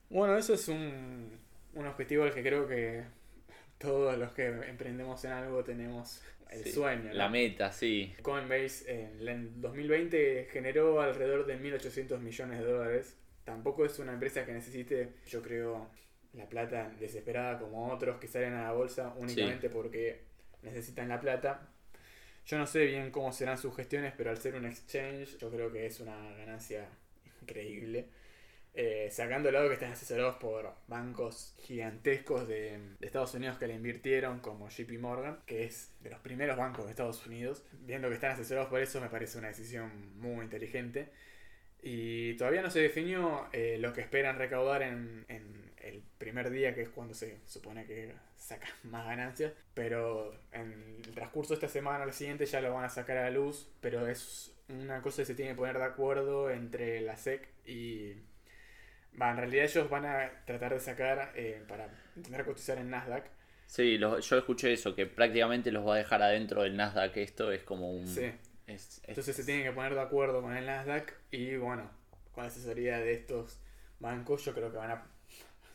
Bueno, 0.09 0.37
eso 0.37 0.55
es 0.55 0.69
un, 0.69 1.39
un 1.75 1.87
objetivo 1.87 2.25
al 2.25 2.33
que 2.35 2.43
creo 2.43 2.67
que 2.69 3.05
todos 3.79 4.17
los 4.19 4.33
que 4.33 4.47
emprendemos 4.47 5.25
en 5.25 5.33
algo 5.33 5.65
tenemos 5.65 6.23
el 6.51 6.65
Sí, 6.65 6.73
sueño. 6.73 7.15
¿no? 7.15 7.15
La 7.15 7.29
meta, 7.29 7.73
sí. 7.73 8.15
Coinbase 8.23 8.91
en 8.91 9.29
el 9.29 9.61
2020 9.61 10.49
generó 10.51 11.01
alrededor 11.01 11.47
de 11.47 11.59
1.800 11.59 12.19
millones 12.21 12.59
de 12.61 12.65
dólares. 12.65 13.17
Tampoco 13.45 13.85
es 13.85 13.99
una 13.99 14.13
empresa 14.15 14.47
que 14.47 14.53
necesite, 14.53 15.15
yo 15.27 15.43
creo, 15.43 15.91
la 16.37 16.49
plata 16.49 16.91
desesperada 16.99 17.59
como 17.59 17.93
otros 17.93 18.19
que 18.19 18.29
salen 18.29 18.55
a 18.55 18.65
la 18.65 18.73
bolsa 18.73 19.15
únicamente 19.17 19.69
porque 19.71 20.21
necesitan 20.63 21.09
la 21.09 21.21
plata. 21.21 21.69
Yo 22.47 22.59
no 22.59 22.67
sé 22.67 22.85
bien 22.87 23.11
cómo 23.11 23.33
serán 23.33 23.57
sus 23.57 23.75
gestiones, 23.75 24.13
pero 24.17 24.31
al 24.31 24.39
ser 24.39 24.55
un 24.55 24.67
exchange 24.67 25.39
yo 25.39 25.51
creo 25.51 25.73
que 25.73 25.87
es 25.87 26.01
una 26.01 26.17
ganancia 26.37 26.89
increíble. 27.41 28.09
Eh, 28.77 29.09
sacando 29.13 29.49
el 29.49 29.55
lado 29.55 29.69
que 29.69 29.75
están 29.75 29.93
asesorados 29.93 30.35
por 30.37 30.75
bancos 30.89 31.55
gigantescos 31.61 32.49
de, 32.49 32.81
de 32.99 33.07
Estados 33.07 33.33
Unidos 33.35 33.57
que 33.57 33.69
le 33.69 33.75
invirtieron, 33.75 34.41
como 34.41 34.69
JP 34.69 34.99
Morgan, 34.99 35.39
que 35.47 35.65
es 35.65 35.93
de 36.01 36.11
los 36.11 36.19
primeros 36.19 36.57
bancos 36.57 36.85
de 36.85 36.91
Estados 36.91 37.25
Unidos. 37.25 37.65
Viendo 37.73 38.09
que 38.09 38.15
están 38.15 38.33
asesorados 38.33 38.69
por 38.69 38.81
eso, 38.81 39.01
me 39.01 39.09
parece 39.09 39.39
una 39.39 39.49
decisión 39.49 40.19
muy 40.19 40.45
inteligente. 40.45 41.11
Y 41.83 42.35
todavía 42.35 42.63
no 42.63 42.71
se 42.71 42.81
definió 42.81 43.47
eh, 43.53 43.77
lo 43.79 43.93
que 43.93 44.01
esperan 44.01 44.39
recaudar 44.39 44.83
en, 44.83 45.25
en 45.29 45.64
el 45.89 46.03
primer 46.19 46.51
día, 46.51 46.75
que 46.75 46.83
es 46.83 46.89
cuando 46.89 47.15
se 47.15 47.41
supone 47.47 47.85
que 47.87 48.15
sacan 48.37 48.71
más 48.85 49.07
ganancias. 49.07 49.53
Pero 49.75 50.33
en 50.53 51.01
el 51.05 51.15
transcurso 51.15 51.51
de 51.51 51.57
esta 51.57 51.69
semana 51.69 52.05
o 52.05 52.07
la 52.07 52.13
siguiente 52.13 52.47
ya 52.47 52.61
lo 52.61 52.75
van 52.75 52.85
a 52.85 52.89
sacar 52.89 53.17
a 53.19 53.23
la 53.25 53.31
luz. 53.31 53.71
Pero 53.81 54.07
es 54.09 54.55
una 54.69 55.03
cosa 55.03 55.23
que 55.23 55.27
se 55.27 55.35
tiene 55.35 55.53
que 55.53 55.57
poner 55.59 55.77
de 55.79 55.85
acuerdo 55.85 56.51
entre 56.51 57.01
la 57.01 57.17
SEC 57.17 57.49
y... 57.67 58.15
Va, 59.21 59.31
en 59.31 59.37
realidad 59.37 59.65
ellos 59.67 59.89
van 59.89 60.07
a 60.07 60.45
tratar 60.45 60.75
de 60.75 60.81
sacar 60.81 61.33
eh, 61.37 61.63
para 61.69 61.89
intentar 62.17 62.45
cotizar 62.45 62.79
en 62.79 62.91
Nasdaq. 62.91 63.27
Sí, 63.67 63.97
lo- 63.97 64.19
yo 64.19 64.37
escuché 64.39 64.73
eso, 64.73 64.95
que 64.97 65.07
prácticamente 65.07 65.71
los 65.71 65.87
va 65.87 65.95
a 65.95 65.99
dejar 65.99 66.21
adentro 66.23 66.63
del 66.63 66.77
Nasdaq. 66.77 67.17
Esto 67.19 67.53
es 67.53 67.63
como 67.63 67.93
un... 67.93 68.09
Sí. 68.09 68.25
es- 68.67 68.99
es- 68.99 69.03
Entonces 69.07 69.37
se 69.37 69.45
tienen 69.45 69.63
que 69.65 69.71
poner 69.73 69.95
de 69.95 70.01
acuerdo 70.01 70.43
con 70.43 70.57
el 70.57 70.67
Nasdaq 70.67 71.13
y 71.31 71.57
bueno, 71.57 71.89
con 72.33 72.43
la 72.43 72.49
asesoría 72.49 72.99
de 72.99 73.13
estos 73.13 73.61
bancos 74.01 74.45
yo 74.45 74.53
creo 74.53 74.73
que 74.73 74.79
van 74.79 74.91
a 74.91 75.07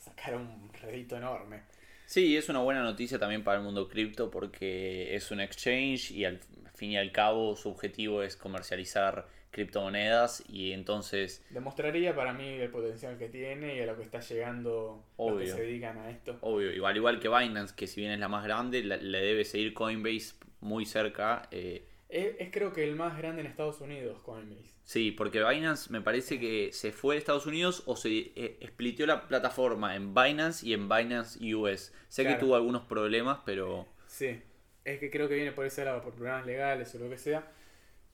sacar 0.10 0.36
un 0.36 0.70
rédito 0.74 1.18
enorme. 1.18 1.62
Sí, 2.06 2.36
es 2.36 2.50
una 2.50 2.60
buena 2.60 2.84
noticia 2.84 3.20
también 3.20 3.44
para 3.44 3.58
el 3.60 3.64
mundo 3.64 3.88
cripto 3.88 4.32
porque 4.32 5.16
es 5.16 5.30
un 5.32 5.40
exchange 5.42 6.12
y 6.12 6.26
al 6.26 6.40
fin 6.74 6.92
y 6.92 6.98
al 6.98 7.12
cabo 7.12 7.56
su 7.56 7.70
objetivo 7.70 8.24
es 8.24 8.36
comercializar 8.36 9.28
criptomonedas 9.52 10.44
y 10.48 10.72
entonces, 10.72 11.44
Demostraría 11.50 12.16
para 12.16 12.34
mí 12.34 12.48
el 12.48 12.70
potencial 12.70 13.18
que 13.18 13.30
tiene 13.30 13.76
y 13.76 13.80
a 13.82 13.86
lo 13.86 13.96
que 13.98 14.04
está 14.04 14.20
llegando 14.22 15.04
los 15.24 15.38
que 15.38 15.44
Obvio. 15.44 15.56
se 15.56 15.62
dedican 15.62 15.98
a 15.98 16.10
esto. 16.10 16.38
obvio, 16.42 16.72
igual, 16.72 16.96
igual 16.98 17.20
que 17.20 17.30
Binance, 17.30 17.76
que 17.76 17.88
si 17.88 18.02
bien 18.02 18.12
es 18.14 18.20
la 18.20 18.28
más 18.28 18.44
grande, 18.44 18.84
le 18.84 19.20
debe 19.22 19.46
seguir 19.46 19.74
Coinbase 19.74 20.34
muy 20.62 20.86
cerca. 20.86 21.48
eh, 21.52 21.84
Es, 22.10 22.36
es 22.40 22.50
creo 22.52 22.74
que 22.74 22.84
el 22.84 22.96
más 22.96 23.18
grande 23.18 23.42
en 23.42 23.48
Estados 23.48 23.82
Unidos, 23.82 24.20
Coinbase. 24.22 24.72
Sí, 24.90 25.12
porque 25.12 25.44
Binance 25.44 25.92
me 25.92 26.02
parece 26.02 26.40
que 26.40 26.72
se 26.74 26.92
fue 26.92 27.16
de 27.16 27.20
Estados 27.20 27.46
Unidos 27.46 27.84
o 27.86 27.96
se 27.96 28.10
eh, 28.36 28.60
splitió 28.68 29.06
la 29.06 29.28
plataforma 29.28 29.96
en 29.96 30.14
Binance 30.14 30.66
y 30.68 30.74
en 30.74 30.90
Binance 30.90 31.40
US. 31.56 31.94
Sé 32.10 32.24
Claro. 32.24 32.36
que 32.36 32.36
tuvo 32.36 32.56
algunos 32.56 32.84
problemas, 32.86 33.40
pero 33.46 33.88
Sí, 34.08 34.42
es 34.84 35.00
que 35.00 35.10
creo 35.12 35.28
que 35.30 35.36
viene 35.36 35.52
por 35.52 35.66
ese 35.66 35.86
lado, 35.86 36.02
por 36.02 36.14
problemas 36.14 36.46
legales 36.46 36.94
o 36.96 37.00
lo 37.00 37.10
que 37.10 37.18
sea. 37.18 37.48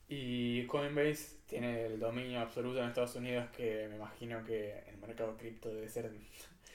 Y 0.08 0.66
Coinbase 0.66 1.38
tiene 1.46 1.86
el 1.86 2.00
dominio 2.00 2.40
absoluto 2.40 2.80
en 2.80 2.88
Estados 2.88 3.16
Unidos 3.16 3.48
que 3.56 3.88
me 3.90 3.96
imagino 3.96 4.44
que 4.44 4.78
el 4.88 4.98
mercado 4.98 5.36
cripto 5.36 5.72
debe 5.74 5.88
ser 5.88 6.12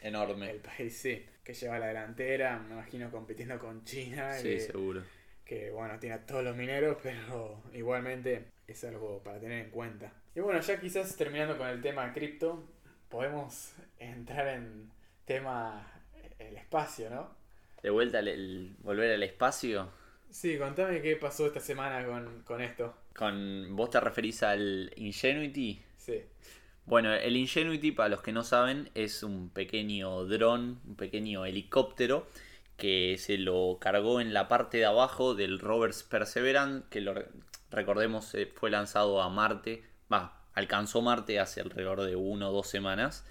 enorme. 0.02 0.52
el 0.52 0.60
país 0.60 0.98
sí, 0.98 1.26
que 1.44 1.54
lleva 1.54 1.80
la 1.80 1.88
delantera, 1.88 2.60
me 2.60 2.74
imagino 2.74 3.12
compitiendo 3.12 3.60
con 3.60 3.84
China, 3.86 4.34
Sí, 4.34 4.44
que, 4.44 4.60
seguro. 4.60 5.04
que, 5.46 5.72
bueno, 5.72 6.00
tiene 6.00 6.16
a 6.16 6.26
todos 6.26 6.44
los 6.44 6.56
mineros, 6.56 6.98
pero 7.04 7.62
igualmente 7.74 8.46
es 8.72 8.84
algo 8.84 9.22
para 9.24 9.40
tener 9.40 9.66
en 9.66 9.72
cuenta. 9.72 10.12
Y 10.36 10.40
bueno, 10.40 10.60
ya 10.62 10.80
quizás 10.80 11.16
terminando 11.16 11.58
con 11.58 11.68
el 11.68 11.82
tema 11.82 12.12
cripto, 12.14 12.64
podemos 13.10 13.74
entrar 14.00 14.48
en 14.50 14.92
tema 15.26 15.88
el 16.40 16.58
espacio, 16.58 17.10
¿no? 17.10 17.30
De 17.84 17.90
vuelta, 17.92 18.18
al- 18.20 18.28
el, 18.30 18.76
volver 18.80 19.12
al 19.14 19.24
espacio. 19.24 19.90
Sí, 20.32 20.58
contame 20.58 21.00
qué 21.04 21.16
pasó 21.16 21.46
esta 21.46 21.60
semana 21.60 22.04
con, 22.06 22.42
con 22.44 22.60
esto. 22.62 22.96
Con, 23.16 23.74
¿Vos 23.76 23.90
te 23.90 24.00
referís 24.02 24.44
al 24.44 24.92
Ingenuity? 24.98 25.82
Sí, 25.98 26.24
Bueno, 26.86 27.14
el 27.14 27.36
Ingenuity, 27.38 27.92
para 27.92 28.10
los 28.10 28.22
que 28.22 28.32
no 28.32 28.44
saben, 28.44 28.90
es 28.96 29.24
un 29.24 29.50
pequeño 29.50 30.26
dron, 30.26 30.80
un 30.86 30.96
pequeño 30.96 31.46
helicóptero 31.46 32.28
que 32.78 33.18
se 33.20 33.38
lo 33.38 33.78
cargó 33.80 34.20
en 34.20 34.34
la 34.34 34.48
parte 34.48 34.78
de 34.80 34.86
abajo 34.86 35.36
del 35.36 35.60
rover 35.60 35.92
Perseverance, 36.10 36.86
que 36.90 37.02
lo 37.02 37.14
recordemos 37.72 38.34
eh, 38.36 38.52
fue 38.54 38.70
lanzado 38.70 39.22
a 39.22 39.30
Marte, 39.30 39.84
va, 40.12 40.46
alcanzó 40.54 41.02
Marte 41.02 41.40
hace 41.40 41.62
alrededor 41.62 42.02
de 42.04 42.16
una 42.16 42.50
o 42.50 42.54
dos 42.54 42.68
semanas 42.68 43.26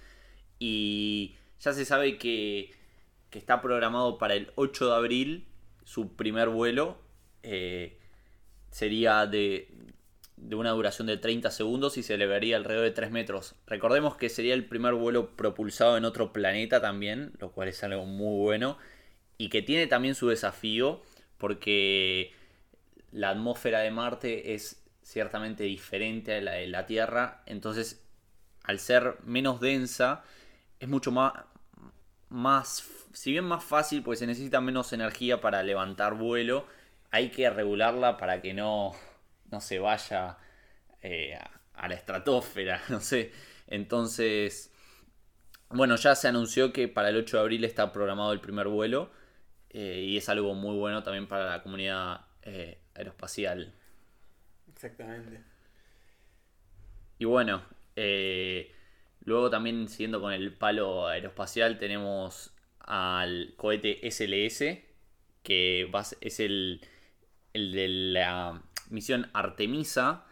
y 0.58 1.36
ya 1.60 1.72
se 1.72 1.84
sabe 1.84 2.18
que, 2.18 2.72
que 3.30 3.38
está 3.38 3.60
programado 3.62 4.18
para 4.18 4.34
el 4.34 4.50
8 4.56 4.88
de 4.90 4.96
abril 4.96 5.46
su 5.84 6.16
primer 6.16 6.48
vuelo. 6.48 6.98
eh, 7.42 7.96
sería 8.70 9.26
de, 9.26 9.68
de 10.36 10.56
una 10.56 10.70
duración 10.70 11.06
de 11.06 11.16
30 11.16 11.50
segundos 11.50 11.98
y 11.98 12.02
se 12.02 12.14
elevaría 12.14 12.56
alrededor 12.56 12.84
de 12.84 12.92
3 12.92 13.10
metros. 13.10 13.54
Recordemos 13.66 14.16
que 14.16 14.28
sería 14.28 14.54
el 14.54 14.64
primer 14.64 14.94
vuelo 14.94 15.36
propulsado 15.36 15.96
en 15.96 16.04
otro 16.04 16.32
planeta 16.32 16.80
también, 16.80 17.32
lo 17.38 17.52
cual 17.52 17.68
es 17.68 17.82
algo 17.84 18.06
muy 18.06 18.38
bueno. 18.40 18.78
Y 19.38 19.48
que 19.48 19.62
tiene 19.62 19.86
también 19.86 20.14
su 20.14 20.28
desafío 20.28 21.02
porque 21.38 22.32
la 23.12 23.30
atmósfera 23.30 23.80
de 23.80 23.90
Marte 23.90 24.54
es 24.54 24.84
ciertamente 25.02 25.64
diferente 25.64 26.36
a 26.36 26.40
la 26.40 26.52
de 26.52 26.68
la 26.68 26.86
Tierra. 26.86 27.42
Entonces, 27.46 28.04
al 28.64 28.78
ser 28.78 29.18
menos 29.24 29.60
densa, 29.60 30.22
es 30.78 30.88
mucho 30.88 31.10
más, 31.10 31.32
más 32.28 32.84
si 33.12 33.32
bien 33.32 33.44
más 33.44 33.64
fácil, 33.64 34.02
pues 34.02 34.18
se 34.18 34.26
necesita 34.26 34.60
menos 34.60 34.92
energía 34.92 35.40
para 35.40 35.62
levantar 35.62 36.14
vuelo, 36.14 36.66
hay 37.10 37.30
que 37.30 37.50
regularla 37.50 38.16
para 38.16 38.40
que 38.40 38.54
no, 38.54 38.92
no 39.50 39.60
se 39.60 39.78
vaya 39.78 40.38
eh, 41.02 41.36
a, 41.74 41.88
la 41.88 41.94
estratosfera, 41.94 42.80
no 42.88 43.00
sé. 43.00 43.32
Entonces, 43.66 44.72
bueno, 45.68 45.96
ya 45.96 46.14
se 46.14 46.28
anunció 46.28 46.72
que 46.72 46.88
para 46.88 47.08
el 47.08 47.16
8 47.16 47.36
de 47.36 47.42
abril 47.42 47.64
está 47.64 47.92
programado 47.92 48.32
el 48.32 48.40
primer 48.40 48.68
vuelo 48.68 49.10
eh, 49.70 50.04
y 50.06 50.16
es 50.16 50.28
algo 50.28 50.54
muy 50.54 50.76
bueno 50.76 51.02
también 51.02 51.28
para 51.28 51.48
la 51.48 51.62
comunidad 51.62 52.26
eh, 52.42 52.78
aeroespacial. 53.00 53.72
Exactamente. 54.72 55.42
Y 57.18 57.24
bueno, 57.26 57.62
eh, 57.96 58.72
luego 59.24 59.50
también 59.50 59.88
siguiendo 59.88 60.20
con 60.20 60.32
el 60.32 60.54
palo 60.54 61.06
aeroespacial 61.06 61.78
tenemos 61.78 62.54
al 62.80 63.54
cohete 63.56 64.00
SLS, 64.10 64.78
que 65.42 65.90
es 66.20 66.40
el, 66.40 66.80
el 67.52 67.72
de 67.72 67.88
la 67.88 68.62
misión 68.88 69.30
Artemisa, 69.32 70.24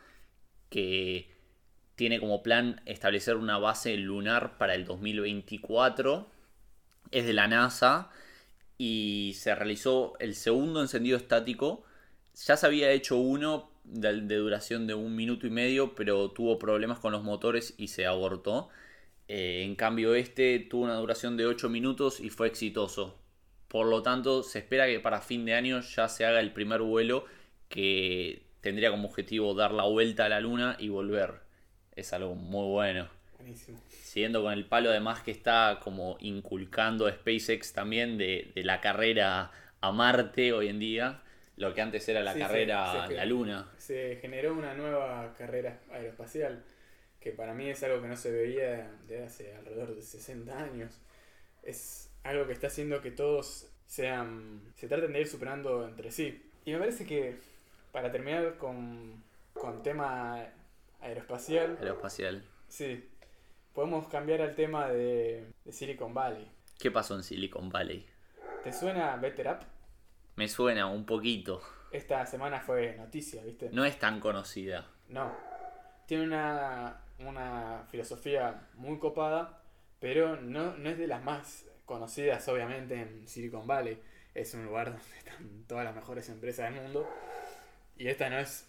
que 0.71 1.31
tiene 1.95 2.21
como 2.21 2.43
plan 2.43 2.81
establecer 2.87 3.37
una 3.37 3.59
base 3.59 3.97
lunar 3.97 4.57
para 4.57 4.75
el 4.75 4.85
2024. 4.85 6.29
Es 7.11 7.27
de 7.27 7.33
la 7.33 7.49
NASA 7.49 8.11
y 8.79 9.35
se 9.37 9.55
realizó 9.55 10.15
el 10.21 10.35
segundo 10.35 10.81
encendido 10.81 11.17
estático. 11.17 11.85
Ya 12.47 12.57
se 12.57 12.67
había 12.67 12.91
hecho 12.93 13.17
uno 13.17 13.71
de, 13.85 14.21
de 14.21 14.37
duración 14.37 14.87
de 14.87 14.95
un 14.95 15.17
minuto 15.17 15.47
y 15.47 15.51
medio, 15.51 15.95
pero 15.95 16.31
tuvo 16.31 16.59
problemas 16.59 16.99
con 16.99 17.13
los 17.13 17.25
motores 17.25 17.75
y 17.79 17.89
se 17.89 18.07
abortó. 18.07 18.69
Eh, 19.29 19.63
en 19.65 19.77
cambio, 19.77 20.15
este 20.15 20.59
tuvo 20.59 20.85
una 20.85 20.97
duración 20.97 21.37
de 21.37 21.47
8 21.47 21.69
minutos 21.69 22.19
y 22.21 22.31
fue 22.31 22.49
exitoso. 22.49 23.19
Por 23.69 23.87
lo 23.87 24.03
tanto, 24.03 24.43
se 24.43 24.61
espera 24.61 24.87
que 24.87 25.01
para 25.01 25.21
fin 25.21 25.45
de 25.45 25.55
año 25.55 25.81
ya 25.81 26.09
se 26.09 26.25
haga 26.25 26.41
el 26.41 26.53
primer 26.53 26.81
vuelo 26.81 27.27
que 27.69 28.43
tendría 28.63 28.91
como 28.91 29.09
objetivo 29.09 29.55
dar 29.55 29.73
la 29.73 29.85
vuelta 29.85 30.25
a 30.25 30.29
la 30.31 30.41
luna 30.41 30.77
y 30.79 30.89
volver. 30.89 31.41
Es 31.95 32.15
algo 32.15 32.35
muy 32.35 32.67
bueno. 32.69 33.09
Buenísimo. 33.37 33.79
Siguiendo 33.89 34.43
con 34.43 34.55
el 34.55 34.65
palo 34.65 34.89
además 34.89 35.21
que 35.21 35.31
está 35.31 35.81
como 35.83 36.17
inculcando 36.21 37.11
SpaceX 37.11 37.75
también 37.75 38.17
de, 38.17 38.51
de 38.55 38.65
la 38.65 38.81
carrera 38.81 39.51
a 39.81 39.93
Marte 39.93 40.55
hoy 40.55 40.69
en 40.69 40.79
día, 40.79 41.23
lo 41.59 41.75
que 41.75 41.81
antes 41.83 42.09
era 42.09 42.21
la 42.23 42.33
Sí, 42.35 42.39
carrera 42.41 43.05
a 43.05 43.09
que- 43.09 43.15
la 43.15 43.25
Luna. 43.27 43.71
Se 43.79 44.17
generó 44.21 44.53
una 44.55 44.75
nueva 44.75 45.35
carrera 45.37 45.81
aeroespacial 45.91 46.65
que 47.21 47.33
para 47.33 47.53
mí 47.55 47.69
es 47.69 47.83
algo 47.83 48.01
que 48.01 48.09
no 48.09 48.17
se 48.17 48.31
veía 48.31 48.91
de 49.07 49.25
hace 49.25 49.55
alrededor 49.57 49.95
de 49.95 50.03
60 50.03 50.57
años. 50.59 51.01
Es 51.63 52.11
algo 52.23 52.47
que 52.47 52.53
está 52.53 52.69
haciendo 52.69 53.01
que 53.03 53.11
todos 53.11 53.69
sean 53.87 54.61
se 54.77 54.87
traten 54.89 55.13
de 55.13 55.21
ir 55.21 55.27
superando 55.29 55.87
entre 55.87 56.11
sí. 56.11 56.51
Y 56.65 56.73
me 56.73 56.79
parece 56.79 57.05
que 57.07 57.37
para 57.93 58.11
terminar 58.13 58.57
con 58.57 59.23
con 59.55 59.83
tema 59.83 60.47
aeroespacial, 61.01 61.77
Aeroespacial. 61.81 62.45
sí, 62.69 63.09
podemos 63.75 64.07
cambiar 64.09 64.41
al 64.43 64.55
tema 64.55 64.89
de, 64.89 65.47
de 65.65 65.73
Silicon 65.73 66.15
Valley. 66.15 66.49
¿Qué 66.79 66.91
pasó 66.93 67.17
en 67.17 67.23
Silicon 67.25 67.69
Valley? 67.71 68.07
¿Te 68.63 68.73
suena 68.73 69.17
Better 69.17 69.49
Up? 69.49 69.59
Me 70.39 70.47
suena 70.47 70.87
un 70.87 71.05
poquito. 71.05 71.61
Esta 71.91 72.25
semana 72.25 72.61
fue 72.61 72.95
noticia, 72.95 73.43
¿viste? 73.43 73.71
No 73.73 73.85
es 73.85 73.99
tan 73.99 74.21
conocida. 74.21 74.87
No. 75.09 75.35
Tiene 76.07 76.23
una, 76.23 77.03
una 77.19 77.83
filosofía 77.91 78.69
muy 78.75 79.01
copada, 79.01 79.61
pero 79.99 80.37
no, 80.37 80.77
no 80.77 80.91
es 80.91 80.97
de 80.97 81.09
las 81.09 81.25
más 81.25 81.65
conocidas, 81.85 82.47
obviamente, 82.47 83.01
en 83.01 83.27
Silicon 83.27 83.67
Valley. 83.67 84.01
Es 84.33 84.55
un 84.55 84.65
lugar 84.65 84.93
donde 84.93 85.19
están 85.19 85.65
todas 85.67 85.85
las 85.85 85.97
mejores 85.97 86.29
empresas 86.29 86.73
del 86.73 86.85
mundo. 86.85 87.05
Y 87.97 88.07
esta 88.07 88.31
no 88.31 88.39
es 88.39 88.65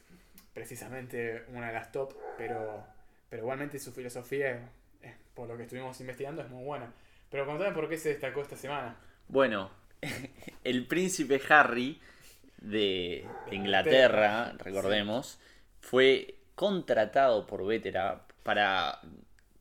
precisamente 0.56 1.46
una 1.50 1.68
de 1.68 1.74
las 1.74 1.92
top, 1.92 2.16
pero, 2.36 2.84
pero 3.30 3.44
igualmente 3.44 3.78
su 3.78 3.92
filosofía, 3.92 4.72
por 5.36 5.48
lo 5.48 5.56
que 5.56 5.66
estuvimos 5.66 6.02
investigando, 6.02 6.42
es 6.42 6.50
muy 6.50 6.64
buena. 6.64 6.92
Pero 7.30 7.46
contame 7.46 7.76
por 7.76 7.88
qué 7.88 7.96
se 8.00 8.10
destacó 8.10 8.42
esta 8.42 8.58
semana. 8.58 8.98
Bueno, 9.28 9.70
el 10.64 10.86
príncipe 10.88 11.42
Harry 11.50 12.00
de, 12.62 13.26
Inglaterra, 13.52 14.54
recordemos, 14.58 15.40
fue 15.82 16.36
contratado 16.56 17.46
por 17.48 17.66
Vetera 17.66 18.26
para... 18.44 19.00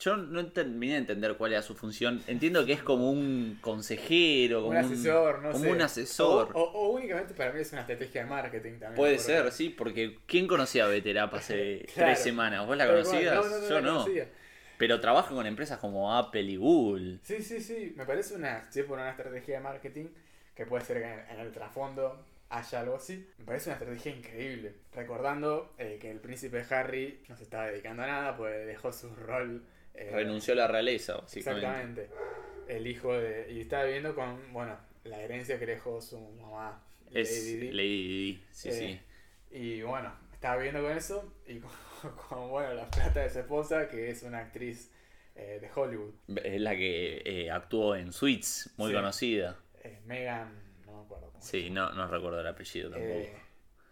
Yo 0.00 0.16
no 0.16 0.46
terminé 0.52 0.92
de 0.92 0.98
entender 1.00 1.36
cuál 1.36 1.52
era 1.52 1.62
su 1.62 1.74
función. 1.74 2.22
Entiendo 2.28 2.64
que 2.64 2.72
es 2.72 2.82
como 2.84 3.10
un 3.10 3.58
consejero, 3.60 4.58
como 4.62 4.70
Un 4.70 4.76
asesor, 4.76 5.42
no 5.42 5.50
como 5.50 5.64
sé. 5.64 5.72
un 5.72 5.82
asesor. 5.82 6.52
O, 6.54 6.62
o- 6.62 6.70
o 6.70 6.88
únicamente 6.90 7.34
para 7.34 7.52
mí 7.52 7.60
es 7.60 7.72
una 7.72 7.80
estrategia 7.80 8.22
de 8.22 8.30
marketing 8.30 8.72
también. 8.74 8.94
Puede 8.94 9.18
ser, 9.18 9.50
sí, 9.50 9.70
porque 9.70 10.18
¿quién 10.26 10.46
conocía 10.46 10.84
a 10.84 10.88
Veterap 10.88 11.34
hace 11.34 11.84
Claro. 11.94 12.10
tres 12.12 12.20
semanas? 12.20 12.64
¿Vos 12.64 12.76
la 12.76 12.86
conocías? 12.86 13.34
No, 13.34 13.42
no, 13.48 13.58
no 13.58 13.68
Yo 13.68 13.74
la 13.74 13.80
no. 13.80 13.92
conocía. 14.04 14.28
Pero 14.78 15.00
trabaja 15.00 15.34
con 15.34 15.44
empresas 15.46 15.78
como 15.80 16.14
Apple 16.14 16.42
y 16.42 16.56
Google. 16.56 17.18
Sí, 17.24 17.42
sí, 17.42 17.60
sí. 17.60 17.92
Me 17.96 18.06
parece 18.06 18.36
una, 18.36 18.70
sí, 18.70 18.84
por 18.84 18.98
una 19.00 19.10
estrategia 19.10 19.56
de 19.56 19.60
marketing 19.64 20.06
que 20.58 20.66
puede 20.66 20.84
ser 20.84 20.98
que 21.00 21.04
en, 21.12 21.20
en 21.30 21.40
el 21.46 21.52
trasfondo 21.52 22.22
haya 22.50 22.80
algo 22.80 22.96
así. 22.96 23.28
Me 23.38 23.44
parece 23.44 23.70
una 23.70 23.78
estrategia 23.78 24.12
increíble. 24.16 24.74
Recordando 24.92 25.72
eh, 25.78 25.98
que 26.00 26.10
el 26.10 26.18
príncipe 26.18 26.64
Harry 26.70 27.22
no 27.28 27.36
se 27.36 27.44
estaba 27.44 27.68
dedicando 27.68 28.02
a 28.02 28.06
nada, 28.08 28.36
pues 28.36 28.66
dejó 28.66 28.92
su 28.92 29.14
rol. 29.14 29.62
eh, 29.94 30.10
Renunció 30.12 30.54
a 30.54 30.56
la 30.56 30.66
realeza, 30.66 31.16
básicamente. 31.16 32.02
Exactamente. 32.02 32.10
El 32.66 32.86
hijo 32.86 33.14
de. 33.14 33.52
Y 33.52 33.60
estaba 33.60 33.84
viviendo 33.84 34.14
con, 34.14 34.52
bueno, 34.52 34.76
la 35.04 35.20
herencia 35.22 35.58
que 35.58 35.66
dejó 35.66 36.00
su 36.02 36.18
mamá. 36.18 36.82
Es 37.14 37.30
Lady 37.30 37.56
Di. 37.56 37.70
Lady 37.72 38.08
Di, 38.08 38.44
sí, 38.50 38.68
Eh, 38.68 38.72
sí. 38.72 39.00
Y 39.56 39.82
bueno, 39.82 40.12
estaba 40.32 40.56
viviendo 40.56 40.82
con 40.82 40.90
eso 40.92 41.34
y 41.46 41.60
con, 41.60 41.70
con, 42.28 42.48
bueno, 42.50 42.74
la 42.74 42.86
plata 42.90 43.20
de 43.20 43.30
su 43.30 43.38
esposa, 43.38 43.88
que 43.88 44.10
es 44.10 44.22
una 44.24 44.40
actriz 44.40 44.90
eh, 45.36 45.58
de 45.60 45.70
Hollywood. 45.74 46.12
Es 46.42 46.60
la 46.60 46.74
que 46.76 47.22
eh, 47.24 47.50
actuó 47.50 47.94
en 47.94 48.12
Suits, 48.12 48.70
muy 48.76 48.88
Sí. 48.90 48.96
conocida. 48.96 49.56
Eh, 49.82 50.00
Megan, 50.04 50.62
no 50.86 50.98
me 50.98 51.04
acuerdo 51.04 51.30
cómo 51.30 51.42
Sí, 51.42 51.70
no, 51.70 51.90
no 51.92 52.06
recuerdo 52.08 52.40
el 52.40 52.46
apellido 52.46 52.90
tampoco. 52.90 53.12
Eh, 53.12 53.36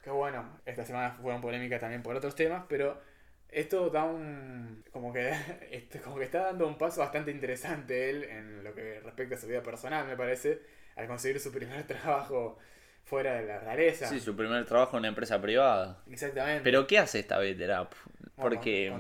que 0.03 0.11
bueno, 0.11 0.61
esta 0.65 0.85
semana 0.85 1.13
fueron 1.21 1.41
polémicas 1.41 1.81
también 1.81 2.03
por 2.03 2.15
otros 2.15 2.35
temas, 2.35 2.65
pero 2.69 3.01
esto 3.49 3.91
da 3.91 4.05
un. 4.05 4.85
como 4.93 5.13
que, 5.13 5.31
este, 5.71 6.01
como 6.01 6.19
que 6.19 6.25
está 6.25 6.45
dando 6.45 6.67
un 6.67 6.79
paso 6.79 7.01
bastante 7.01 7.31
interesante 7.31 8.11
él 8.11 8.25
en 8.25 8.65
lo 8.65 8.75
que 8.75 9.01
respecta 9.01 9.35
a 9.37 9.39
su 9.39 9.47
vida 9.47 9.63
personal, 9.63 10.07
me 10.07 10.17
parece, 10.17 10.63
al 10.97 11.07
conseguir 11.07 11.41
su 11.41 11.53
primer 11.53 11.83
trabajo 11.87 12.59
fuera 13.05 13.35
de 13.35 13.47
la 13.47 13.61
rareza. 13.61 14.09
Sí, 14.09 14.21
su 14.21 14.37
primer 14.37 14.65
trabajo 14.65 14.97
en 14.97 15.01
una 15.01 15.09
empresa 15.09 15.41
privada. 15.41 16.03
Exactamente. 16.11 16.63
Pero 16.63 16.87
¿qué 16.87 16.99
hace 16.99 17.21
esta 17.21 17.39
Veterap? 17.39 17.93
Porque 18.41 18.89
eh, 18.89 18.93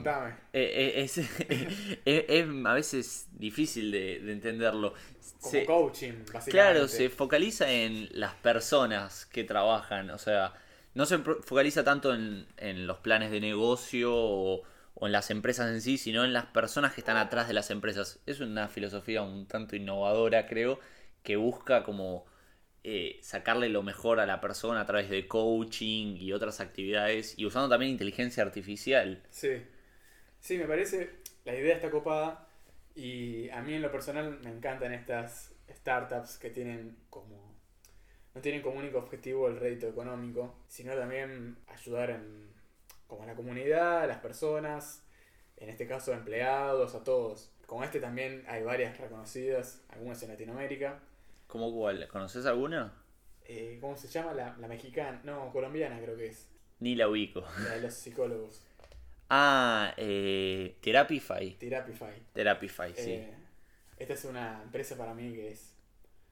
eh, 0.53 0.93
es, 1.03 1.19
es- 2.05 2.25
es 2.29 2.47
a 2.65 2.73
veces 2.75 3.29
difícil 3.33 3.91
de, 3.91 4.21
de 4.21 4.33
entenderlo. 4.33 4.95
Como 5.41 5.51
Se- 5.53 5.67
coaching, 5.67 6.13
básicamente. 6.33 6.51
Claro, 6.51 6.89
se 6.89 7.11
focaliza 7.11 7.71
en 7.71 8.09
las 8.13 8.35
personas 8.35 9.27
que 9.27 9.45
trabajan, 9.45 10.11
o 10.11 10.19
sea, 10.19 10.55
no 10.95 11.05
se 11.07 11.19
focaliza 11.19 11.85
tanto 11.85 12.15
en, 12.15 12.47
en 12.57 12.87
los 12.87 12.99
planes 12.99 13.31
de 13.31 13.41
negocio 13.41 14.13
o, 14.15 14.63
o 14.95 15.07
en 15.07 15.13
las 15.13 15.31
empresas 15.31 15.71
en 15.71 15.81
sí, 15.83 15.99
sino 15.99 16.25
en 16.25 16.33
las 16.33 16.47
personas 16.47 16.95
que 16.95 17.01
están 17.03 17.17
atrás 17.19 17.49
de 17.49 17.55
las 17.55 17.71
empresas. 17.71 18.21
Es 18.27 18.41
una 18.41 18.69
filosofía 18.69 19.23
un 19.23 19.47
tanto 19.47 19.77
innovadora, 19.77 20.47
creo, 20.47 20.81
que 21.23 21.37
busca 21.37 21.83
como 21.85 22.25
eh, 22.89 23.19
sacarle 23.21 23.69
lo 23.69 23.83
mejor 23.83 24.21
a 24.21 24.27
la 24.27 24.41
persona 24.41 24.83
a 24.83 24.87
través 24.87 25.11
de 25.11 25.27
coaching 25.27 26.19
y 26.21 26.33
otras 26.33 26.61
actividades 26.61 27.37
y 27.37 27.45
usando 27.45 27.69
también 27.69 27.91
inteligencia 27.91 28.45
artificial. 28.45 29.25
Sí. 29.29 29.61
Sí, 30.39 30.57
me 30.57 30.67
parece. 30.67 31.11
La 31.45 31.57
idea 31.57 31.75
está 31.75 31.91
copada. 31.91 32.47
Y 32.95 33.51
a 33.51 33.61
mí 33.61 33.75
en 33.75 33.83
lo 33.83 33.91
personal 33.91 34.39
me 34.45 34.51
encantan 34.51 34.93
estas 34.93 35.53
startups 35.69 36.39
que 36.39 36.51
tienen 36.51 36.97
como. 37.11 37.57
No 38.37 38.41
tienen 38.41 38.63
como 38.63 38.79
único 38.79 38.99
objetivo 38.99 39.49
el 39.49 39.59
rédito 39.59 39.89
económico, 39.89 40.55
sino 40.69 40.95
también 40.95 41.57
ayudar 41.67 42.11
en, 42.11 42.53
como 43.09 43.25
a 43.25 43.27
la 43.27 43.35
comunidad, 43.35 44.03
a 44.03 44.07
las 44.07 44.19
personas, 44.19 45.03
en 45.57 45.71
este 45.71 45.89
caso 45.89 46.13
empleados, 46.13 46.95
a 46.95 47.03
todos. 47.03 47.51
Con 47.67 47.83
este 47.83 47.99
también 47.99 48.45
hay 48.47 48.63
varias 48.63 48.97
reconocidas, 48.97 49.83
algunas 49.89 50.23
en 50.23 50.29
Latinoamérica. 50.29 51.01
¿Cómo 51.47 51.73
cuál? 51.73 52.07
¿Conoces 52.09 52.47
alguna? 52.47 52.93
Eh, 53.45 53.79
¿Cómo 53.81 53.97
se 53.97 54.09
llama? 54.09 54.33
La, 54.35 54.57
la 54.59 54.69
mexicana, 54.69 55.21
no, 55.25 55.51
colombiana 55.53 56.01
creo 56.01 56.17
que 56.17 56.27
es, 56.27 56.49
Ni 56.81 56.95
la 56.97 57.09
ubico. 57.09 57.45
la 57.65 57.75
de 57.77 57.81
los 57.83 57.95
psicólogos. 57.95 58.63
Ah, 59.29 59.93
eh, 59.97 60.77
Therapify. 60.81 61.57
Therapify. 61.59 62.13
Therapify, 62.33 62.95
sí. 62.95 63.11
Eh, 63.11 63.35
esta 63.99 64.15
es 64.15 64.25
una 64.25 64.63
empresa 64.63 64.97
para 64.97 65.15
mí 65.15 65.33
que 65.33 65.51
es. 65.51 65.73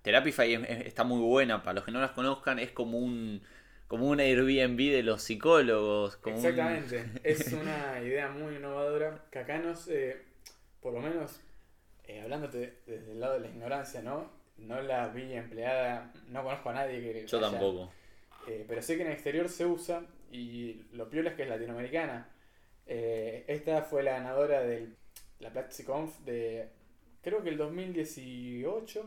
Therapify 0.03 0.55
es- 0.55 0.69
es- 0.71 0.87
está 0.87 1.03
muy 1.03 1.19
buena, 1.21 1.61
para 1.65 1.75
los 1.75 1.85
que 1.85 1.91
no 1.91 2.01
las 2.01 2.13
conozcan, 2.13 2.61
es 2.61 2.71
como 2.71 2.99
un 2.99 3.43
como 3.89 4.09
un 4.09 4.21
Airbnb 4.21 4.77
de 4.93 5.03
los 5.03 5.23
psicólogos. 5.23 6.17
Como 6.19 6.37
un- 6.39 6.47
Exactamente. 6.47 7.05
Es 7.25 7.53
una 7.53 8.01
idea 8.01 8.29
muy 8.31 8.55
innovadora 8.57 9.25
que 9.33 9.41
acá 9.41 9.59
no 9.59 9.75
sé, 9.75 10.23
por 10.81 10.93
lo 10.95 11.01
menos 11.01 11.41
eh, 12.05 12.21
hablándote 12.21 12.79
desde 12.87 13.11
el 13.11 13.19
lado 13.19 13.35
de 13.35 13.41
la 13.41 13.49
ignorancia, 13.49 14.03
¿no? 14.03 14.31
No 14.57 14.81
la 14.83 15.09
vi 15.09 15.33
empleada, 15.35 16.13
no 16.29 16.43
conozco 16.45 16.71
a 16.71 16.75
nadie 16.75 17.01
que. 17.01 17.27
Yo 17.27 17.39
haya- 17.39 17.51
tampoco. 17.51 17.93
Eh, 18.49 18.65
pero 18.69 18.83
sé 18.83 18.97
que 18.97 19.03
en 19.03 19.09
el 19.09 19.15
exterior 19.15 19.49
se 19.49 19.67
usa 19.67 20.03
y 20.31 20.83
lo 20.93 21.09
piola 21.09 21.31
es 21.31 21.37
que 21.37 21.43
es 21.45 21.49
latinoamericana. 21.49 22.29
Eh, 22.87 23.45
esta 23.49 23.83
fue 23.83 24.03
la 24.03 24.13
ganadora 24.13 24.61
de 24.61 24.89
la 25.41 25.51
PlatziConf 25.51 26.19
de 26.21 26.69
creo 27.23 27.43
que 27.43 27.49
el 27.49 27.57
2018 27.57 29.07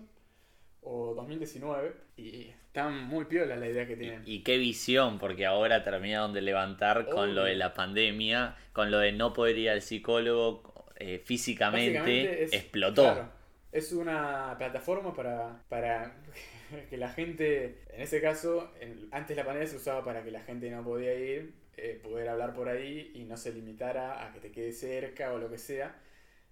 o 0.82 1.14
2019 1.16 1.94
y 2.18 2.48
está 2.50 2.90
muy 2.90 3.26
piola 3.26 3.56
la 3.56 3.68
idea 3.68 3.86
que 3.88 3.96
tienen. 3.96 4.24
Y 4.26 4.42
qué 4.44 4.58
visión, 4.58 5.20
porque 5.20 5.46
ahora 5.46 5.84
terminaron 5.84 6.34
de 6.34 6.42
levantar 6.42 7.08
con 7.08 7.36
lo 7.36 7.44
de 7.44 7.56
la 7.56 7.74
pandemia, 7.74 8.56
con 8.74 8.90
lo 8.92 9.00
de 9.00 9.12
no 9.12 9.34
poder 9.34 9.58
ir 9.58 9.70
al 9.70 9.82
psicólogo 9.82 10.86
eh, 11.00 11.20
físicamente, 11.24 12.44
es- 12.44 12.54
explotó. 12.54 13.04
claro, 13.04 13.30
es 13.72 13.92
una 13.92 14.56
plataforma 14.58 15.14
para, 15.14 15.64
para 15.70 16.16
que 16.90 16.98
la 16.98 17.10
gente, 17.10 17.84
en 17.90 18.02
ese 18.02 18.22
caso, 18.22 18.72
antes 19.12 19.36
la 19.36 19.46
pandemia 19.46 19.70
se 19.70 19.78
usaba 19.78 20.04
para 20.04 20.24
que 20.24 20.32
la 20.32 20.42
gente 20.42 20.70
no 20.70 20.84
podía 20.84 21.14
ir, 21.14 21.54
eh, 21.78 22.00
poder 22.02 22.30
hablar 22.30 22.54
por 22.54 22.70
ahí 22.70 23.12
y 23.14 23.26
no 23.26 23.38
se 23.38 23.54
limitara 23.54 24.26
a 24.26 24.34
que 24.34 24.40
te 24.40 24.52
quede 24.52 24.72
cerca 24.72 25.34
o 25.34 25.38
lo 25.38 25.50
que 25.50 25.58
sea. 25.58 26.00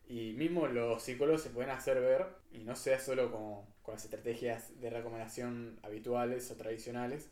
Y 0.07 0.33
mismo 0.33 0.67
los 0.67 1.01
psicólogos 1.01 1.41
se 1.41 1.49
pueden 1.49 1.71
hacer 1.71 1.99
ver 1.99 2.27
y 2.51 2.59
no 2.59 2.75
sea 2.75 2.99
solo 2.99 3.31
como 3.31 3.67
con 3.81 3.95
las 3.95 4.05
estrategias 4.05 4.79
de 4.79 4.89
recomendación 4.91 5.79
habituales 5.81 6.51
o 6.51 6.55
tradicionales 6.55 7.31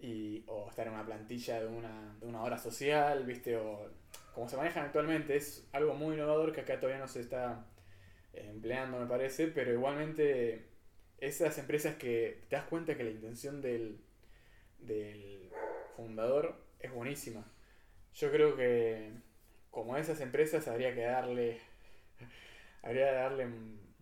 y, 0.00 0.42
o 0.48 0.68
estar 0.68 0.88
en 0.88 0.94
una 0.94 1.06
plantilla 1.06 1.60
de 1.60 1.68
una, 1.68 2.16
de 2.20 2.26
una 2.26 2.42
hora 2.42 2.58
social, 2.58 3.24
¿viste? 3.24 3.56
O 3.56 3.88
como 4.34 4.48
se 4.48 4.56
manejan 4.56 4.86
actualmente, 4.86 5.36
es 5.36 5.68
algo 5.72 5.94
muy 5.94 6.14
innovador 6.16 6.52
que 6.52 6.62
acá 6.62 6.80
todavía 6.80 7.00
no 7.00 7.08
se 7.08 7.20
está 7.20 7.64
empleando, 8.32 8.98
me 8.98 9.06
parece, 9.06 9.48
pero 9.48 9.72
igualmente 9.72 10.66
esas 11.18 11.56
empresas 11.58 11.96
que 11.96 12.42
te 12.48 12.56
das 12.56 12.64
cuenta 12.64 12.96
que 12.96 13.04
la 13.04 13.10
intención 13.10 13.60
del, 13.60 13.98
del 14.78 15.50
fundador 15.96 16.56
es 16.80 16.92
buenísima. 16.92 17.44
Yo 18.14 18.30
creo 18.30 18.56
que 18.56 19.12
como 19.70 19.96
esas 19.96 20.20
empresas 20.20 20.68
habría 20.68 20.94
que 20.94 21.02
darle 21.02 21.60
habría 22.82 23.08
que 23.10 23.14
darle 23.14 23.48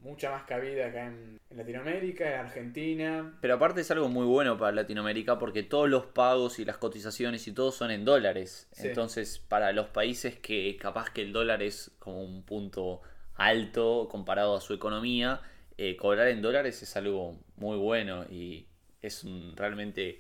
mucha 0.03 0.31
más 0.31 0.45
cabida 0.45 0.87
acá 0.87 1.07
en, 1.07 1.39
en 1.51 1.57
Latinoamérica, 1.57 2.27
en 2.27 2.41
Argentina. 2.41 3.39
Pero 3.43 3.55
aparte 3.55 3.83
es 3.83 3.91
algo 3.91 4.09
muy 4.09 4.25
bueno 4.25 4.57
para 4.57 4.73
Latinoamérica 4.73 5.39
porque 5.39 5.63
todos 5.63 5.89
los 5.91 6.07
pagos 6.07 6.59
y 6.59 6.65
las 6.65 6.79
cotizaciones 6.79 7.47
y 7.47 7.53
todo 7.53 7.71
son 7.71 7.91
en 7.91 8.05
dólares. 8.05 8.69
Sí. 8.73 8.89
Entonces, 8.89 9.39
para 9.39 9.73
los 9.73 9.89
países 9.89 10.39
que 10.39 10.77
capaz 10.79 11.11
que 11.11 11.23
el 11.23 11.33
dólar 11.33 11.63
es 11.63 11.93
como 11.99 12.25
un 12.25 12.45
punto 12.45 13.03
alto 13.41 14.09
comparado 14.11 14.57
a 14.57 14.61
su 14.61 14.75
economía, 14.75 15.41
eh, 15.79 15.97
cobrar 15.97 16.29
en 16.29 16.43
dólares 16.43 16.83
es 16.83 16.97
algo 16.97 17.39
muy 17.57 17.77
bueno 17.79 18.25
y 18.31 18.67
es 19.03 19.25
un- 19.25 19.57
realmente 19.57 20.19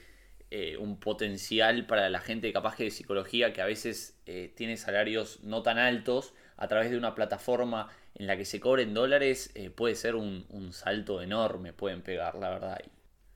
eh, 0.50 0.76
un 0.78 0.98
potencial 0.98 1.86
para 1.86 2.08
la 2.10 2.18
gente 2.20 2.52
capaz 2.52 2.76
que 2.76 2.84
de 2.84 2.90
psicología 2.90 3.52
que 3.52 3.62
a 3.62 3.66
veces 3.66 4.18
eh, 4.26 4.52
tiene 4.56 4.76
salarios 4.76 5.40
no 5.44 5.62
tan 5.62 5.78
altos 5.78 6.34
a 6.56 6.66
través 6.68 6.90
de 6.90 6.98
una 6.98 7.14
plataforma 7.14 7.88
en 8.14 8.26
la 8.26 8.36
que 8.36 8.44
se 8.44 8.58
cobren 8.60 8.92
dólares 8.94 9.52
puede 9.76 9.94
ser 9.94 10.14
un, 10.16 10.46
salto 10.72 11.22
enorme, 11.22 11.72
pueden 11.72 12.02
pegar, 12.02 12.34
la 12.34 12.50
verdad. 12.50 12.80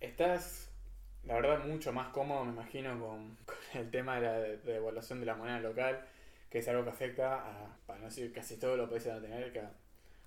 Estás, 0.01 0.71
la 1.25 1.35
verdad, 1.35 1.65
mucho 1.65 1.93
más 1.93 2.09
cómodo, 2.09 2.45
me 2.45 2.53
imagino, 2.53 2.99
con, 3.01 3.37
el 3.75 3.91
tema 3.91 4.17
de 4.17 4.21
la 4.23 4.33
de- 4.39 4.57
de 4.59 4.73
devaluación 4.75 5.21
de 5.21 5.27
la 5.27 5.35
moneda 5.35 5.61
local, 5.61 6.05
que 6.55 6.61
es 6.61 6.69
algo 6.69 6.85
que 6.85 6.91
afecta 6.91 7.35
a, 7.35 7.77
para 7.85 7.99
no 7.99 8.05
decir 8.05 8.33
casi 8.33 8.59
todos 8.61 8.79
los 8.79 8.89
países 8.89 9.09
de 9.13 9.15
Latinoamérica, 9.21 9.73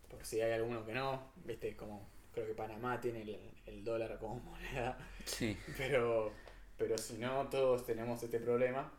porque 0.09 0.25
si 0.25 0.41
hay 0.41 0.51
alguno 0.51 0.85
que 0.85 0.91
no, 0.93 1.31
viste, 1.45 1.77
como 1.77 2.09
creo 2.33 2.45
que 2.47 2.53
Panamá 2.53 2.99
tiene 2.99 3.21
el, 3.21 3.39
el 3.65 3.85
dólar 3.85 4.17
como 4.19 4.35
moneda, 4.41 4.97
Sí. 5.23 5.57
pero, 5.77 6.33
pero 6.77 6.97
si 6.97 7.17
no, 7.17 7.47
todos 7.47 7.85
tenemos 7.85 8.21
este 8.23 8.41
problema, 8.41 8.91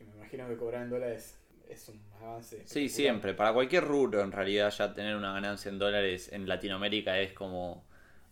y 0.00 0.04
me 0.04 0.16
imagino 0.16 0.48
que 0.48 0.56
cobrar 0.56 0.82
en 0.82 0.90
dólares 0.90 1.38
es 1.68 1.88
un 1.88 2.02
avance. 2.20 2.66
Sí, 2.66 2.88
siempre. 2.88 3.34
Para 3.34 3.52
cualquier 3.52 3.84
rubro, 3.84 4.20
en 4.22 4.32
realidad, 4.32 4.70
ya 4.72 4.92
tener 4.94 5.14
una 5.14 5.32
ganancia 5.32 5.68
en 5.68 5.78
dólares 5.78 6.28
en 6.32 6.48
Latinoamérica 6.48 7.20
es 7.20 7.32
como 7.34 7.84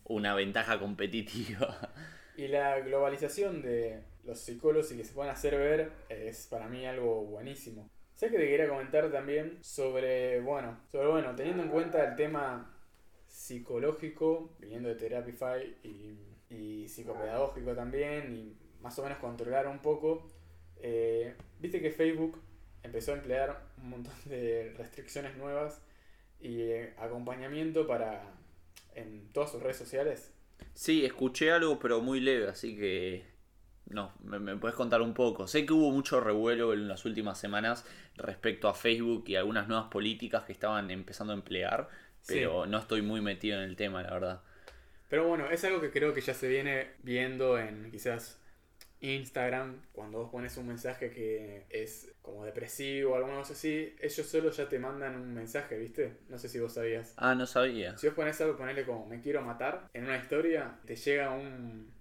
una 0.05 0.35
ventaja 0.35 0.81
competitiva. 0.81 1.79
Y 2.37 2.49
la 2.49 2.81
globalización 2.81 3.63
de 3.63 4.03
los 4.25 4.39
psicólogos 4.41 4.91
y 4.93 4.97
que 4.97 5.05
se 5.05 5.13
puedan 5.13 5.33
hacer 5.33 5.57
ver 5.59 5.93
es 6.09 6.47
para 6.47 6.67
mí 6.69 6.87
algo 6.87 7.25
buenísimo. 7.27 7.91
Sé 8.23 8.31
que 8.31 8.39
te 8.39 8.47
quería 8.47 8.69
comentar 8.69 9.11
también 9.11 9.59
sobre, 9.65 10.41
bueno, 10.43 10.79
sobre, 10.93 11.09
bueno, 11.09 11.35
teniendo 11.35 11.65
en 11.65 11.71
cuenta 11.71 12.05
el 12.09 12.15
tema 12.15 12.73
psicológico, 13.27 14.55
viniendo 14.61 14.91
de 14.91 14.95
Therapify 14.95 15.75
y, 15.83 16.21
y 16.49 16.87
psicopedagógico 16.87 17.75
también, 17.75 18.33
y 18.33 18.57
más 18.81 18.97
o 19.01 19.03
menos 19.03 19.19
controlar 19.19 19.67
un 19.67 19.81
poco, 19.81 20.31
eh, 20.77 21.35
viste 21.59 21.83
que 21.83 21.91
Facebook 21.91 22.41
empezó 22.85 23.11
a 23.11 23.17
emplear 23.17 23.61
un 23.79 23.91
montón 23.91 24.15
de 24.27 24.73
restricciones 24.79 25.37
nuevas 25.37 25.83
y 26.41 26.61
eh, 26.61 26.95
acompañamiento 26.99 27.89
para 27.89 28.23
en 28.95 29.33
todas 29.33 29.51
sus 29.51 29.61
redes 29.61 29.79
sociales. 29.79 30.33
Sí, 30.75 31.05
escuché 31.05 31.51
algo, 31.51 31.81
pero 31.81 32.01
muy 32.01 32.21
leve, 32.21 32.47
así 32.47 32.77
que. 32.77 33.32
No, 33.87 34.13
me, 34.23 34.39
me 34.39 34.57
puedes 34.57 34.77
contar 34.77 35.03
un 35.03 35.13
poco. 35.15 35.47
Sé 35.47 35.67
que 35.67 35.73
hubo 35.73 35.91
mucho 35.91 36.21
revuelo 36.21 36.73
en 36.73 36.89
las 36.89 37.05
últimas 37.05 37.39
semanas 37.39 37.85
respecto 38.17 38.69
a 38.69 38.75
Facebook 38.75 39.25
y 39.27 39.37
algunas 39.37 39.69
nuevas 39.69 39.89
políticas 39.91 40.45
que 40.45 40.53
estaban 40.53 40.91
empezando 40.91 41.33
a 41.33 41.37
emplear, 41.37 41.89
Sí. 42.23 42.35
pero 42.35 42.67
no 42.67 42.79
estoy 42.79 43.03
muy 43.03 43.21
metido 43.21 43.59
en 43.59 43.65
el 43.69 43.77
tema, 43.77 44.03
la 44.03 44.11
verdad. 44.13 44.41
Pero 45.09 45.27
bueno, 45.29 45.51
es 45.51 45.63
algo 45.65 45.81
que 45.81 45.91
creo 45.91 46.15
que 46.15 46.21
ya 46.21 46.33
se 46.35 46.49
viene 46.49 46.93
viendo 47.03 47.59
en 47.59 47.91
quizás 47.91 48.41
Instagram, 49.01 49.83
cuando 49.93 50.19
vos 50.19 50.31
pones 50.31 50.57
un 50.57 50.69
mensaje 50.69 51.11
que 51.11 51.67
es 51.69 52.15
como 52.23 52.45
depresivo 52.45 53.13
o 53.13 53.17
algo 53.17 53.41
así, 53.41 53.95
ellos 54.01 54.27
solo 54.27 54.51
ya 54.53 54.69
te 54.69 54.79
mandan 54.79 55.17
un 55.17 55.35
mensaje, 55.35 55.77
¿viste? 55.77 56.19
No 56.29 56.39
sé 56.39 56.49
si 56.49 56.61
vos 56.61 56.73
sabías. 56.73 57.13
Ah, 57.17 57.35
no 57.35 57.45
sabía. 57.47 57.99
Si 57.99 58.07
vos 58.07 58.15
pones 58.15 58.41
algo, 58.41 58.57
ponele 58.57 58.85
como 58.87 59.07
me 59.07 59.21
quiero 59.21 59.43
matar, 59.43 59.89
en 59.93 60.05
una 60.05 60.17
historia 60.17 60.79
te 60.87 60.95
llega 60.95 61.31
un, 61.33 61.93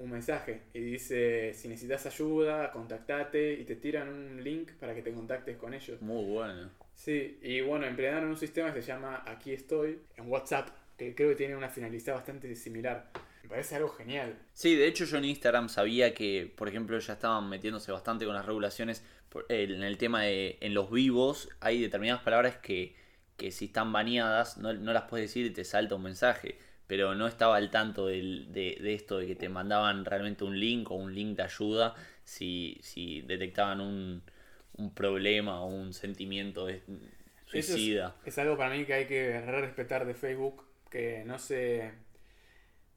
un 0.00 0.10
mensaje 0.10 0.62
y 0.74 0.80
dice 0.80 1.52
si 1.54 1.68
necesitas 1.68 2.06
ayuda, 2.06 2.72
contactate 2.72 3.52
y 3.52 3.64
te 3.64 3.76
tiran 3.76 4.08
un 4.08 4.42
link 4.42 4.72
para 4.80 4.94
que 4.94 5.02
te 5.02 5.12
contactes 5.12 5.56
con 5.56 5.74
ellos. 5.74 6.00
Muy 6.00 6.24
bueno. 6.24 6.70
Sí, 6.94 7.38
y 7.42 7.60
bueno, 7.60 7.86
emplearon 7.86 8.28
un 8.30 8.36
sistema 8.36 8.72
que 8.74 8.82
se 8.82 8.88
llama 8.88 9.22
Aquí 9.26 9.52
estoy 9.52 9.98
en 10.16 10.28
WhatsApp, 10.30 10.68
que 10.96 11.14
creo 11.14 11.30
que 11.30 11.36
tiene 11.36 11.56
una 11.56 11.68
finalidad 11.68 12.14
bastante 12.14 12.54
similar. 12.56 13.10
Me 13.42 13.48
parece 13.48 13.76
algo 13.76 13.88
genial. 13.90 14.36
Sí, 14.52 14.74
de 14.74 14.86
hecho 14.86 15.04
yo 15.04 15.18
en 15.18 15.24
Instagram 15.24 15.68
sabía 15.68 16.12
que, 16.14 16.52
por 16.56 16.68
ejemplo, 16.68 16.98
ya 16.98 17.14
estaban 17.14 17.48
metiéndose 17.48 17.90
bastante 17.92 18.24
con 18.26 18.34
las 18.34 18.44
regulaciones 18.46 19.02
por- 19.28 19.46
eh, 19.48 19.64
en 19.64 19.82
el 19.82 19.96
tema 19.98 20.22
de 20.22 20.58
en 20.60 20.74
los 20.74 20.90
vivos 20.90 21.48
hay 21.60 21.80
determinadas 21.80 22.22
palabras 22.22 22.56
que, 22.56 22.94
que 23.36 23.50
si 23.50 23.66
están 23.66 23.92
baneadas 23.92 24.58
no, 24.58 24.72
no 24.72 24.92
las 24.92 25.04
puedes 25.04 25.28
decir 25.30 25.46
y 25.46 25.50
te 25.50 25.64
salta 25.64 25.94
un 25.94 26.02
mensaje. 26.02 26.58
Pero 26.90 27.14
no 27.14 27.28
estaba 27.28 27.54
al 27.54 27.70
tanto 27.70 28.08
de, 28.08 28.48
de 28.50 28.94
esto 28.94 29.18
de 29.18 29.28
que 29.28 29.36
te 29.36 29.48
mandaban 29.48 30.04
realmente 30.04 30.42
un 30.42 30.58
link 30.58 30.90
o 30.90 30.96
un 30.96 31.14
link 31.14 31.36
de 31.36 31.44
ayuda 31.44 31.94
si, 32.24 32.80
si 32.82 33.20
detectaban 33.20 33.80
un, 33.80 34.24
un 34.74 34.92
problema 34.92 35.62
o 35.62 35.68
un 35.68 35.92
sentimiento 35.92 36.66
de 36.66 36.82
suicida. 37.46 38.16
Es, 38.22 38.34
es 38.34 38.38
algo 38.38 38.56
para 38.56 38.74
mí 38.74 38.84
que 38.84 38.94
hay 38.94 39.06
que 39.06 39.40
re 39.40 39.60
respetar 39.60 40.04
de 40.04 40.14
Facebook, 40.14 40.64
que 40.90 41.22
no 41.24 41.38
se, 41.38 41.92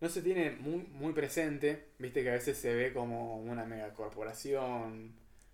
no 0.01 0.09
se 0.09 0.23
tiene 0.23 0.49
muy, 0.49 0.87
muy 0.91 1.13
presente. 1.13 1.89
Viste 1.99 2.23
que 2.23 2.29
a 2.29 2.33
veces 2.33 2.57
se 2.57 2.73
ve 2.73 2.93
como 2.93 3.37
una 3.37 3.63
megacorporación, 3.63 5.13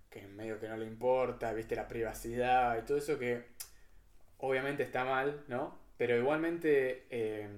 que 0.10 0.28
medio 0.28 0.62
que 0.62 0.70
no 0.70 0.78
le 0.78 0.86
importa, 0.86 1.52
viste 1.52 1.76
la 1.76 1.90
privacidad 1.90 2.82
y 2.82 2.86
todo 2.86 2.98
eso 2.98 3.20
que 3.20 3.44
obviamente 4.38 4.84
está 4.84 5.04
mal, 5.04 5.44
¿no? 5.50 5.78
Pero 5.98 6.18
igualmente 6.18 7.06
eh, 7.10 7.50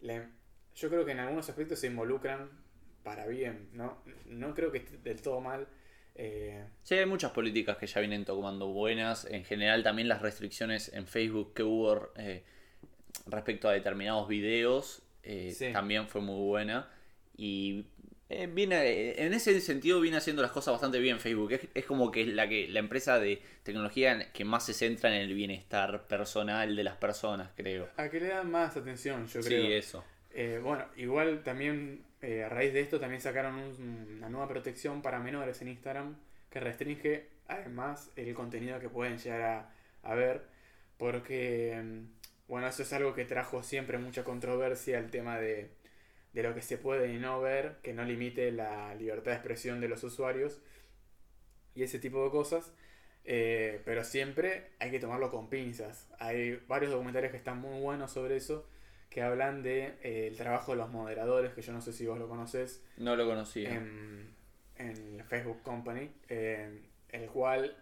le- 0.00 0.28
yo 0.74 0.88
creo 0.88 1.04
que 1.04 1.12
en 1.12 1.20
algunos 1.20 1.48
aspectos 1.48 1.78
se 1.80 1.86
involucran 1.88 2.50
para 3.02 3.26
bien, 3.26 3.68
¿no? 3.72 4.02
No 4.26 4.54
creo 4.54 4.70
que 4.72 4.78
esté 4.78 4.96
del 4.98 5.20
todo 5.22 5.40
mal. 5.40 5.66
eh, 6.14 6.64
Sí, 6.82 6.94
hay 6.96 7.06
muchas 7.06 7.32
políticas 7.32 7.76
que 7.78 7.86
ya 7.86 8.00
vienen 8.00 8.24
tomando 8.24 8.68
buenas. 8.68 9.24
En 9.24 9.44
general 9.44 9.82
también 9.82 10.08
las 10.08 10.20
restricciones 10.22 10.92
en 10.92 11.06
Facebook 11.06 11.54
que 11.54 11.62
hubo 11.62 12.10
eh, 12.16 12.44
respecto 13.26 13.68
a 13.68 13.72
determinados 13.72 14.28
videos 14.28 15.02
eh, 15.22 15.52
Sí. 15.52 15.72
también 15.72 16.08
fue 16.08 16.20
muy 16.20 16.40
buena. 16.46 16.90
Y 17.36 17.86
eh, 18.30 18.46
viene, 18.46 19.22
en 19.22 19.34
ese 19.34 19.60
sentido 19.60 20.00
viene 20.00 20.16
haciendo 20.16 20.40
las 20.42 20.52
cosas 20.52 20.72
bastante 20.72 20.98
bien 21.00 21.20
Facebook. 21.20 21.52
Es, 21.52 21.60
es 21.74 21.84
como 21.84 22.10
que 22.10 22.22
es 22.22 22.28
la, 22.28 22.48
que 22.48 22.68
la 22.68 22.78
empresa 22.80 23.18
de 23.18 23.42
tecnología 23.62 24.32
que 24.32 24.44
más 24.44 24.64
se 24.66 24.72
centra 24.74 25.14
en 25.14 25.20
el 25.22 25.34
bienestar 25.34 26.06
personal 26.06 26.74
de 26.76 26.84
las 26.84 26.96
personas, 26.96 27.50
creo. 27.56 27.88
a 27.96 28.08
que 28.08 28.20
le 28.20 28.28
dan 28.28 28.50
más 28.50 28.76
atención, 28.76 29.26
yo 29.26 29.42
Sí, 29.42 29.48
creo. 29.48 29.66
eso. 29.66 30.04
Eh, 30.32 30.60
bueno, 30.62 30.84
igual 30.96 31.42
también 31.42 32.04
eh, 32.22 32.44
a 32.44 32.48
raíz 32.48 32.72
de 32.72 32.80
esto 32.80 33.00
también 33.00 33.20
sacaron 33.20 33.54
un- 33.56 34.14
una 34.18 34.28
nueva 34.28 34.48
protección 34.48 35.02
para 35.02 35.18
menores 35.18 35.60
en 35.62 35.68
Instagram 35.68 36.16
que 36.50 36.60
restringe 36.60 37.26
además 37.48 38.10
el 38.16 38.32
contenido 38.34 38.78
que 38.78 38.88
pueden 38.88 39.18
llegar 39.18 39.40
a, 39.42 39.74
a 40.04 40.14
ver 40.14 40.42
porque 40.98 41.80
mm, 41.82 42.04
bueno, 42.48 42.66
eso 42.68 42.82
es 42.82 42.92
algo 42.92 43.14
que 43.14 43.24
trajo 43.24 43.62
siempre 43.62 43.98
mucha 43.98 44.22
controversia 44.24 44.98
el 44.98 45.10
tema 45.10 45.38
de, 45.38 45.70
de 46.32 46.42
lo 46.42 46.54
que 46.54 46.62
se 46.62 46.78
puede 46.78 47.12
y 47.12 47.18
no 47.18 47.40
ver, 47.40 47.76
que 47.82 47.92
no 47.92 48.04
limite 48.04 48.52
la 48.52 48.94
libertad 48.94 49.32
de 49.32 49.36
expresión 49.36 49.80
de 49.80 49.88
los 49.88 50.02
usuarios 50.04 50.60
y 51.74 51.82
ese 51.82 51.98
tipo 51.98 52.24
de 52.24 52.30
cosas. 52.30 52.72
Eh, 53.24 53.82
pero 53.84 54.02
siempre 54.02 54.70
hay 54.78 54.90
que 54.90 54.98
tomarlo 54.98 55.30
con 55.30 55.48
pinzas. 55.48 56.08
Hay 56.18 56.56
varios 56.68 56.90
documentales 56.92 57.30
que 57.30 57.36
están 57.36 57.58
muy 57.58 57.80
buenos 57.80 58.12
sobre 58.12 58.36
eso, 58.36 58.66
que 59.10 59.22
hablan 59.22 59.62
de 59.62 59.94
eh, 60.02 60.28
el 60.28 60.36
trabajo 60.36 60.72
de 60.72 60.78
los 60.78 60.90
moderadores, 60.90 61.52
que 61.52 61.62
yo 61.62 61.72
no 61.72 61.80
sé 61.80 61.92
si 61.92 62.06
vos 62.06 62.18
lo 62.18 62.28
conoces, 62.28 62.82
No 62.96 63.16
lo 63.16 63.26
conocía. 63.26 63.74
en, 63.74 64.34
en 64.76 65.24
Facebook 65.28 65.62
Company, 65.62 66.10
eh, 66.28 66.80
el 67.10 67.26
cual 67.28 67.76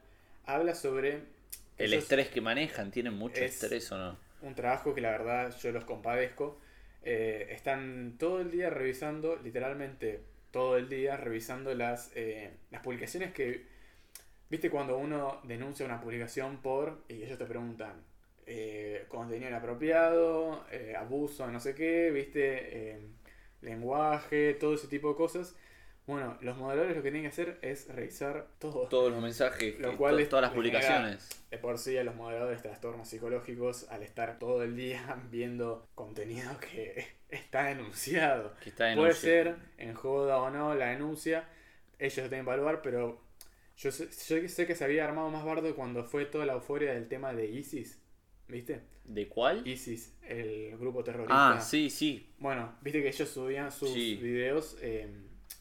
habla 0.45 0.75
sobre 0.75 1.23
el 1.77 1.93
estrés 1.95 2.29
que 2.29 2.41
manejan, 2.41 2.91
¿tienen 2.91 3.15
mucho 3.15 3.43
es- 3.43 3.63
estrés 3.63 3.93
o 3.93 3.99
no? 3.99 4.19
un 4.41 4.55
trabajo 4.55 4.95
que 4.95 5.01
la 5.01 5.11
verdad 5.11 5.55
yo 5.61 5.71
los 5.73 5.85
compadezco. 5.85 6.59
Eh, 7.03 7.49
están 7.51 8.17
todo 8.19 8.41
el 8.41 8.51
día 8.51 8.71
revisando, 8.71 9.37
literalmente 9.37 10.21
todo 10.51 10.77
el 10.77 10.89
día, 10.89 11.17
revisando 11.17 11.75
las, 11.75 12.13
eh, 12.15 12.51
las 12.71 12.83
publicaciones 12.83 13.33
que... 13.33 13.67
¿Viste 14.51 14.71
cuando 14.71 14.97
uno 14.97 15.41
denuncia 15.45 15.85
una 15.85 16.01
publicación 16.01 16.63
por... 16.63 17.05
y 17.09 17.23
ellos 17.23 17.39
te 17.39 17.45
preguntan 17.45 18.03
eh, 18.47 19.05
contenido 19.09 19.49
inapropiado, 19.51 20.65
eh, 20.71 20.95
abuso, 20.97 21.47
no 21.51 21.61
sé 21.61 21.75
qué, 21.75 22.11
¿viste? 22.11 22.99
Lenguaje, 23.61 24.55
todo 24.55 24.75
ese 24.75 24.89
tipo 24.89 25.11
de 25.11 25.17
cosas. 25.17 25.55
Bueno, 26.09 26.37
los 26.41 26.57
moderadores 26.57 26.97
lo 26.97 27.03
que 27.03 27.11
tienen 27.11 27.23
que 27.23 27.29
hacer 27.29 27.59
es 27.63 27.87
revisar 27.95 28.49
todo. 28.59 28.89
Todos 28.89 29.13
los 29.13 29.23
mensajes, 29.23 29.79
Lo 29.79 29.91
que- 29.93 29.97
cual 29.99 30.15
to- 30.15 30.19
es- 30.21 30.29
todas 30.31 30.43
las 30.43 30.53
publicaciones. 30.53 31.29
De 31.51 31.59
por 31.59 31.79
sí 31.79 31.97
a 31.99 32.03
los 32.03 32.15
moderadores 32.17 32.63
trastornos 32.63 33.07
psicológicos 33.09 33.87
al 33.91 34.03
estar 34.03 34.39
todo 34.41 34.63
el 34.63 34.75
día 34.75 35.17
viendo 35.31 35.87
contenido 35.95 36.59
que 36.61 37.05
está 37.29 37.65
denunciado. 37.67 38.55
Que 38.63 38.71
está 38.71 38.85
Puede 38.95 39.13
denuncia- 39.13 39.21
ser 39.21 39.57
en 39.77 39.93
joda 39.95 40.39
o 40.41 40.51
no 40.51 40.75
la 40.75 40.87
denuncia, 40.87 41.47
ellos 41.99 42.17
lo 42.17 42.29
tienen 42.29 42.47
que 42.47 42.53
evaluar, 42.53 42.81
pero 42.83 43.21
yo 43.77 43.93
sé, 43.93 44.09
yo 44.09 44.49
sé 44.49 44.67
que 44.67 44.75
se 44.75 44.85
había 44.85 45.05
armado 45.05 45.29
más 45.31 45.45
bardo 45.45 45.77
cuando 45.77 46.05
fue 46.05 46.25
toda 46.25 46.47
la 46.47 46.55
euforia 46.55 46.95
del 46.95 47.07
tema 47.07 47.33
de 47.35 47.47
ISIS, 47.51 48.01
¿viste? 48.49 48.81
¿De 49.05 49.29
cuál? 49.29 49.67
ISIS, 49.67 50.17
el 50.23 50.77
grupo 50.79 51.05
terrorista. 51.05 51.53
Ah, 51.57 51.61
sí, 51.61 51.91
sí. 51.91 52.33
Bueno, 52.39 52.77
viste 52.81 53.03
que 53.03 53.09
ellos 53.09 53.29
subían 53.29 53.71
sus 53.71 53.91
Sí. 53.93 54.17
videos 54.17 54.77
eh, 54.81 55.07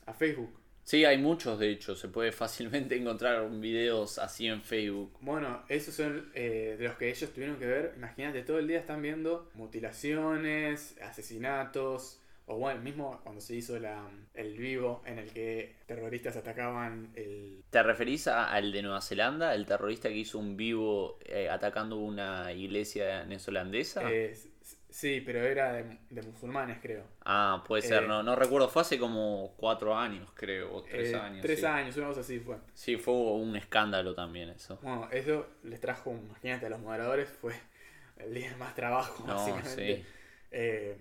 a 0.07 0.13
Facebook. 0.13 0.49
Sí, 0.83 1.03
hay 1.03 1.17
muchos 1.17 1.59
de 1.59 1.69
hecho. 1.69 1.95
Se 1.95 2.07
puede 2.07 2.31
fácilmente 2.43 2.95
encontrar 2.95 3.49
videos 3.51 4.17
así 4.19 4.47
en 4.47 4.61
Facebook. 4.63 5.17
Bueno, 5.21 5.63
esos 5.67 5.93
son 5.95 6.31
eh, 6.33 6.75
de 6.79 6.85
los 6.87 6.95
que 6.95 7.09
ellos 7.09 7.29
tuvieron 7.31 7.57
que 7.57 7.65
ver. 7.67 7.93
Imagínate, 7.97 8.41
todo 8.43 8.57
el 8.59 8.67
día 8.67 8.79
están 8.79 9.01
viendo 9.01 9.49
mutilaciones, 9.53 10.97
asesinatos, 11.01 12.19
o 12.45 12.55
bueno, 12.57 12.79
mismo 12.81 13.19
cuando 13.23 13.41
se 13.41 13.55
hizo 13.55 13.77
la, 13.79 14.09
el 14.33 14.57
vivo 14.57 15.01
en 15.05 15.19
el 15.19 15.29
que 15.31 15.75
terroristas 15.85 16.37
atacaban 16.37 17.11
el... 17.15 17.61
¿Te 17.69 17.83
referís 17.83 18.27
a- 18.29 18.49
al 18.49 18.71
de 18.71 18.81
Nueva 18.81 19.01
Zelanda, 19.01 19.53
el 19.53 19.65
terrorista 19.65 20.07
que 20.07 20.15
hizo 20.15 20.39
un 20.39 20.55
vivo 20.55 21.19
eh, 21.25 21.49
atacando 21.49 21.97
una 21.97 22.53
iglesia 22.53 23.25
neozelandesa? 23.25 24.09
Sí, 24.89 25.21
pero 25.21 25.39
era 25.45 25.73
de, 25.73 25.97
de 26.09 26.21
musulmanes, 26.23 26.79
creo. 26.81 27.05
ah, 27.25 27.63
puede 27.67 27.81
ser, 27.83 28.03
eh, 28.03 28.07
no, 28.07 28.23
no 28.23 28.35
recuerdo. 28.35 28.69
Fue 28.69 28.81
hace 28.81 28.97
como 28.99 29.53
cuatro 29.57 29.95
años, 29.95 30.29
creo, 30.33 30.73
o 30.73 30.83
tres 30.83 31.13
Eh, 31.13 31.13
años. 31.13 31.41
Tres 31.41 31.59
sí. 31.59 31.65
años, 31.65 31.95
una 31.97 32.07
cosa 32.07 32.21
así 32.21 32.39
fue. 32.39 32.57
Sí, 32.73 32.95
fue 32.97 33.13
un 33.13 33.55
escándalo 33.57 34.15
también 34.15 34.49
eso. 34.49 34.79
Bueno, 34.81 35.09
eso 35.11 35.47
les 35.63 35.79
trajo, 35.81 36.11
imagínate, 36.11 36.65
a 36.67 36.69
los 36.69 36.79
moderadores 36.79 37.29
fue 37.29 37.53
el 38.17 38.33
día 38.33 38.49
de 38.51 38.55
más 38.57 38.75
trabajo, 38.75 39.25
No, 39.25 39.33
básicamente. 39.33 40.01
sí. 40.01 40.05
Eh, 40.51 40.97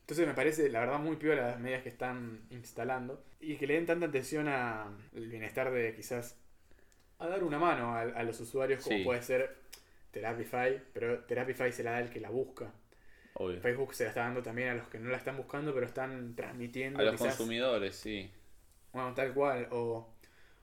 entonces 0.00 0.26
me 0.26 0.34
parece, 0.34 0.68
la 0.68 0.80
verdad, 0.80 0.98
muy 0.98 1.16
peor 1.16 1.36
las 1.36 1.58
medidas 1.58 1.82
que 1.82 1.88
están 1.88 2.46
instalando 2.50 3.24
y 3.40 3.56
que 3.56 3.66
le 3.66 3.74
den 3.74 3.86
tanta 3.86 4.06
atención 4.06 4.48
al 4.48 4.96
bienestar 5.14 5.70
de 5.70 5.94
quizás 5.94 6.36
a 7.18 7.28
dar 7.28 7.44
una 7.44 7.58
mano 7.58 7.94
a, 7.96 8.02
a 8.02 8.24
los 8.24 8.40
usuarios 8.40 8.82
como 8.82 8.96
Sí. 8.96 9.02
puede 9.02 9.22
ser 9.22 9.56
Therapify, 10.14 10.80
pero 10.94 11.18
Therapify 11.24 11.70
se 11.72 11.82
la 11.82 11.90
da 11.92 12.00
el 12.00 12.08
que 12.10 12.20
la 12.20 12.30
busca. 12.30 12.72
Obvio. 13.34 13.60
Facebook 13.60 13.94
se 13.94 14.04
la 14.04 14.10
está 14.10 14.20
dando 14.22 14.42
también 14.42 14.68
a 14.68 14.74
los 14.74 14.88
que 14.88 14.98
no 14.98 15.10
la 15.10 15.16
están 15.16 15.36
buscando, 15.36 15.74
pero 15.74 15.86
están 15.86 16.34
transmitiendo 16.36 17.00
A 17.00 17.02
los 17.02 17.12
quizás 17.16 17.36
consumidores, 17.36 17.96
sí. 17.96 18.30
bueno, 18.92 19.12
tal 19.12 19.34
cual. 19.34 19.66
O, 19.72 20.08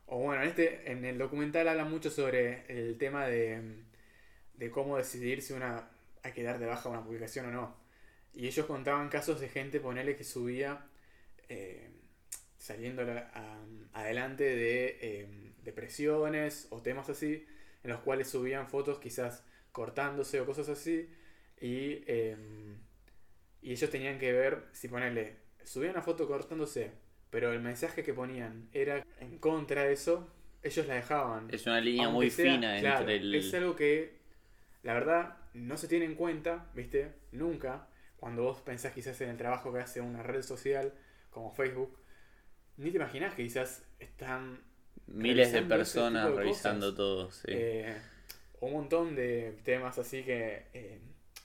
o 0.08 0.18
bueno, 0.20 0.42
en 0.42 0.48
este, 0.50 0.90
en 0.92 1.04
el 1.06 1.18
documental 1.18 1.68
habla 1.68 1.84
mucho 1.86 2.10
sobre 2.10 2.64
el 2.70 2.98
tema 2.98 3.28
de, 3.28 3.62
de 4.56 4.72
cómo 4.72 4.98
decidir 4.98 5.42
si 5.42 5.54
una 5.54 5.90
hay 6.24 6.32
que 6.32 6.44
dar 6.44 6.60
de 6.60 6.66
baja 6.66 6.88
una 6.90 7.04
publicación 7.04 7.48
o 7.48 7.52
no. 7.52 7.76
Y 8.34 8.48
ellos 8.48 8.66
contaban 8.66 9.10
casos 9.10 9.42
de 9.42 9.50
gente, 9.50 9.82
ponele, 9.82 10.16
que 10.16 10.24
subía 10.24 10.86
eh, 11.50 11.90
saliendo 12.58 13.04
la- 13.04 13.30
a- 13.34 14.00
adelante 14.00 14.44
de 14.46 14.98
eh, 15.02 15.28
depresiones 15.64 16.68
o 16.70 16.82
temas 16.82 17.10
así, 17.10 17.46
en 17.84 17.90
los 17.92 18.00
cuales 18.02 18.30
subían 18.30 18.68
fotos 18.68 19.00
quizás 19.00 19.44
cortándose 19.72 20.40
o 20.42 20.46
cosas 20.46 20.70
así. 20.70 21.10
Y, 21.60 22.04
eh, 22.08 22.36
y 23.62 23.72
ellos 23.72 23.90
tenían 23.90 24.18
que 24.20 24.32
ver 24.34 24.66
si 24.72 24.88
ponerle, 24.88 25.38
subían 25.64 25.92
una 25.92 26.02
foto 26.02 26.28
cortándose, 26.28 26.92
pero 27.30 27.52
el 27.54 27.62
mensaje 27.62 28.04
que 28.04 28.14
ponían 28.14 28.68
era 28.74 29.06
en 29.20 29.38
contra 29.38 29.84
de 29.84 29.94
eso, 29.94 30.30
ellos 30.64 30.88
la 30.88 30.96
dejaban. 30.96 31.48
Es 31.52 31.66
una 31.68 31.80
línea 31.80 32.06
Aunque 32.06 32.16
muy 32.16 32.30
sea- 32.30 32.54
fina 32.54 32.80
claro, 32.80 33.00
entre 33.02 33.16
el... 33.18 33.36
Es 33.36 33.54
algo 33.54 33.76
que, 33.76 34.20
la 34.84 34.94
verdad, 34.94 35.38
no 35.54 35.78
se 35.78 35.88
tiene 35.88 36.06
en 36.06 36.16
cuenta, 36.16 36.70
¿viste? 36.74 37.14
Nunca. 37.32 37.88
Cuando 38.18 38.44
vos 38.44 38.62
pensás 38.62 38.94
quizás 38.94 39.20
en 39.22 39.30
el 39.30 39.38
trabajo 39.38 39.74
que 39.74 39.80
hace 39.80 40.02
una 40.02 40.22
red 40.24 40.42
social 40.44 40.94
como 41.30 41.52
Facebook, 41.52 41.98
ni 42.78 42.92
te 42.92 42.98
imaginás 42.98 43.34
que 43.36 43.44
quizás 43.44 43.84
están 44.00 44.60
Miles 45.08 45.52
de 45.52 45.62
personas 45.64 46.30
de 46.30 46.36
revisando 46.36 46.94
todo, 46.96 47.32
sí. 47.32 47.44
eh, 47.48 47.98
un 48.62 48.74
montón 48.74 49.16
de 49.16 49.58
temas 49.64 49.98
así 49.98 50.24
que 50.24 50.64
eh, 50.74 51.00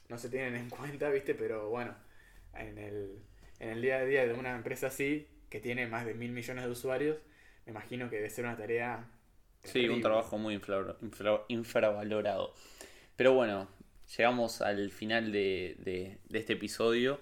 no 0.09 0.19
se 0.19 0.29
tienen 0.29 0.55
en 0.55 0.71
cuenta, 0.77 1.11
¿viste? 1.11 1.35
Pero 1.35 1.69
bueno, 1.71 1.95
en 2.55 2.79
el, 2.79 3.19
en 3.59 3.71
el 3.71 3.83
día 3.83 3.97
a 3.99 4.05
día 4.05 4.27
de 4.27 4.35
una 4.35 4.55
empresa 4.55 4.89
así, 4.89 5.27
que 5.51 5.61
tiene 5.61 5.87
más 5.87 6.07
de 6.07 6.15
mil 6.15 6.31
millones 6.33 6.65
de 6.65 6.71
usuarios, 6.71 7.17
me 7.65 7.73
imagino 7.73 8.09
que 8.11 8.17
debe 8.17 8.31
ser 8.31 8.45
una 8.45 8.57
tarea. 8.57 9.05
Sí, 9.65 9.89
un 9.89 10.01
trabajo 10.01 10.39
muy 10.39 10.55
infra- 10.55 10.97
infra- 11.03 11.43
infravalorado. 11.49 12.55
Pero 13.17 13.33
bueno, 13.35 13.69
llegamos 14.17 14.61
al 14.61 14.91
final 14.93 15.33
de, 15.33 15.77
de- 15.81 16.19
de 16.29 16.39
este 16.39 16.53
episodio. 16.53 17.21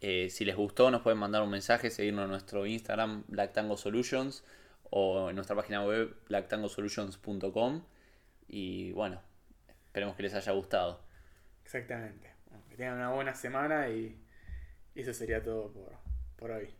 Eh, 0.00 0.28
si 0.30 0.44
les 0.44 0.54
gustó, 0.56 0.90
nos 0.90 1.00
pueden 1.02 1.18
mandar 1.18 1.42
un 1.42 1.50
mensaje, 1.50 1.90
seguirnos 1.90 2.24
en 2.24 2.30
nuestro 2.30 2.66
Instagram, 2.66 3.24
Black 3.28 3.52
Tango 3.54 3.76
Solutions, 3.78 4.44
o 4.90 5.30
en 5.30 5.36
nuestra 5.36 5.56
página 5.56 5.84
web, 5.84 6.14
blacktangosolutions.com. 6.28 7.82
Y 8.48 8.92
bueno, 8.92 9.20
esperemos 9.86 10.16
que 10.16 10.22
les 10.22 10.34
haya 10.34 10.52
gustado. 10.52 11.00
Exactamente. 11.64 12.32
Que 12.70 12.76
tengan 12.76 12.96
una 12.96 13.12
buena 13.12 13.34
semana 13.34 13.88
y 13.88 14.16
eso 14.94 15.12
sería 15.12 15.42
todo 15.42 15.70
por, 15.72 15.92
por 16.36 16.50
hoy. 16.50 16.77